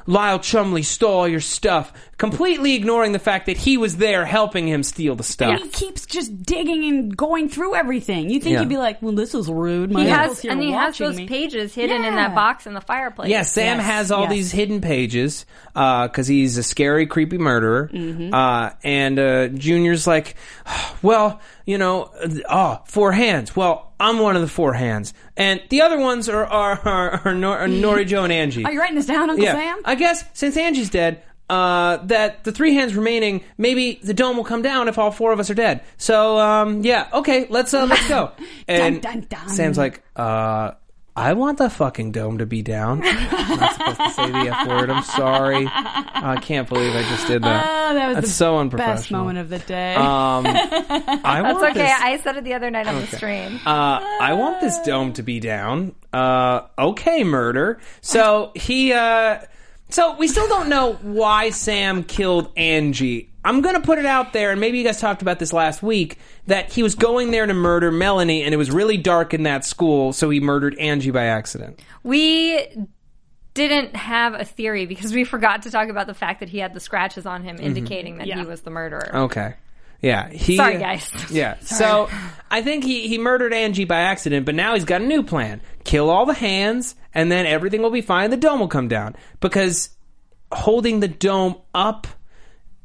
"Lyle 0.07 0.39
Chumley 0.39 0.83
stole 0.83 1.11
all 1.21 1.29
your 1.29 1.41
stuff," 1.41 1.93
completely 2.19 2.75
ignoring 2.75 3.13
the 3.13 3.19
fact 3.19 3.47
that 3.47 3.57
he 3.57 3.77
was 3.77 3.97
there 3.97 4.25
helping 4.25 4.67
him 4.69 4.83
steal 4.83 5.15
the 5.17 5.23
stuff. 5.23 5.51
And 5.51 5.61
he 5.63 5.69
keeps 5.69 6.07
just 6.07 6.43
digging 6.43 6.85
and 6.85 7.17
going 7.17 7.49
through 7.49 7.75
everything. 7.75 8.31
You 8.31 8.41
think 8.41 8.55
Yeah. 8.55 8.61
he'd 8.61 8.69
be 8.69 8.77
like, 8.77 9.01
"Well, 9.03 9.13
this 9.15 9.35
is 9.35 9.49
rude." 9.49 9.91
My 9.93 10.05
He 10.05 10.11
uncle's 10.11 10.29
has, 10.39 10.43
here 10.43 10.53
and 10.53 10.63
he 10.63 10.71
has 10.73 10.95
watching 10.95 11.07
those 11.07 11.17
me." 11.17 11.27
pages 11.27 11.75
hidden 11.75 11.99
in 12.05 12.15
Yeah. 12.15 12.29
that 12.29 12.35
box 12.35 12.67
in 12.67 12.75
the 12.75 12.81
fireplace. 12.81 13.31
Yeah, 13.31 13.43
Sam 13.43 13.79
Yes, 13.79 13.87
has 13.87 14.11
all 14.13 14.23
yes. 14.25 14.33
these 14.33 14.53
hidden 14.53 14.81
pages 14.81 15.45
because 15.75 16.27
he's 16.27 16.57
a 16.59 16.63
scary, 16.63 17.07
creepy 17.07 17.39
murderer. 17.39 17.91
Mm-hmm. 17.93 18.35
Uh, 18.35 18.71
and 18.83 19.19
uh, 19.19 19.49
Junior's 19.49 20.07
like, 20.07 20.35
well, 21.03 21.41
you 21.67 21.79
know, 21.79 22.11
uh, 22.23 22.29
oh, 22.49 22.83
four 22.87 23.13
hands. 23.13 23.55
Well, 23.55 23.93
I'm 24.01 24.19
one 24.19 24.35
of 24.35 24.43
the 24.43 24.49
four 24.49 24.73
hands, 24.73 25.13
and 25.41 25.63
the 25.71 25.81
other 25.81 25.99
ones 25.99 26.29
are 26.29 26.45
are 26.45 26.81
are, 26.85 27.21
are, 27.25 27.35
Nor- 27.35 27.59
are 27.59 27.69
Norrie, 27.69 28.05
Joe, 28.05 28.25
and 28.25 28.33
Angie. 28.33 28.65
Are 28.65 28.73
you 28.73 28.79
writing 28.79 28.97
this 28.97 29.07
down, 29.07 29.31
Uncle 29.31 29.45
yeah, 29.45 29.55
Sam? 29.55 29.81
I 29.85 29.95
guess 29.95 30.25
since 30.35 30.57
Angie's 30.57 30.91
dead. 30.91 31.23
Uh, 31.49 31.97
that 32.07 32.45
the 32.45 32.53
three 32.53 32.75
hands 32.75 32.95
remaining, 32.95 33.43
maybe 33.59 33.99
the 34.05 34.15
dome 34.15 34.37
will 34.37 34.45
come 34.45 34.63
down 34.63 34.87
if 34.87 34.99
all 34.99 35.11
four 35.11 35.33
of 35.33 35.41
us 35.41 35.51
are 35.51 35.55
dead. 35.55 35.83
So, 35.97 36.39
um, 36.39 36.85
yeah, 36.85 37.09
okay, 37.13 37.49
let's 37.51 37.75
uh, 37.75 37.87
let's 37.87 38.07
go. 38.09 38.31
And 38.69 39.03
dun, 39.03 39.27
dun. 39.29 39.49
Sam's 39.49 39.77
like, 39.77 40.01
uh, 40.15 40.73
I 41.17 41.33
want 41.35 41.59
the 41.59 41.69
fucking 41.69 42.13
dome 42.13 42.39
to 42.39 42.47
be 42.47 42.63
down. 42.63 43.03
I'm 43.05 43.59
not 43.59 43.75
supposed 43.75 43.99
to 43.99 44.11
say 44.11 44.31
the 44.31 44.39
F 44.57 44.69
word. 44.69 44.91
I'm 44.91 45.03
sorry. 45.03 45.67
I 45.69 46.39
can't 46.41 46.69
believe 46.69 46.95
I 46.95 47.03
just 47.03 47.27
did 47.27 47.43
that. 47.43 47.67
Oh, 47.67 47.95
that 47.95 48.07
was 48.09 48.15
That's 48.17 48.29
the 48.29 48.33
so 48.33 48.59
unprofessional. 48.59 48.97
best 48.97 49.11
moment 49.11 49.39
of 49.39 49.49
the 49.49 49.59
day. 49.59 49.95
Um, 49.97 50.47
I 50.47 51.43
That's 51.43 51.55
want 51.55 51.65
okay. 51.77 51.83
this. 51.83 51.93
I 52.01 52.17
said 52.19 52.37
it 52.37 52.45
the 52.45 52.55
other 52.55 52.71
night 52.71 52.87
on 52.87 52.95
the 53.01 53.07
stream. 53.09 53.61
Uh, 53.67 54.01
I 54.21 54.35
want 54.35 54.61
this 54.61 54.79
dome 54.81 55.13
to 55.15 55.23
be 55.23 55.41
down. 55.41 55.95
Uh, 56.13 56.63
okay, 56.79 57.25
murder. 57.25 57.81
So 58.01 58.53
he, 58.55 58.93
uh, 58.93 59.41
so 59.89 60.17
we 60.17 60.29
still 60.29 60.49
don't 60.49 60.69
know 60.69 60.93
why 61.03 61.51
Sam 61.51 62.05
killed 62.05 62.53
Angie. 62.57 63.30
I'm 63.45 63.61
gonna 63.63 63.81
put 63.81 63.99
it 63.99 64.07
out 64.07 64.33
there, 64.33 64.51
and 64.51 64.61
maybe 64.61 64.79
you 64.79 64.85
guys 64.85 65.01
talked 65.01 65.23
about 65.23 65.39
this 65.39 65.53
last 65.53 65.83
week, 65.83 66.19
that 66.47 66.73
he 66.73 66.83
was 66.83 66.95
going 66.95 67.31
there 67.31 67.47
to 67.47 67.55
murder 67.55 67.91
Melanie, 67.91 68.43
and 68.43 68.53
it 68.53 68.57
was 68.57 68.71
really 68.71 68.97
dark 68.97 69.33
in 69.33 69.45
that 69.45 69.65
school, 69.65 70.13
so 70.13 70.29
he 70.31 70.41
murdered 70.41 70.79
Angie 70.79 71.11
by 71.11 71.25
accident. 71.25 71.81
We 72.03 72.67
didn't 73.55 73.97
have 73.97 74.35
a 74.35 74.45
theory 74.45 74.87
because 74.87 75.13
we 75.13 75.25
forgot 75.25 75.63
to 75.63 75.71
talk 75.71 75.89
about 75.89 76.07
the 76.07 76.15
fact 76.15 76.41
that 76.41 76.49
he 76.49 76.59
had 76.59 76.75
the 76.75 76.81
scratches 76.81 77.27
on 77.27 77.43
him, 77.43 77.57
mm-hmm. 77.57 77.67
indicating 77.67 78.19
that 78.19 78.27
he 78.27 78.45
was 78.45 78.61
the 78.63 78.71
murderer. 78.71 79.11
Okay. 79.15 79.55
Yeah. 80.01 80.31
He, 80.31 80.57
Sorry, 80.57 80.79
guys. 80.79 81.11
Yeah. 81.31 81.59
So 81.61 82.09
I 82.51 82.63
think 82.63 82.85
he, 82.85 83.09
he 83.09 83.19
murdered 83.19 83.53
Angie 83.53 83.85
by 83.85 84.01
accident, 84.01 84.47
but 84.47 84.55
now 84.55 84.75
he's 84.75 84.85
got 84.85 85.03
a 85.03 85.05
new 85.05 85.23
plan. 85.23 85.61
Kill 85.85 86.11
all 86.11 86.27
the 86.27 86.35
hands, 86.35 86.95
and 87.13 87.31
then 87.31 87.47
everything 87.47 87.83
will 87.83 87.91
be 87.91 88.01
fine. 88.01 88.31
The 88.31 88.37
dome 88.37 88.61
will 88.61 88.69
come 88.69 88.89
down. 88.89 89.17
Because 89.41 89.91
holding 90.53 91.01
the 91.01 91.09
dome 91.09 91.57
up 91.75 92.07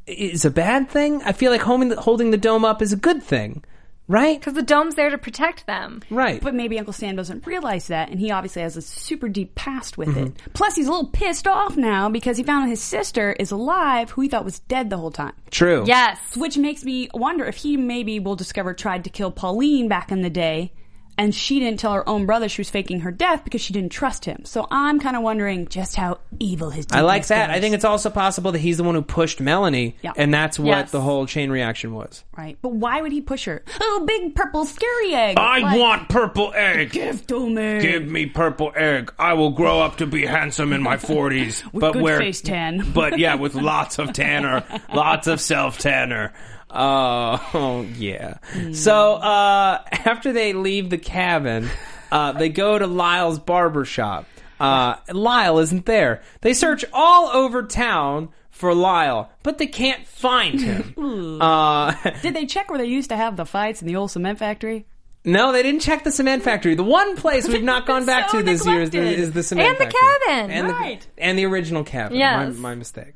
is 0.08 0.46
a 0.46 0.52
bad 0.52 0.90
thing. 0.90 1.22
I 1.24 1.32
feel 1.32 1.52
like 1.52 1.62
holding 1.62 1.90
the, 1.90 2.00
holding 2.00 2.32
the 2.32 2.38
dome 2.38 2.66
up 2.66 2.82
is 2.82 2.94
a 2.94 2.98
good 2.98 3.24
thing. 3.24 3.64
Right? 4.08 4.40
Because 4.40 4.54
the 4.54 4.62
dome's 4.62 4.94
there 4.94 5.10
to 5.10 5.18
protect 5.18 5.66
them. 5.66 6.04
Right. 6.12 6.40
But 6.40 6.54
maybe 6.54 6.78
Uncle 6.78 6.94
Sam 6.94 7.16
doesn't 7.16 7.48
realize 7.48 7.88
that, 7.88 8.10
and 8.10 8.20
he 8.20 8.30
obviously 8.30 8.62
has 8.62 8.78
a 8.78 8.82
super 8.84 9.28
deep 9.28 9.56
past 9.56 9.98
with 9.98 10.10
it. 10.10 10.36
Mm-hmm. 10.36 10.52
Plus, 10.54 10.76
he's 10.76 10.86
a 10.86 10.92
little 10.92 11.08
pissed 11.08 11.48
off 11.48 11.76
now 11.76 12.08
because 12.08 12.38
he 12.38 12.44
found 12.44 12.66
out 12.66 12.70
his 12.70 12.84
sister 12.84 13.34
is 13.40 13.50
alive, 13.50 14.12
who 14.12 14.22
he 14.22 14.30
thought 14.30 14.46
was 14.46 14.60
dead 14.60 14.92
the 14.92 14.98
whole 14.98 15.10
time. 15.10 15.34
True. 15.50 15.86
Yes. 15.88 16.20
Which 16.38 16.56
makes 16.56 16.84
me 16.84 17.10
wonder 17.16 17.46
if 17.46 17.56
he 17.56 17.78
maybe, 17.78 18.20
we'll 18.20 18.36
discover, 18.36 18.76
tried 18.76 19.06
to 19.06 19.10
kill 19.10 19.32
Pauline 19.32 19.88
back 19.88 20.12
in 20.12 20.22
the 20.22 20.30
day 20.30 20.72
and 21.18 21.34
she 21.34 21.60
didn't 21.60 21.80
tell 21.80 21.94
her 21.94 22.08
own 22.08 22.26
brother 22.26 22.50
she 22.50 22.60
was 22.62 22.70
faking 22.70 23.02
her 23.02 23.12
death 23.12 23.44
because 23.44 23.62
she 23.62 23.72
didn't 23.74 23.92
trust 23.92 24.26
him. 24.26 24.44
So 24.46 24.68
I'm 24.70 25.00
kind 25.00 25.16
of 25.16 25.24
wondering 25.24 25.68
just 25.68 25.96
how 25.96 26.20
evil 26.40 26.70
his. 26.70 26.86
I 26.92 27.02
like 27.02 27.28
that. 27.28 27.48
goes. 27.48 27.56
I 27.58 27.60
think 27.62 27.74
it's 27.76 27.86
also 27.86 28.10
possible 28.10 28.52
that 28.52 28.60
he's 28.60 28.78
the 28.78 28.84
one 28.84 28.96
who 28.96 29.02
pushed 29.02 29.40
Melanie, 29.40 29.96
Yeah. 30.02 30.12
and 30.18 30.34
that's 30.34 30.60
what 30.60 30.68
Yes. 30.78 30.92
the 30.92 31.02
whole 31.02 31.26
chain 31.26 31.50
reaction 31.50 31.94
was. 31.94 32.24
right. 32.38 32.58
But 32.62 32.74
why 32.74 33.02
would 33.02 33.12
he 33.14 33.22
push 33.22 33.46
her? 33.46 33.64
Oh, 33.80 34.04
big 34.06 34.36
purple 34.36 34.66
scary 34.66 35.14
egg. 35.14 35.38
I 35.40 35.60
Like, 35.60 35.80
want 35.80 36.10
purple 36.10 36.52
egg. 36.56 36.92
give 36.92 37.26
to 37.28 37.50
me. 37.50 37.80
Give 37.80 38.06
me 38.06 38.26
purple 38.26 38.74
egg. 38.76 39.14
I 39.18 39.34
will 39.34 39.52
grow 39.52 39.80
up 39.80 39.98
to 39.98 40.06
be 40.06 40.26
handsome 40.26 40.74
in 40.74 40.82
my 40.84 40.98
forties, 40.98 41.64
but 41.74 41.94
good 41.94 42.02
where 42.02 42.18
face 42.20 42.42
tan. 42.42 42.92
but 42.94 43.18
yeah, 43.20 43.36
with 43.36 43.56
lots 43.56 44.00
of 44.00 44.12
tanner, 44.14 44.64
lots 44.94 45.28
of 45.28 45.40
self 45.40 45.78
tanner. 45.78 46.34
Oh, 46.70 47.86
yeah. 47.98 48.38
So 48.74 49.14
uh, 49.16 49.84
after 49.92 50.34
they 50.34 50.54
leave 50.54 50.90
the 50.90 50.98
cabin, 50.98 51.70
uh, 52.12 52.34
they 52.34 52.50
go 52.50 52.78
to 52.78 52.88
Lyle's 52.88 53.40
barber 53.40 53.86
shop. 53.86 54.26
Uh, 54.60 54.96
Lyle 55.12 55.60
isn't 55.60 55.86
there. 55.86 56.22
They 56.42 56.54
search 56.54 56.86
all 56.94 57.28
over 57.28 57.64
town 57.64 58.30
for 58.52 58.74
Lyle, 58.74 59.30
but 59.44 59.58
they 59.58 59.68
can't 59.68 60.08
find 60.08 60.62
him. 60.62 60.94
uh, 61.42 61.94
Did 62.22 62.34
they 62.34 62.46
check 62.46 62.70
where 62.70 62.78
they 62.80 62.86
used 62.86 63.10
to 63.10 63.18
have 63.18 63.36
the 63.36 63.46
fights 63.46 63.82
in 63.82 63.88
the 63.88 63.96
old 63.98 64.12
cement 64.12 64.40
factory? 64.40 64.86
no, 65.28 65.52
they 65.52 65.64
didn't 65.64 65.82
check 65.82 66.04
the 66.04 66.12
cement 66.12 66.44
factory. 66.44 66.76
The 66.76 66.84
one 66.84 67.16
place 67.18 67.48
we've 67.48 67.64
not 67.64 67.86
gone 67.88 68.06
back 68.06 68.30
So 68.30 68.38
to 68.38 68.44
this 68.44 68.64
year 68.66 68.82
is 68.84 68.92
the, 68.92 69.00
is 69.00 69.32
the 69.32 69.42
cement 69.44 69.78
factory. 69.78 69.86
And 69.88 69.92
the 69.92 69.98
factory. 69.98 70.36
cabin. 70.38 70.52
and 70.52 70.68
Right. 70.70 71.08
the 71.16 71.24
and 71.24 71.38
the 71.40 71.46
original 71.46 71.84
cabin. 71.84 72.18
Yes. 72.18 72.54
my, 72.56 72.70
my 72.70 72.76
mistake. 72.76 73.14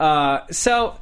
Uh, 0.00 0.40
so 0.50 0.98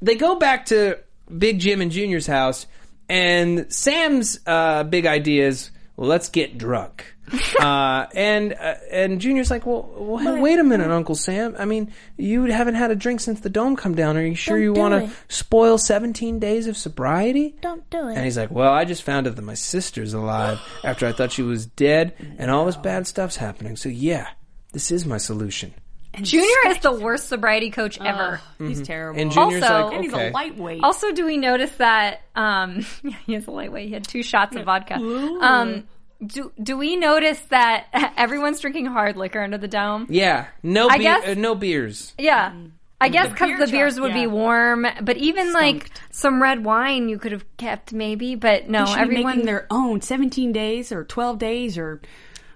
they 0.00 0.14
go 0.14 0.36
back 0.36 0.66
to 0.66 0.98
Big 1.36 1.58
Jim 1.58 1.80
and 1.80 1.90
Junior's 1.90 2.26
house, 2.26 2.66
and 3.08 3.72
Sam's 3.72 4.38
uh, 4.46 4.84
big 4.84 5.06
idea 5.06 5.48
is, 5.48 5.70
let's 5.96 6.28
get 6.28 6.58
drunk. 6.58 7.14
uh, 7.60 8.06
and 8.14 8.52
uh, 8.52 8.74
and 8.90 9.20
Junior's 9.20 9.50
like, 9.50 9.66
well, 9.66 9.90
well, 9.96 10.40
wait 10.40 10.60
a 10.60 10.64
minute, 10.64 10.90
Uncle 10.90 11.16
Sam. 11.16 11.56
I 11.58 11.64
mean, 11.64 11.92
you 12.16 12.44
haven't 12.44 12.76
had 12.76 12.92
a 12.92 12.94
drink 12.94 13.20
since 13.20 13.40
the 13.40 13.50
dome 13.50 13.74
come 13.74 13.96
down. 13.96 14.16
Are 14.16 14.24
you 14.24 14.36
sure 14.36 14.56
Don't 14.56 14.62
you 14.62 14.74
do 14.74 14.80
want 14.80 14.94
to 14.94 15.16
spoil 15.28 15.76
17 15.76 16.38
days 16.38 16.68
of 16.68 16.76
sobriety? 16.76 17.56
Don't 17.60 17.88
do 17.90 18.08
it. 18.08 18.14
And 18.14 18.24
he's 18.24 18.38
like, 18.38 18.52
Well, 18.52 18.72
I 18.72 18.84
just 18.84 19.02
found 19.02 19.26
out 19.26 19.34
that 19.34 19.42
my 19.42 19.54
sister's 19.54 20.14
alive 20.14 20.60
after 20.84 21.06
I 21.06 21.12
thought 21.12 21.32
she 21.32 21.42
was 21.42 21.66
dead, 21.66 22.14
and 22.38 22.50
all 22.50 22.64
this 22.64 22.76
bad 22.76 23.08
stuff's 23.08 23.36
happening. 23.36 23.74
So, 23.74 23.88
yeah, 23.88 24.28
this 24.72 24.92
is 24.92 25.04
my 25.04 25.18
solution. 25.18 25.74
Junior 26.22 26.48
is 26.68 26.78
the 26.78 26.92
worst 26.92 27.28
sobriety 27.28 27.70
coach 27.70 28.00
ever. 28.00 28.40
He's 28.58 28.82
terrible. 28.82 29.20
And 29.20 29.30
Junior's 29.30 29.62
Also- 29.62 29.84
like, 29.86 29.94
and 29.94 30.04
he's 30.04 30.12
a 30.12 30.30
lightweight. 30.30 30.82
Also, 30.82 31.12
do 31.12 31.24
we 31.26 31.36
notice 31.36 31.70
that 31.76 32.22
um, 32.34 32.84
he 33.26 33.34
is 33.34 33.46
a 33.46 33.50
lightweight? 33.50 33.88
He 33.88 33.94
had 33.94 34.06
two 34.06 34.22
shots 34.22 34.56
of 34.56 34.64
vodka. 34.64 34.94
Um, 34.94 35.84
do 36.24 36.50
do 36.62 36.78
we 36.78 36.96
notice 36.96 37.38
that 37.50 37.86
everyone's 38.16 38.60
drinking 38.60 38.86
hard 38.86 39.16
liquor 39.16 39.42
under 39.42 39.58
the 39.58 39.68
dome? 39.68 40.06
Yeah, 40.08 40.46
no, 40.62 40.88
I 40.88 40.96
be- 40.98 41.04
guess- 41.04 41.28
uh, 41.28 41.34
no 41.36 41.54
beers. 41.54 42.14
Yeah. 42.18 42.52
I 42.98 43.10
guess 43.10 43.28
because 43.28 43.48
beer 43.48 43.58
the 43.58 43.66
beers 43.70 43.94
truck, 43.96 44.04
would 44.04 44.14
be 44.14 44.26
warm, 44.26 44.86
but 45.02 45.18
even 45.18 45.52
like 45.52 45.90
some 46.10 46.40
red 46.42 46.64
wine 46.64 47.10
you 47.10 47.18
could 47.18 47.32
have 47.32 47.44
kept 47.58 47.92
maybe, 47.92 48.36
but 48.36 48.70
no, 48.70 48.86
They 48.86 48.94
be 48.94 49.00
everyone 49.00 49.24
making 49.32 49.44
their 49.44 49.66
own 49.70 50.00
17 50.00 50.50
days 50.52 50.92
or 50.92 51.04
12 51.04 51.38
days 51.38 51.76
or 51.76 52.00
however 52.00 52.00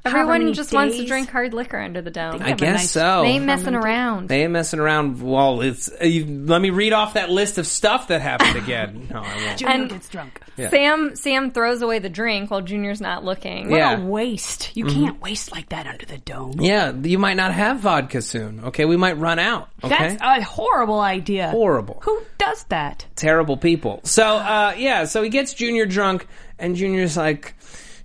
everyone 0.04 0.40
many 0.40 0.52
just 0.52 0.72
wants 0.72 0.96
to 0.96 1.04
drink 1.06 1.30
hard 1.30 1.52
liquor 1.54 1.78
under 1.78 2.00
the 2.02 2.10
dome. 2.10 2.40
I 2.42 2.52
guess 2.52 2.76
nice- 2.76 2.90
so. 2.90 3.22
They 3.22 3.30
ain't 3.30 3.44
messing 3.44 3.74
around. 3.74 4.28
They 4.28 4.42
ain't 4.44 4.52
messing 4.52 4.80
around. 4.80 5.22
Well, 5.22 5.60
it's 5.60 5.90
uh, 6.00 6.04
you, 6.04 6.24
let 6.46 6.60
me 6.60 6.70
read 6.70 6.92
off 6.92 7.14
that 7.14 7.30
list 7.30 7.58
of 7.58 7.66
stuff 7.66 8.08
that 8.08 8.20
happened 8.20 8.56
again. 8.56 9.08
No, 9.10 9.20
I 9.22 9.36
won't. 9.44 9.58
Junior 9.58 9.74
And- 9.74 9.88
gets 9.90 10.08
drunk. 10.08 10.40
Sam 10.68 11.16
Sam 11.16 11.52
throws 11.52 11.80
away 11.80 12.00
the 12.00 12.10
drink 12.10 12.50
while 12.50 12.60
Junior's 12.60 13.00
not 13.00 13.24
looking. 13.24 13.70
What 13.70 13.76
Yeah. 13.78 13.94
Mm-hmm. 13.96 14.02
a 14.06 14.10
waste. 14.10 14.76
You 14.76 14.84
can't 14.84 15.20
waste 15.22 15.52
like 15.52 15.70
that 15.70 15.86
under 15.86 16.04
the 16.04 16.18
dome. 16.18 16.60
Yeah, 16.60 16.92
you 16.92 17.18
might 17.18 17.36
not 17.38 17.52
have 17.54 17.78
vodka 17.80 18.20
soon. 18.20 18.64
Okay, 18.64 18.84
we 18.84 18.98
might 18.98 19.16
run 19.16 19.38
out. 19.38 19.70
Okay, 19.82 20.16
That's 20.16 20.20
a 20.22 20.42
horrible 20.44 21.00
idea. 21.00 21.48
horrible. 21.48 22.00
Who 22.04 22.20
does 22.36 22.64
that? 22.64 23.06
terrible 23.16 23.56
people. 23.56 24.00
So, 24.04 24.22
uh, 24.36 24.74
yeah, 24.76 25.04
so 25.06 25.22
he 25.22 25.30
gets 25.30 25.54
Junior 25.54 25.86
drunk, 25.86 26.26
and 26.58 26.76
Junior's 26.76 27.16
like, 27.16 27.54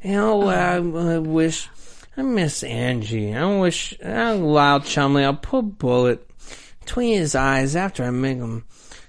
you 0.02 0.12
know, 0.14 0.48
I, 0.48 0.76
I 0.76 1.20
wish, 1.20 1.68
I 2.18 2.22
miss 2.22 2.64
Angie. 2.64 3.34
I 3.36 3.60
wish, 3.60 3.94
Lyle 4.02 4.80
Chumley, 4.80 5.26
I'll 5.26 5.36
put 5.36 5.60
a 5.60 5.62
bullet 5.64 6.30
between 6.80 7.18
his 7.18 7.36
eyes 7.36 7.76
after 7.76 8.04
I 8.04 8.12
make 8.12 8.38
him 8.38 8.66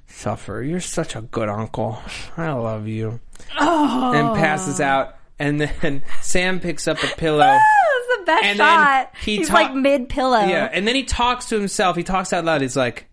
suffer. 0.09 0.63
You're 0.63 0.81
such 0.81 1.15
a 1.15 1.21
good 1.21 1.49
uncle. 1.49 1.99
I 2.37 2.51
love 2.53 2.89
you. 2.89 3.21
And 3.59 4.37
passes 4.37 4.81
oh. 4.81 4.85
out, 4.85 5.17
and 5.39 5.61
then 5.61 6.03
Sam 6.23 6.59
picks 6.59 6.89
up 6.89 7.03
a 7.05 7.09
pillow. 7.17 7.45
Ah, 7.45 7.59
that 7.59 8.09
was 8.09 8.19
the 8.19 8.25
best 8.25 8.45
And 8.45 8.57
shot. 8.57 9.13
he 9.23 9.37
He's 9.37 9.49
ta- 9.49 9.55
like 9.55 9.75
mid 9.75 10.09
pillow. 10.09 10.41
Yeah, 10.41 10.69
and 10.73 10.89
then 10.89 10.95
he 10.97 11.05
talks 11.05 11.47
to 11.51 11.59
himself. 11.59 11.97
He 11.97 12.03
talks 12.03 12.33
out 12.33 12.45
loud. 12.45 12.61
He's 12.63 12.77
like, 12.77 13.07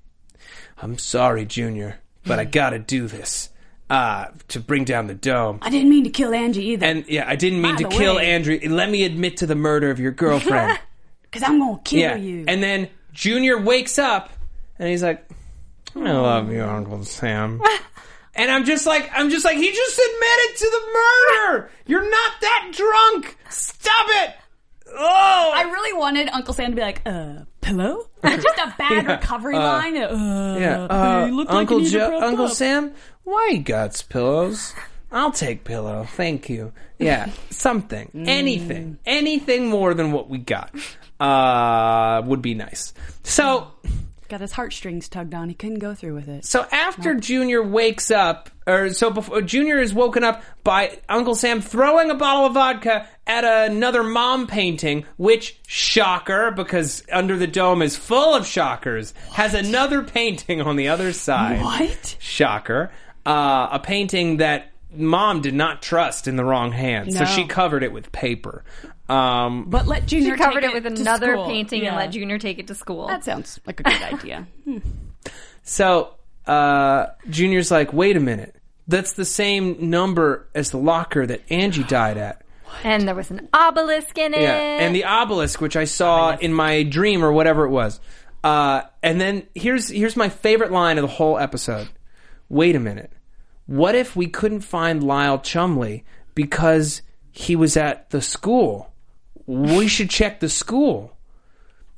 "I'm 0.82 0.98
sorry, 0.98 1.46
Junior, 1.46 2.00
but 2.26 2.40
I 2.40 2.46
gotta 2.46 2.80
do 2.80 3.08
this 3.08 3.50
uh, 3.90 4.28
to 4.50 4.60
bring 4.60 4.84
down 4.86 5.08
the 5.08 5.14
dome." 5.14 5.60
I 5.62 5.70
didn't 5.70 5.90
mean 5.90 6.04
to 6.06 6.10
kill 6.10 6.34
Angie 6.34 6.64
either. 6.70 6.86
And 6.86 7.06
yeah, 7.08 7.26
I 7.28 7.36
didn't 7.36 7.62
mean 7.62 7.76
By 7.76 7.84
to 7.84 7.88
the 7.90 7.96
kill 7.96 8.16
way- 8.18 8.32
Andrew. 8.32 8.60
Let 8.68 8.90
me 8.90 9.04
admit 9.04 9.38
to 9.38 9.46
the 9.48 9.56
murder 9.56 9.90
of 9.92 10.00
your 10.00 10.12
girlfriend. 10.12 10.80
Because 11.24 11.50
I'm 11.50 11.58
going 11.58 11.78
to 11.78 11.82
kill 11.82 12.00
yeah, 12.00 12.16
you. 12.16 12.46
and 12.48 12.62
then 12.62 12.90
Junior 13.12 13.60
wakes 13.60 13.98
up 13.98 14.30
and 14.78 14.88
he's 14.88 15.02
like, 15.02 15.28
"I 15.96 16.12
love 16.12 16.52
you, 16.52 16.64
Uncle 16.64 17.04
Sam." 17.06 17.60
And 18.36 18.50
I'm 18.50 18.66
just 18.66 18.88
like, 18.88 19.12
I'm 19.14 19.30
just 19.30 19.46
like, 19.46 19.58
he 19.58 19.72
just 19.72 20.00
admitted 20.00 20.58
to 20.58 20.70
the 20.72 20.82
murder. 20.94 21.70
You're 21.86 22.10
not 22.10 22.32
that 22.42 22.72
drunk. 22.72 23.38
Stop 23.52 24.08
it. 24.10 24.36
Oh, 24.96 25.52
I 25.56 25.64
really 25.64 25.94
wanted 25.98 26.30
Uncle 26.30 26.54
Sam 26.56 26.72
to 26.72 26.76
be 26.76 26.82
like, 26.82 27.02
uh, 27.06 27.46
pillow? 27.62 28.10
Just 28.24 28.58
a 28.58 28.74
bad 28.78 29.08
recovery 29.08 29.56
line. 29.56 29.98
Uh, 29.98 30.58
Yeah, 30.60 30.82
uh, 30.84 31.22
hey, 31.26 31.28
you 31.30 31.36
look 31.36 31.48
like 31.50 31.58
Uncle 31.58 31.80
need 31.80 31.90
Joe, 31.92 32.20
Uncle 32.22 32.46
up. 32.46 32.52
Sam, 32.52 32.94
why 33.24 33.56
got 33.58 34.04
pillows? 34.10 34.74
I'll 35.12 35.32
take 35.32 35.64
pillow, 35.64 36.06
thank 36.16 36.50
you. 36.50 36.74
Yeah, 36.98 37.30
something, 37.52 38.10
Mm. 38.16 38.28
anything, 38.28 38.98
anything 39.06 39.68
more 39.70 39.94
than 39.94 40.12
what 40.12 40.30
we 40.30 40.40
got 40.40 40.72
uh, 41.20 42.22
would 42.26 42.42
be 42.42 42.54
nice. 42.54 42.94
So, 43.24 43.68
Got 44.30 44.42
his 44.42 44.54
heartstrings 44.54 45.10
tugged 45.10 45.36
on. 45.36 45.50
He 45.50 45.54
couldn't 45.54 45.78
go 45.80 45.94
through 45.94 46.16
with 46.16 46.28
it. 46.28 46.44
so 46.46 46.66
after 46.72 47.14
Junior 47.14 47.62
wakes 47.62 48.10
up, 48.10 48.50
or 48.66 48.90
so 48.90 49.12
before 49.12 49.42
Junior 49.44 49.80
is 49.80 49.94
woken 49.94 50.24
up 50.24 50.42
by 50.64 50.98
Uncle 51.08 51.36
Sam 51.36 51.62
throwing 51.62 52.10
a 52.10 52.16
bottle 52.16 52.48
of 52.48 52.54
vodka 52.54 53.08
at 53.28 53.44
another 53.44 54.02
mom 54.02 54.48
painting, 54.48 55.06
which 55.18 55.60
shocker, 55.68 56.50
because 56.50 57.04
Under 57.12 57.38
the 57.38 57.46
Dome 57.46 57.84
is 57.84 57.96
full 57.96 58.34
of 58.34 58.48
shockers, 58.48 59.14
has 59.34 59.54
another 59.54 60.02
painting 60.02 60.62
on 60.62 60.78
the 60.78 60.88
other 60.88 61.14
side. 61.14 61.62
What? 61.62 62.16
Shocker. 62.20 62.90
Uh, 63.26 63.70
a 63.72 63.80
painting 63.80 64.38
that 64.38 64.72
mom 64.96 65.42
did 65.42 65.54
not 65.54 65.82
trust 65.82 66.28
in 66.28 66.36
the 66.36 66.44
wrong 66.46 66.72
hands, 66.72 67.18
so 67.18 67.26
she 67.26 67.46
covered 67.46 67.84
it 67.84 67.92
with 67.94 68.12
paper. 68.12 68.64
Um, 69.10 69.66
But 69.70 69.88
let 69.88 70.10
She 70.10 70.20
Junior 70.20 70.38
covered 70.38 70.62
take 70.62 70.72
it 70.76 70.84
with 70.84 70.96
to 70.96 71.02
another 71.02 71.34
school. 71.34 71.46
painting 71.46 71.86
and 71.88 71.96
let 71.96 72.12
Junior 72.12 72.38
take 72.40 72.60
it 72.60 72.68
to 72.68 72.76
school. 72.76 73.08
That 73.08 73.24
sounds 73.24 73.60
like 73.66 73.80
a 73.80 73.84
good 73.84 74.02
idea. 74.14 74.48
So 75.64 76.16
uh, 76.46 77.08
Junior's 77.30 77.72
like, 77.72 77.94
wait 77.94 78.18
a 78.18 78.20
minute. 78.20 78.56
That's 78.88 79.14
the 79.14 79.26
same 79.26 79.90
number 79.90 80.48
as 80.54 80.72
the 80.72 80.78
locker 80.78 81.26
that 81.26 81.42
Angie 81.50 81.84
died 81.88 82.18
at. 82.18 82.42
and 82.84 83.08
there 83.08 83.16
was 83.16 83.32
an 83.32 83.48
obelisk 83.54 84.18
in 84.18 84.34
it. 84.34 84.42
Yeah, 84.42 84.54
and 84.82 84.94
the 84.96 85.06
obelisk, 85.06 85.62
which 85.62 85.76
I 85.78 85.86
saw 85.86 86.36
in 86.36 86.54
my 86.54 86.84
dream 86.84 87.24
or 87.24 87.32
whatever 87.32 87.66
it 87.66 87.70
was. 87.70 88.00
Uh, 88.44 88.82
and 89.02 89.22
then 89.22 89.48
here's 89.56 89.88
here's 89.90 90.18
my 90.18 90.28
favorite 90.28 90.72
line 90.72 90.98
of 90.98 91.04
the 91.04 91.08
whole 91.08 91.38
episode. 91.38 91.88
Wait 92.50 92.76
a 92.76 92.80
minute. 92.80 93.12
What 93.66 93.96
if 93.96 94.16
we 94.16 94.28
couldn't 94.28 94.62
find 94.62 95.04
Lyle 95.04 95.40
Chumley 95.40 96.04
because 96.36 97.02
he 97.32 97.56
was 97.56 97.78
at 97.78 98.10
the 98.10 98.22
school? 98.22 98.94
We 99.46 99.88
should 99.90 100.10
check 100.10 100.40
the 100.40 100.50
school. 100.50 101.16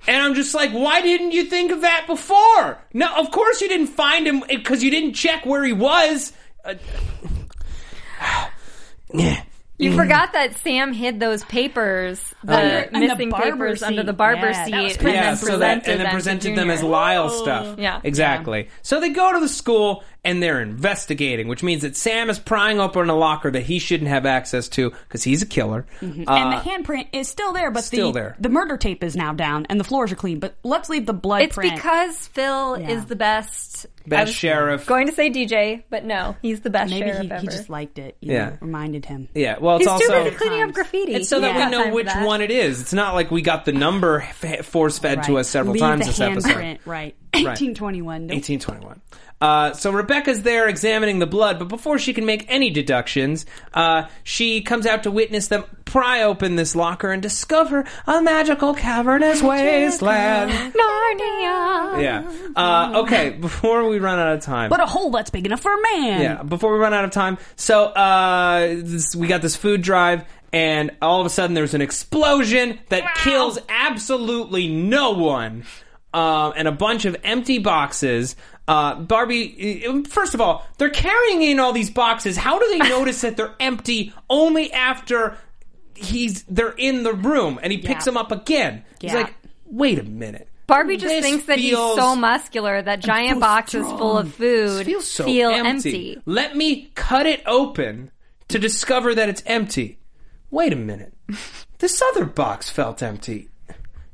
And 0.07 0.21
I'm 0.21 0.35
just 0.35 0.53
like, 0.53 0.71
why 0.71 1.01
didn't 1.01 1.31
you 1.31 1.45
think 1.45 1.71
of 1.71 1.81
that 1.81 2.05
before? 2.05 2.77
No, 2.93 3.11
of 3.17 3.31
course 3.31 3.59
you 3.61 3.67
didn't 3.67 3.87
find 3.87 4.27
him 4.27 4.43
because 4.47 4.83
you 4.83 4.91
didn't 4.91 5.13
check 5.13 5.45
where 5.45 5.63
he 5.63 5.73
was. 5.73 6.31
Uh, 6.63 6.75
yeah. 9.13 9.41
You 9.77 9.93
forgot 9.93 10.31
that 10.31 10.57
Sam 10.59 10.93
hid 10.93 11.19
those 11.19 11.43
papers, 11.43 12.33
the 12.45 12.55
Under- 12.55 12.77
in 12.77 12.93
the 12.93 12.99
missing 12.99 13.29
barber 13.29 13.65
papers 13.65 13.83
under 13.83 14.03
the 14.03 14.13
barber 14.13 14.49
Yeah, 14.51 14.69
that 14.69 14.83
was 14.83 14.93
seat, 14.93 15.01
pretty 15.01 15.17
and 15.17 15.25
yeah, 15.25 15.31
then 15.31 15.37
so 15.37 15.45
presented 15.47 15.83
that, 15.85 15.91
and 15.91 16.01
then 16.01 16.11
presented 16.11 16.49
them 16.51 16.55
Junior. 16.55 16.73
as 16.73 16.83
Lyle 16.83 17.29
stuff. 17.29 17.77
Yeah. 17.77 17.99
exactly. 18.01 18.69
So 18.83 19.01
they 19.01 19.09
go 19.09 19.33
to 19.33 19.39
the 19.41 19.49
school, 19.49 20.05
and 20.25 20.43
they're 20.43 20.61
investigating, 20.61 21.47
which 21.47 21.63
means 21.63 21.83
that 21.83 21.95
Sam 21.95 22.29
is 22.29 22.37
prying 22.39 22.79
open 22.79 23.09
a 23.09 23.15
locker 23.15 23.49
that 23.51 23.63
he 23.63 23.79
shouldn't 23.79 24.09
have 24.09 24.25
access 24.25 24.67
to 24.69 24.89
because 24.89 25.23
he's 25.23 25.41
a 25.41 25.45
killer. 25.45 25.85
Uh, 26.01 26.05
and 26.05 26.25
the 26.25 26.57
handprint 26.69 27.07
is 27.13 27.29
still 27.29 27.53
there, 27.53 27.71
but 27.71 27.83
still 27.83 28.11
the 28.11 28.19
there. 28.19 28.35
the 28.39 28.49
murder 28.49 28.75
tape 28.77 29.03
is 29.03 29.15
now 29.15 29.31
down, 29.33 29.65
and 29.69 29.79
the 29.79 29.83
floors 29.83 30.11
are 30.11 30.15
clean. 30.15 30.39
But 30.39 30.55
let's 30.63 30.89
leave 30.89 31.05
the 31.05 31.13
blood 31.13 31.43
It's 31.43 31.55
print. 31.55 31.75
because 31.75 32.27
Phil 32.27 32.79
Yeah. 32.79 32.89
is 32.89 33.05
the 33.05 33.15
best. 33.15 33.85
Best 34.07 34.33
sheriff. 34.35 34.85
Going 34.85 35.07
to 35.07 35.13
say 35.13 35.31
DJ, 35.31 35.83
but 35.89 36.05
no, 36.05 36.35
he's 36.43 36.59
the 36.61 36.69
best 36.69 36.91
maybe 36.91 37.07
sheriff 37.07 37.23
he, 37.23 37.31
ever. 37.31 37.41
he 37.41 37.47
just 37.47 37.69
liked 37.71 37.97
it. 37.97 38.15
You 38.19 38.33
Yeah. 38.33 38.49
know, 38.49 38.57
reminded 38.61 39.05
him. 39.05 39.29
yeah, 39.33 39.57
well, 39.59 39.77
it's 39.77 39.85
he's 39.85 39.87
also 39.87 40.05
too 40.19 40.23
busy 40.25 40.35
cleaning 40.35 40.61
up 40.61 40.73
graffiti. 40.73 41.13
It's 41.15 41.27
so 41.27 41.39
that 41.39 41.55
He's 41.55 41.65
we 41.65 41.71
know 41.71 41.91
which 41.93 42.09
one 42.21 42.41
it 42.41 42.51
is. 42.51 42.81
It's 42.81 42.93
not 42.93 43.15
like 43.15 43.31
we 43.31 43.41
got 43.41 43.65
the 43.65 43.71
number 43.71 44.21
f- 44.21 44.63
force 44.65 44.99
fed 44.99 45.23
to 45.23 45.39
us 45.39 45.47
several 45.49 45.73
Leave 45.73 45.81
times 45.81 46.01
the 46.05 46.11
this 46.11 46.19
episode. 46.21 46.49
handprint, 46.51 46.79
right? 46.85 47.15
1821. 47.43 48.27
Nope. 48.27 48.35
1821. 48.35 49.01
Uh, 49.41 49.73
so 49.73 49.91
Rebecca's 49.91 50.43
there 50.43 50.67
examining 50.67 51.19
the 51.19 51.27
blood, 51.27 51.59
but 51.59 51.67
before 51.67 51.99
she 51.99 52.13
can 52.13 52.25
make 52.25 52.45
any 52.47 52.69
deductions, 52.69 53.45
uh, 53.73 54.07
she 54.23 54.61
comes 54.61 54.85
out 54.85 55.03
to 55.03 55.11
witness 55.11 55.49
them 55.49 55.65
pry 55.83 56.23
open 56.23 56.55
this 56.55 56.75
locker 56.75 57.11
and 57.11 57.21
discover 57.21 57.85
a 58.07 58.21
magical 58.21 58.73
cavernous 58.73 59.41
wasteland. 59.41 60.51
Narnia. 60.51 62.01
Yeah. 62.01 62.31
Uh, 62.55 63.01
okay, 63.03 63.29
before 63.39 63.87
we 63.87 63.99
run 63.99 64.19
out 64.19 64.33
of 64.33 64.41
time. 64.41 64.69
But 64.69 64.79
a 64.79 64.85
hole 64.85 65.11
that's 65.11 65.29
big 65.29 65.45
enough 65.45 65.61
for 65.61 65.73
a 65.73 65.81
man. 65.81 66.21
Yeah, 66.21 66.43
before 66.43 66.73
we 66.73 66.79
run 66.79 66.93
out 66.93 67.03
of 67.03 67.11
time. 67.11 67.37
So, 67.57 67.85
uh, 67.85 68.67
this, 68.77 69.15
we 69.15 69.27
got 69.27 69.41
this 69.41 69.55
food 69.57 69.81
drive, 69.81 70.23
and 70.53 70.91
all 71.01 71.19
of 71.19 71.25
a 71.25 71.29
sudden 71.29 71.53
there's 71.53 71.73
an 71.73 71.81
explosion 71.81 72.79
that 72.87 73.15
kills 73.15 73.59
absolutely 73.67 74.69
no 74.69 75.11
one. 75.11 75.65
Um, 76.15 76.53
and 76.55 76.67
a 76.67 76.71
bunch 76.71 77.03
of 77.03 77.17
empty 77.25 77.59
boxes. 77.59 78.37
Uh, 78.69 78.95
Barbie, 78.95 79.85
uh, 79.85 80.01
first 80.07 80.33
of 80.33 80.39
all, 80.39 80.65
they're 80.77 80.89
carrying 80.89 81.41
in 81.41 81.59
all 81.59 81.73
these 81.73 81.89
boxes. 81.91 82.37
How 82.37 82.57
do 82.57 82.67
they 82.69 82.77
notice 82.89 83.19
that 83.21 83.35
they're 83.35 83.53
empty 83.59 84.13
only 84.29 84.71
after 84.71 85.37
he's 85.93 86.43
they're 86.43 86.73
in 86.77 87.03
the 87.03 87.13
room 87.13 87.59
and 87.61 87.71
he 87.71 87.79
picks 87.79 88.05
Yeah. 88.05 88.11
them 88.11 88.17
up 88.17 88.31
again? 88.31 88.83
He's 89.01 89.11
Yeah. 89.11 89.17
like, 89.23 89.33
wait 89.65 89.99
a 89.99 90.03
minute. 90.03 90.47
Barbie 90.67 90.97
just 90.97 91.13
This 91.13 91.23
thinks 91.25 91.45
that 91.47 91.59
he's 91.59 91.73
so 91.75 92.15
muscular 92.15 92.81
that 92.81 92.99
giant 93.01 93.39
boxes 93.39 93.83
strong. 93.85 93.97
full 93.99 94.17
of 94.17 94.33
food 94.33 94.85
feels 94.85 95.05
so 95.07 95.25
feel 95.25 95.49
empty. 95.51 96.19
Let 96.25 96.55
me 96.55 96.91
cut 96.95 97.25
it 97.27 97.43
open 97.45 98.09
to 98.47 98.57
discover 98.57 99.13
that 99.13 99.27
it's 99.29 99.43
empty. 99.45 99.99
Wait 100.49 100.71
a 100.71 100.77
minute. 100.77 101.13
This 101.79 102.01
other 102.01 102.23
box 102.25 102.69
felt 102.69 103.03
empty. 103.03 103.49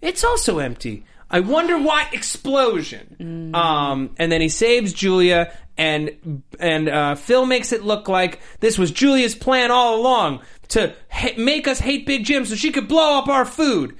It's 0.01 0.23
also 0.23 0.57
empty. 0.57 1.05
I 1.31 1.39
wonder 1.39 1.77
why 1.77 2.07
explosion. 2.11 3.55
Um, 3.55 4.13
and 4.17 4.31
then 4.31 4.41
he 4.41 4.49
saves 4.49 4.91
Julia, 4.91 5.53
and 5.77 6.43
and 6.59 6.89
uh, 6.89 7.15
Phil 7.15 7.45
makes 7.45 7.71
it 7.71 7.83
look 7.83 8.09
like 8.09 8.41
this 8.59 8.77
was 8.77 8.91
Julia's 8.91 9.33
plan 9.33 9.71
all 9.71 9.95
along 9.95 10.41
to 10.69 10.93
ha- 11.09 11.33
make 11.37 11.67
us 11.67 11.79
hate 11.79 12.05
Big 12.05 12.25
Jim 12.25 12.45
so 12.45 12.55
she 12.55 12.71
could 12.71 12.89
blow 12.89 13.17
up 13.17 13.29
our 13.29 13.45
food. 13.45 13.95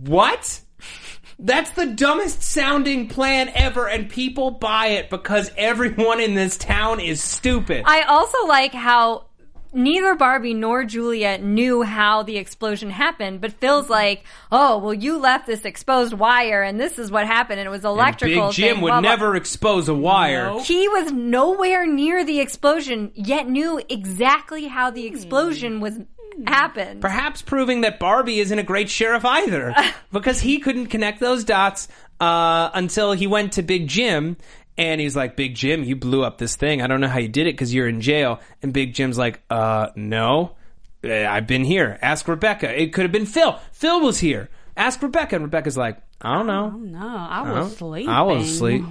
What? 0.00 0.60
That's 1.40 1.70
the 1.70 1.86
dumbest 1.86 2.42
sounding 2.42 3.08
plan 3.08 3.50
ever, 3.54 3.88
and 3.88 4.08
people 4.08 4.52
buy 4.52 4.88
it 4.88 5.10
because 5.10 5.50
everyone 5.56 6.20
in 6.20 6.34
this 6.34 6.56
town 6.56 7.00
is 7.00 7.20
stupid. 7.20 7.82
I 7.86 8.02
also 8.02 8.46
like 8.46 8.74
how 8.74 9.24
neither 9.72 10.14
Barbie 10.14 10.54
nor 10.54 10.84
Juliet 10.84 11.42
knew 11.42 11.82
how 11.82 12.22
the 12.22 12.36
explosion 12.36 12.90
happened, 12.90 13.40
but 13.40 13.52
Phil's 13.52 13.84
mm-hmm. 13.84 13.92
like, 13.92 14.24
"Oh, 14.50 14.78
well, 14.78 14.94
you 14.94 15.18
left 15.18 15.46
this 15.46 15.64
exposed 15.64 16.12
wire, 16.12 16.62
and 16.62 16.80
this 16.80 16.98
is 16.98 17.10
what 17.10 17.26
happened, 17.26 17.60
and 17.60 17.66
it 17.66 17.70
was 17.70 17.84
And 17.84 17.92
electrical." 17.92 18.48
Big 18.48 18.54
Jim 18.54 18.74
thing, 18.76 18.82
would 18.82 18.90
blah, 18.90 19.00
blah." 19.00 19.10
never 19.10 19.36
expose 19.36 19.88
a 19.88 19.94
wire. 19.94 20.58
He 20.60 20.88
was 20.88 21.12
nowhere 21.12 21.86
near 21.86 22.24
the 22.24 22.40
explosion, 22.40 23.10
yet 23.14 23.48
knew 23.48 23.80
exactly 23.88 24.66
how 24.66 24.90
the 24.90 25.06
hmm. 25.06 25.14
explosion 25.14 25.80
was 25.80 25.94
hmm. 25.94 26.46
happened. 26.46 27.00
Perhaps 27.00 27.42
proving 27.42 27.82
that 27.82 27.98
Barbie 27.98 28.40
isn't 28.40 28.58
a 28.58 28.64
great 28.64 28.88
sheriff 28.88 29.24
either, 29.24 29.74
because 30.12 30.40
he 30.40 30.58
couldn't 30.58 30.86
connect 30.86 31.20
those 31.20 31.44
dots 31.44 31.88
uh, 32.20 32.70
until 32.74 33.12
he 33.12 33.26
went 33.26 33.54
to 33.54 33.62
Big 33.62 33.88
Jim. 33.88 34.36
And 34.80 35.00
he's 35.00 35.14
like, 35.14 35.36
Big 35.36 35.54
Jim, 35.54 35.84
you 35.84 35.94
blew 35.94 36.24
up 36.24 36.38
this 36.38 36.56
thing. 36.56 36.80
I 36.80 36.86
don't 36.86 37.00
know 37.00 37.08
how 37.08 37.18
you 37.18 37.28
did 37.28 37.46
it 37.46 37.52
because 37.52 37.72
you're 37.74 37.86
in 37.88 38.00
jail. 38.00 38.40
And 38.62 38.72
Big 38.72 38.94
Jim's 38.94 39.18
like, 39.18 39.42
uh, 39.50 39.88
no. 39.94 40.56
Uh, 41.04 41.12
I've 41.12 41.46
been 41.46 41.64
here. 41.64 41.98
Ask 42.00 42.26
Rebecca. 42.26 42.80
It 42.80 42.92
could 42.92 43.02
have 43.02 43.12
been 43.12 43.26
Phil. 43.26 43.58
Phil 43.72 44.00
was 44.00 44.18
here. 44.18 44.48
Ask 44.76 45.02
Rebecca. 45.02 45.36
And 45.36 45.44
Rebecca's 45.44 45.76
like, 45.76 45.98
I 46.22 46.34
don't 46.36 46.46
know. 46.46 46.70
No, 46.70 46.98
I 47.06 47.40
I 47.40 47.42
was 47.52 47.68
don't- 47.68 47.78
sleeping. 47.78 48.08
I 48.08 48.22
was 48.22 48.50
asleep. 48.50 48.84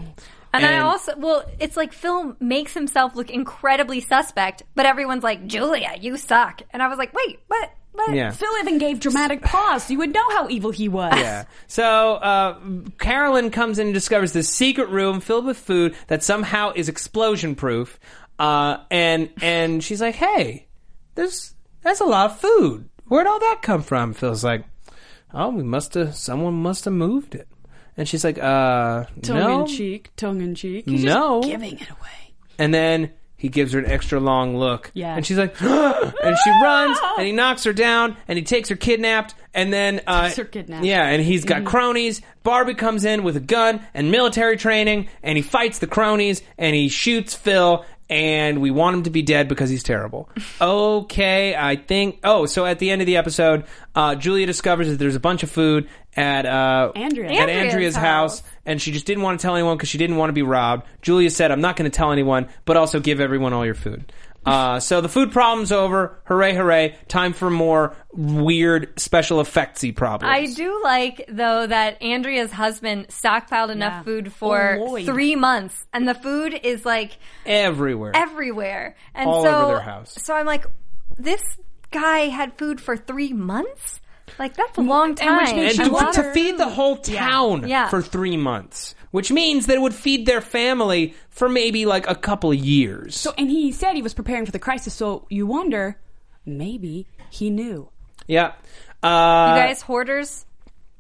And, 0.52 0.66
I 0.66 0.80
also, 0.80 1.14
well, 1.18 1.44
it's 1.60 1.78
like 1.78 1.94
Phil 1.94 2.36
makes 2.40 2.74
himself 2.74 3.16
look 3.16 3.30
incredibly 3.30 4.00
suspect, 4.02 4.64
but 4.74 4.88
everyone's 4.88 5.24
like, 5.24 5.46
Julia, 5.46 5.92
you 6.02 6.18
suck. 6.18 6.64
And 6.72 6.82
I 6.82 6.88
was 6.88 6.98
like, 6.98 7.14
wait, 7.14 7.40
what? 7.48 7.70
What? 7.92 8.14
Yeah. 8.16 8.32
Phil 8.32 8.50
even 8.62 8.78
gave 8.78 9.00
dramatic 9.00 9.42
pause. 9.42 9.86
So 9.86 9.94
you 9.94 10.00
would 10.00 10.14
know 10.14 10.30
how 10.30 10.48
evil 10.50 10.72
he 10.72 10.88
was. 10.88 11.14
Yeah. 11.16 11.46
So 11.68 12.16
uh, 12.16 12.60
Carolyn 12.98 13.52
comes 13.52 13.80
in 13.80 13.88
and 13.88 13.94
discovers 13.94 14.32
this 14.32 14.50
secret 14.50 14.90
room 14.90 15.20
filled 15.20 15.46
with 15.46 15.58
food 15.58 15.96
that 16.08 16.24
somehow 16.24 16.72
is 16.76 16.88
explosion 16.88 17.56
proof. 17.56 18.00
Uh, 18.38 18.78
and 18.90 19.30
and 19.42 19.84
she's 19.84 20.00
like, 20.00 20.16
"Hey, 20.16 20.68
there's 21.16 21.54
that's 21.82 22.00
a 22.00 22.06
lot 22.06 22.32
of 22.32 22.40
food. 22.40 22.90
Where'd 23.08 23.28
all 23.28 23.40
that 23.40 23.60
come 23.62 23.82
from?" 23.84 24.14
Phil's 24.14 24.44
like, 24.46 24.64
"Oh, 25.34 25.50
we 25.50 25.64
must 25.64 25.96
have. 25.96 26.16
Someone 26.16 26.54
must 26.54 26.86
have 26.86 26.94
moved 26.94 27.36
it." 27.36 27.50
And 27.98 28.08
she's 28.08 28.24
like, 28.24 28.38
"Uh, 28.38 29.06
Tongue 29.22 29.38
no, 29.40 29.62
in 29.62 29.68
cheek, 29.68 30.12
tongue 30.16 30.42
in 30.42 30.56
cheek. 30.56 30.86
He's 30.88 31.04
no." 31.04 31.42
just 31.42 31.52
giving 31.52 31.78
it 31.78 31.90
away. 31.90 32.34
And 32.58 32.74
then 32.74 33.12
he 33.40 33.50
gives 33.50 33.74
her 33.74 33.80
an 33.80 33.88
extra 33.88 34.20
long 34.20 34.56
look. 34.56 34.92
Yeah. 34.94 35.16
And 35.16 35.26
she's 35.26 35.38
like, 35.40 35.60
and 35.62 36.38
she 36.44 36.50
runs, 36.62 36.98
and 37.18 37.26
he 37.26 37.32
knocks 37.34 37.64
her 37.64 37.74
down, 37.74 38.16
and 38.28 38.38
he 38.38 38.44
takes 38.44 38.70
her 38.70 38.76
kidnapped, 38.76 39.34
and 39.56 39.74
then 39.74 40.02
uh, 40.06 40.26
Takes 40.26 40.38
her 40.38 40.46
kidnapped. 40.46 40.86
Yeah, 40.86 41.04
and 41.08 41.24
he's 41.24 41.44
Mm-hmm. 41.46 41.64
got 41.64 41.72
cronies. 41.72 42.22
Barbie 42.44 42.76
comes 42.76 43.06
in 43.06 43.24
with 43.24 43.36
a 43.38 43.42
gun 43.42 43.82
and 43.96 44.12
military 44.12 44.58
training, 44.58 45.10
and 45.24 45.38
he 45.38 45.42
fights 45.42 45.80
the 45.80 45.88
cronies, 45.88 46.44
and 46.58 46.76
he 46.76 46.90
shoots 46.90 47.34
Phil. 47.34 47.84
And 48.10 48.60
we 48.60 48.72
want 48.72 48.96
him 48.98 49.04
to 49.04 49.12
be 49.12 49.22
dead 49.22 49.48
because 49.48 49.70
he's 49.70 49.84
terrible. 49.84 50.30
Okay, 50.62 51.56
I 51.56 51.76
think. 51.76 52.20
Oh, 52.24 52.46
so 52.46 52.66
at 52.66 52.80
the 52.80 52.90
end 52.90 53.02
of 53.02 53.06
the 53.06 53.18
episode, 53.18 53.66
uh, 53.96 54.16
Julia 54.16 54.46
discovers 54.46 54.88
that 54.90 54.98
there's 54.98 55.16
a 55.16 55.20
bunch 55.20 55.44
of 55.44 55.50
food 55.52 55.88
at 56.16 56.46
uh, 56.46 56.92
Andrea. 56.96 57.30
at 57.30 57.50
Andrea's 57.50 57.74
Andrea's 57.74 57.96
house, 57.96 58.40
house. 58.40 58.50
and 58.66 58.82
she 58.82 58.92
just 58.92 59.06
didn't 59.06 59.24
want 59.24 59.40
to 59.40 59.42
tell 59.44 59.56
anyone 59.56 59.78
because 59.78 59.90
she 59.90 59.98
didn't 59.98 60.18
want 60.18 60.30
to 60.30 60.34
be 60.34 60.42
robbed. 60.42 60.86
Julia 61.02 61.30
said, 61.30 61.52
"I'm 61.52 61.62
not 61.62 61.76
going 61.76 61.90
to 61.90 61.96
tell 61.96 62.12
anyone, 62.12 62.50
but 62.66 62.78
also 62.78 63.00
give 63.00 63.20
everyone 63.22 63.54
all 63.54 63.66
your 63.66 63.76
food." 63.76 64.12
Uh, 64.46 64.80
so 64.80 65.02
the 65.02 65.10
food 65.10 65.32
problem's 65.32 65.72
over. 65.72 66.20
Hooray, 66.26 66.56
hooray! 66.56 66.96
Time 67.08 67.34
for 67.34 67.50
more 67.50 67.96
weird 68.14 68.98
special 69.00 69.42
effectsy 69.44 69.96
problems. 69.96 70.32
I 70.34 70.46
do 70.54 70.82
like 70.84 71.26
though 71.28 71.68
that 71.68 72.02
Andrea's 72.02 72.52
husband 72.52 73.10
stockpiled 73.10 73.70
enough 73.70 73.94
Yeah. 73.98 74.04
food 74.04 74.34
for 74.34 74.78
Oh, 74.80 74.86
Lloyd. 74.86 75.06
three 75.06 75.36
months, 75.36 75.86
and 75.94 76.08
the 76.08 76.14
food 76.16 76.58
is 76.64 76.86
like 76.86 77.18
everywhere. 77.46 78.12
everywhere, 78.16 78.96
and 79.14 79.30
All 79.30 79.44
so 79.44 79.50
over 79.56 79.68
their 79.74 79.82
house. 79.82 80.18
so 80.22 80.34
I'm 80.34 80.46
like, 80.46 80.66
this 81.18 81.44
guy 81.92 82.30
had 82.30 82.58
food 82.58 82.80
for 82.80 82.96
three 82.96 83.34
months. 83.34 84.00
Like 84.38 84.56
that's 84.56 84.78
a 84.78 84.82
long 84.82 85.18
and 85.20 85.38
which 85.38 85.50
time. 85.50 85.56
means 85.58 85.80
and 85.80 85.90
to, 85.90 86.22
to 86.22 86.32
feed 86.34 86.58
the 86.58 86.70
whole 86.70 86.98
town 86.98 87.68
Yeah. 87.68 87.90
for 87.90 88.02
three 88.02 88.38
months, 88.38 88.94
which 89.12 89.32
means 89.32 89.66
that 89.68 89.76
it 89.76 89.82
would 89.82 89.94
feed 89.96 90.26
their 90.26 90.42
family 90.42 91.14
for 91.30 91.50
maybe 91.50 91.86
like 91.86 92.08
a 92.10 92.16
couple 92.16 92.52
of 92.52 92.58
years. 92.58 93.16
So, 93.16 93.34
and 93.38 93.50
he 93.50 93.72
said 93.72 93.94
he 93.96 94.02
was 94.02 94.14
preparing 94.14 94.46
for 94.46 94.52
the 94.52 94.60
crisis. 94.60 94.94
So 94.94 95.26
you 95.30 95.46
wonder, 95.48 95.98
maybe 96.46 97.08
he 97.30 97.50
knew. 97.50 97.90
yeah. 98.28 98.54
Uh, 99.02 99.54
you 99.56 99.62
guys 99.62 99.82
hoarders, 99.82 100.46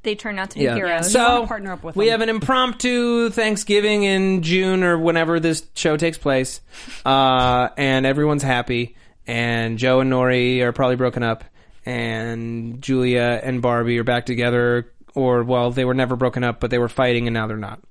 they 0.03 0.16
turn 0.16 0.39
out 0.39 0.51
to 0.51 0.57
be 0.57 0.64
Yeah. 0.64 0.76
heroes. 0.76 1.12
So 1.12 1.45
partner 1.45 1.74
up 1.74 1.84
with 1.84 1.97
we 1.97 2.05
them. 2.05 2.12
have 2.12 2.22
an 2.22 2.30
impromptu 2.30 3.30
Thanksgiving 3.30 4.03
in 4.03 4.41
June 4.41 4.84
or 4.84 4.97
whenever 4.97 5.39
this 5.41 5.64
show 5.76 5.97
takes 5.97 6.18
place, 6.18 6.62
uh, 7.05 7.68
and 7.78 8.05
everyone's 8.05 8.43
happy. 8.43 8.95
And 9.28 9.78
Joe 9.78 9.99
and 9.99 10.10
Norrie 10.10 10.62
are 10.64 10.72
probably 10.72 10.95
broken 10.95 11.22
up, 11.24 11.43
and 11.86 12.82
Julia 12.82 13.39
and 13.43 13.62
Barbie 13.62 13.99
are 13.99 14.03
back 14.05 14.26
together. 14.26 14.91
Or 15.20 15.44
well, 15.44 15.70
they 15.70 15.84
were 15.84 15.94
never 15.94 16.16
broken 16.16 16.46
up, 16.46 16.62
but 16.62 16.72
they 16.72 16.78
were 16.78 16.88
fighting, 16.88 17.28
and 17.28 17.34
now 17.34 17.46
they're 17.46 17.58
not. 17.58 17.82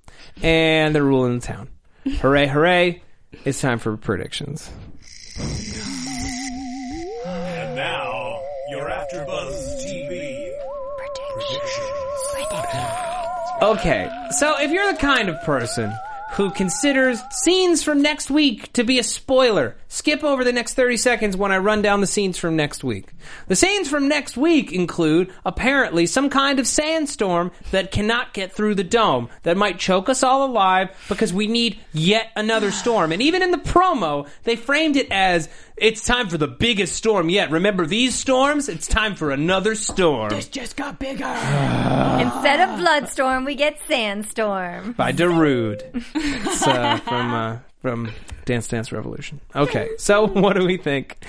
And 0.42 0.94
they're 0.94 1.04
ruling 1.04 1.40
the 1.40 1.46
town. 1.46 1.68
hooray! 2.06 2.46
Hooray! 2.46 3.02
It's 3.44 3.60
time 3.60 3.78
for 3.78 3.98
predictions. 3.98 4.70
And 7.26 7.76
now, 7.76 8.40
you're 8.70 8.88
AfterBuzz 8.88 9.84
TV 9.84 10.50
predictions. 11.34 11.98
Okay, 13.60 14.08
so 14.30 14.58
if 14.58 14.70
you're 14.70 14.90
the 14.90 14.98
kind 14.98 15.28
of 15.28 15.38
person 15.42 15.92
who 16.32 16.50
considers 16.50 17.20
scenes 17.30 17.82
from 17.82 18.00
next 18.00 18.30
week 18.30 18.72
to 18.72 18.84
be 18.84 18.98
a 18.98 19.02
spoiler. 19.02 19.76
Skip 19.90 20.22
over 20.22 20.44
the 20.44 20.52
next 20.52 20.74
30 20.74 20.98
seconds 20.98 21.36
when 21.36 21.50
I 21.50 21.58
run 21.58 21.80
down 21.80 22.02
the 22.02 22.06
scenes 22.06 22.36
from 22.36 22.56
next 22.56 22.84
week. 22.84 23.08
The 23.46 23.56
scenes 23.56 23.88
from 23.88 24.06
next 24.06 24.36
week 24.36 24.70
include 24.70 25.32
apparently 25.46 26.04
some 26.06 26.28
kind 26.28 26.58
of 26.58 26.66
sandstorm 26.66 27.52
that 27.70 27.90
cannot 27.90 28.34
get 28.34 28.52
through 28.52 28.74
the 28.74 28.84
dome 28.84 29.30
that 29.44 29.56
might 29.56 29.78
choke 29.78 30.10
us 30.10 30.22
all 30.22 30.44
alive 30.44 30.90
because 31.08 31.32
we 31.32 31.46
need 31.46 31.78
yet 31.94 32.30
another 32.36 32.70
storm. 32.70 33.12
And 33.12 33.22
even 33.22 33.42
in 33.42 33.50
the 33.50 33.56
promo, 33.56 34.28
they 34.44 34.56
framed 34.56 34.96
it 34.96 35.08
as 35.10 35.48
it's 35.76 36.04
time 36.04 36.28
for 36.28 36.36
the 36.36 36.48
biggest 36.48 36.94
storm 36.94 37.30
yet. 37.30 37.50
Remember 37.50 37.86
these 37.86 38.14
storms? 38.14 38.68
It's 38.68 38.86
time 38.86 39.14
for 39.14 39.30
another 39.30 39.74
storm. 39.74 40.28
This 40.30 40.48
just 40.48 40.76
got 40.76 40.98
bigger. 40.98 41.24
Instead 41.24 42.60
of 42.60 42.78
Bloodstorm, 42.78 43.44
we 43.46 43.54
get 43.54 43.78
Sandstorm. 43.86 44.92
by 44.92 45.12
Darude. 45.12 46.04
It's 46.14 46.66
uh, 46.66 46.98
from 46.98 47.32
uh, 47.34 47.58
from 47.80 48.10
Dance 48.44 48.68
Dance 48.68 48.90
Revolution. 48.92 49.40
Okay, 49.54 49.90
so 49.98 50.26
what 50.26 50.56
do 50.56 50.64
we 50.64 50.76
think 50.76 51.24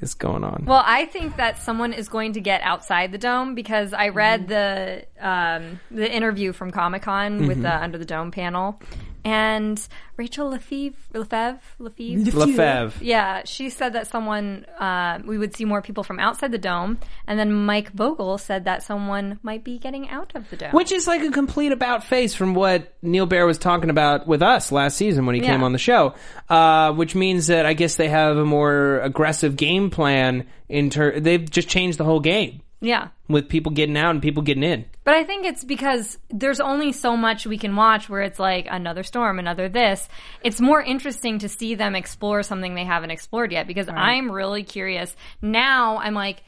is 0.00 0.14
going 0.14 0.44
on? 0.44 0.64
Well, 0.66 0.82
I 0.84 1.06
think 1.06 1.36
that 1.36 1.58
someone 1.58 1.92
is 1.92 2.08
going 2.08 2.32
to 2.34 2.40
get 2.40 2.60
outside 2.62 3.12
the 3.12 3.18
dome 3.18 3.54
because 3.54 3.92
I 3.92 4.08
read 4.08 4.48
the 4.48 5.04
um, 5.20 5.80
the 5.90 6.10
interview 6.10 6.52
from 6.52 6.70
Comic 6.70 7.02
Con 7.02 7.46
with 7.46 7.62
the 7.62 7.74
Under 7.74 7.98
the 7.98 8.04
Dome 8.04 8.30
panel, 8.30 8.80
and 9.24 9.80
Rachel 10.16 10.50
Lefevre, 10.50 10.96
Lefevre, 11.12 11.60
Lefevre, 11.78 12.38
Lefebvre. 12.38 13.04
yeah, 13.04 13.42
she 13.44 13.70
said 13.70 13.94
that 13.94 14.06
someone 14.06 14.64
uh, 14.78 15.20
we 15.24 15.38
would 15.38 15.56
see 15.56 15.64
more 15.64 15.82
people 15.82 16.04
from 16.04 16.18
outside 16.18 16.52
the 16.52 16.58
dome, 16.58 16.98
and 17.26 17.38
then 17.38 17.52
Mike 17.52 17.92
Vogel 17.92 18.38
said 18.38 18.64
that 18.64 18.82
someone 18.82 19.38
might 19.42 19.64
be 19.64 19.78
getting 19.78 20.08
out 20.08 20.32
of 20.34 20.48
the 20.50 20.56
dome. 20.56 20.72
Which 20.72 20.92
is 20.92 21.06
like 21.06 21.22
a 21.22 21.30
complete 21.30 21.72
about 21.72 22.04
face 22.04 22.34
from 22.34 22.54
what 22.54 22.94
Neal 23.02 23.26
Baer 23.26 23.46
was 23.46 23.58
talking 23.58 23.90
about 23.90 24.26
with 24.26 24.42
us 24.42 24.72
last 24.72 24.96
season 24.96 25.26
when 25.26 25.34
he 25.34 25.40
came 25.40 25.62
on 25.62 25.72
the 25.72 25.78
show. 25.78 26.14
Uh, 26.48 26.92
which 26.92 27.14
means 27.14 27.46
that 27.46 27.66
I 27.66 27.74
guess 27.74 27.96
they 27.96 28.08
have 28.08 28.36
a 28.36 28.44
more 28.44 29.00
aggressive 29.00 29.56
game 29.56 29.90
plan. 29.90 30.46
In 30.68 30.88
ter- 30.90 31.20
they've 31.20 31.48
just 31.50 31.68
changed 31.68 31.98
the 31.98 32.04
whole 32.04 32.20
game 32.20 32.62
yeah. 32.82 33.08
with 33.28 33.48
people 33.48 33.72
getting 33.72 33.96
out 33.96 34.10
and 34.10 34.20
people 34.20 34.42
getting 34.42 34.64
in. 34.64 34.84
But 35.04 35.14
I 35.14 35.24
think 35.24 35.46
it's 35.46 35.64
because 35.64 36.18
there's 36.28 36.60
only 36.60 36.92
so 36.92 37.16
much 37.16 37.46
we 37.46 37.56
can 37.56 37.76
watch 37.76 38.08
where 38.08 38.22
it's 38.22 38.38
like 38.38 38.66
another 38.68 39.04
storm, 39.04 39.38
another 39.38 39.68
this. 39.68 40.06
It's 40.42 40.60
more 40.60 40.82
interesting 40.82 41.38
to 41.38 41.48
see 41.48 41.76
them 41.76 41.94
explore 41.94 42.42
something 42.42 42.74
they 42.74 42.84
haven't 42.84 43.12
explored 43.12 43.52
yet 43.52 43.68
because 43.68 43.88
I'm 43.88 44.30
really 44.30 44.64
curious. 44.64 45.14
Now 45.40 45.98
I'm 45.98 46.14
like, 46.14 46.42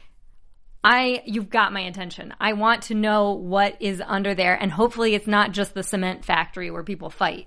I, 0.82 1.22
you've 1.24 1.48
got 1.48 1.72
my 1.72 1.82
attention. 1.82 2.34
I 2.38 2.52
want 2.52 2.82
to 2.84 2.94
know 2.94 3.32
what 3.32 3.80
is 3.80 4.02
under 4.04 4.34
there 4.34 4.54
and 4.60 4.70
hopefully 4.70 5.14
it's 5.14 5.28
not 5.28 5.52
just 5.52 5.72
the 5.72 5.82
cement 5.82 6.24
factory 6.24 6.70
where 6.70 6.82
people 6.82 7.10
fight. 7.10 7.46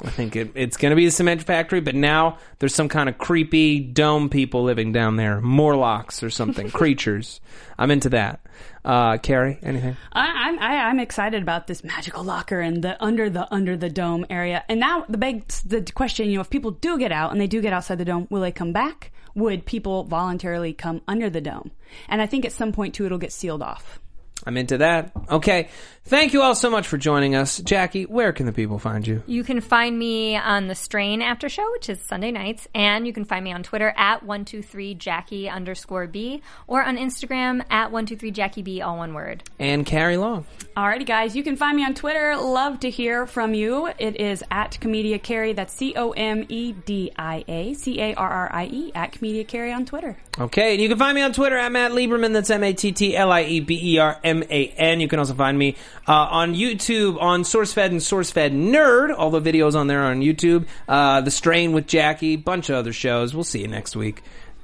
I 0.00 0.10
think 0.10 0.36
it, 0.36 0.52
it's 0.54 0.76
going 0.76 0.90
to 0.90 0.96
be 0.96 1.06
a 1.06 1.10
cement 1.10 1.42
factory, 1.42 1.80
but 1.80 1.94
now 1.94 2.38
there's 2.58 2.74
some 2.74 2.88
kind 2.88 3.08
of 3.08 3.18
creepy 3.18 3.78
dome 3.80 4.30
people 4.30 4.64
living 4.64 4.90
down 4.92 5.16
there, 5.16 5.40
Morlocks 5.40 6.22
or 6.22 6.30
something, 6.30 6.70
creatures. 6.72 7.40
I'm 7.78 7.90
into 7.90 8.08
that. 8.10 8.40
Uh, 8.84 9.18
Carrie, 9.18 9.58
anything? 9.62 9.96
I, 10.12 10.48
I'm 10.48 10.58
I, 10.58 10.76
I'm 10.88 10.98
excited 10.98 11.42
about 11.42 11.66
this 11.66 11.84
magical 11.84 12.24
locker 12.24 12.60
and 12.60 12.82
the 12.82 13.02
under 13.02 13.30
the 13.30 13.52
under 13.54 13.76
the 13.76 13.90
dome 13.90 14.26
area. 14.28 14.64
And 14.68 14.80
now 14.80 15.04
the 15.08 15.18
big 15.18 15.46
the 15.66 15.82
question, 15.94 16.28
you 16.28 16.36
know, 16.36 16.40
if 16.40 16.50
people 16.50 16.72
do 16.72 16.98
get 16.98 17.12
out 17.12 17.30
and 17.30 17.40
they 17.40 17.46
do 17.46 17.60
get 17.60 17.72
outside 17.72 17.98
the 17.98 18.04
dome, 18.04 18.26
will 18.30 18.40
they 18.40 18.50
come 18.50 18.72
back? 18.72 19.12
Would 19.34 19.66
people 19.66 20.04
voluntarily 20.04 20.72
come 20.72 21.00
under 21.06 21.30
the 21.30 21.40
dome? 21.40 21.70
And 22.08 22.20
I 22.20 22.26
think 22.26 22.44
at 22.44 22.52
some 22.52 22.72
point 22.72 22.94
too, 22.94 23.06
it'll 23.06 23.18
get 23.18 23.32
sealed 23.32 23.62
off. 23.62 24.00
I'm 24.44 24.56
into 24.56 24.78
that. 24.78 25.12
Okay. 25.30 25.68
Thank 26.04 26.32
you 26.32 26.42
all 26.42 26.56
so 26.56 26.68
much 26.68 26.88
for 26.88 26.98
joining 26.98 27.36
us. 27.36 27.58
Jackie, 27.58 28.06
where 28.06 28.32
can 28.32 28.44
the 28.44 28.52
people 28.52 28.80
find 28.80 29.06
you? 29.06 29.22
You 29.26 29.44
can 29.44 29.60
find 29.60 29.96
me 29.96 30.36
on 30.36 30.66
the 30.66 30.74
Strain 30.74 31.22
After 31.22 31.48
Show, 31.48 31.70
which 31.70 31.88
is 31.88 32.00
Sunday 32.00 32.32
nights, 32.32 32.66
and 32.74 33.06
you 33.06 33.12
can 33.12 33.24
find 33.24 33.44
me 33.44 33.52
on 33.52 33.62
Twitter 33.62 33.94
at 33.96 34.26
123Jackie 34.26 35.50
underscore 35.50 36.08
B 36.08 36.42
or 36.66 36.82
on 36.82 36.96
Instagram 36.96 37.64
at 37.70 37.92
123Jackie 37.92 38.64
B, 38.64 38.82
all 38.82 38.98
one 38.98 39.14
word. 39.14 39.44
And 39.60 39.86
Carrie 39.86 40.16
Long. 40.16 40.44
Alrighty, 40.76 41.06
guys, 41.06 41.36
you 41.36 41.44
can 41.44 41.56
find 41.56 41.76
me 41.76 41.84
on 41.84 41.94
Twitter. 41.94 42.36
Love 42.36 42.80
to 42.80 42.90
hear 42.90 43.26
from 43.26 43.54
you. 43.54 43.88
It 43.98 44.20
is 44.20 44.42
at 44.50 44.78
Comedia 44.80 45.20
Carrie. 45.20 45.52
That's 45.52 45.72
C 45.72 45.94
O 45.96 46.10
M 46.10 46.44
E 46.48 46.72
D 46.72 47.12
I 47.16 47.44
A 47.46 47.74
C 47.74 48.00
A 48.00 48.14
R 48.14 48.28
R 48.28 48.50
I 48.52 48.64
E 48.66 48.92
at 48.94 49.12
Comedia 49.12 49.44
Carrie 49.46 49.72
on 49.72 49.86
Twitter. 49.86 50.16
Okay, 50.38 50.72
and 50.72 50.82
you 50.82 50.88
can 50.88 50.98
find 50.98 51.14
me 51.14 51.22
on 51.22 51.32
Twitter 51.32 51.56
at 51.56 51.70
Matt 51.70 51.92
Lieberman. 51.92 52.32
That's 52.32 52.50
M 52.50 52.64
A 52.64 52.72
T 52.72 52.90
T 52.90 53.16
L 53.16 53.30
I 53.30 53.44
E 53.44 53.60
B 53.60 53.94
E 53.94 53.98
R 53.98 54.18
M 54.24 54.42
A 54.50 54.68
N. 54.68 55.00
You 55.00 55.08
can 55.08 55.18
also 55.20 55.34
find 55.34 55.58
me 55.58 55.76
uh, 56.06 56.12
on 56.12 56.54
YouTube 56.54 57.20
on 57.20 57.42
SourceFed 57.42 57.86
and 57.86 58.00
SourceFed 58.00 58.52
Nerd. 58.52 59.14
All 59.16 59.30
the 59.30 59.40
videos 59.40 59.74
on 59.74 59.86
there 59.86 60.02
on 60.02 60.20
YouTube. 60.20 60.66
Uh, 60.88 61.20
the 61.20 61.30
Strain 61.30 61.72
with 61.72 61.86
Jackie, 61.86 62.36
bunch 62.36 62.68
of 62.70 62.76
other 62.76 62.92
shows. 62.92 63.34
We'll 63.34 63.44
see 63.44 63.60
you 63.60 63.68
next 63.68 63.96
week. 63.96 64.22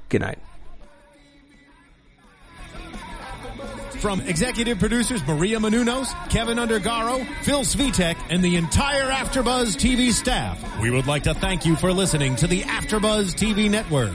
Good 0.09 0.22
night. 0.22 0.39
From 4.01 4.20
executive 4.20 4.78
producers 4.78 5.26
Maria 5.26 5.59
Menounos, 5.59 6.14
Kevin 6.30 6.59
Undergaro, 6.59 7.26
Phil 7.43 7.62
Svitek, 7.62 8.16
and 8.30 8.45
the 8.45 8.55
entire 8.55 9.11
AfterBuzz 9.11 9.76
TV 9.76 10.12
staff, 10.12 10.80
we 10.80 10.91
would 10.91 11.09
like 11.09 11.24
to 11.24 11.34
thank 11.34 11.66
you 11.66 11.74
for 11.74 11.93
listening 11.93 12.36
to 12.36 12.47
the 12.47 12.62
AfterBuzz 12.62 13.34
TV 13.34 13.68
network. 13.68 14.14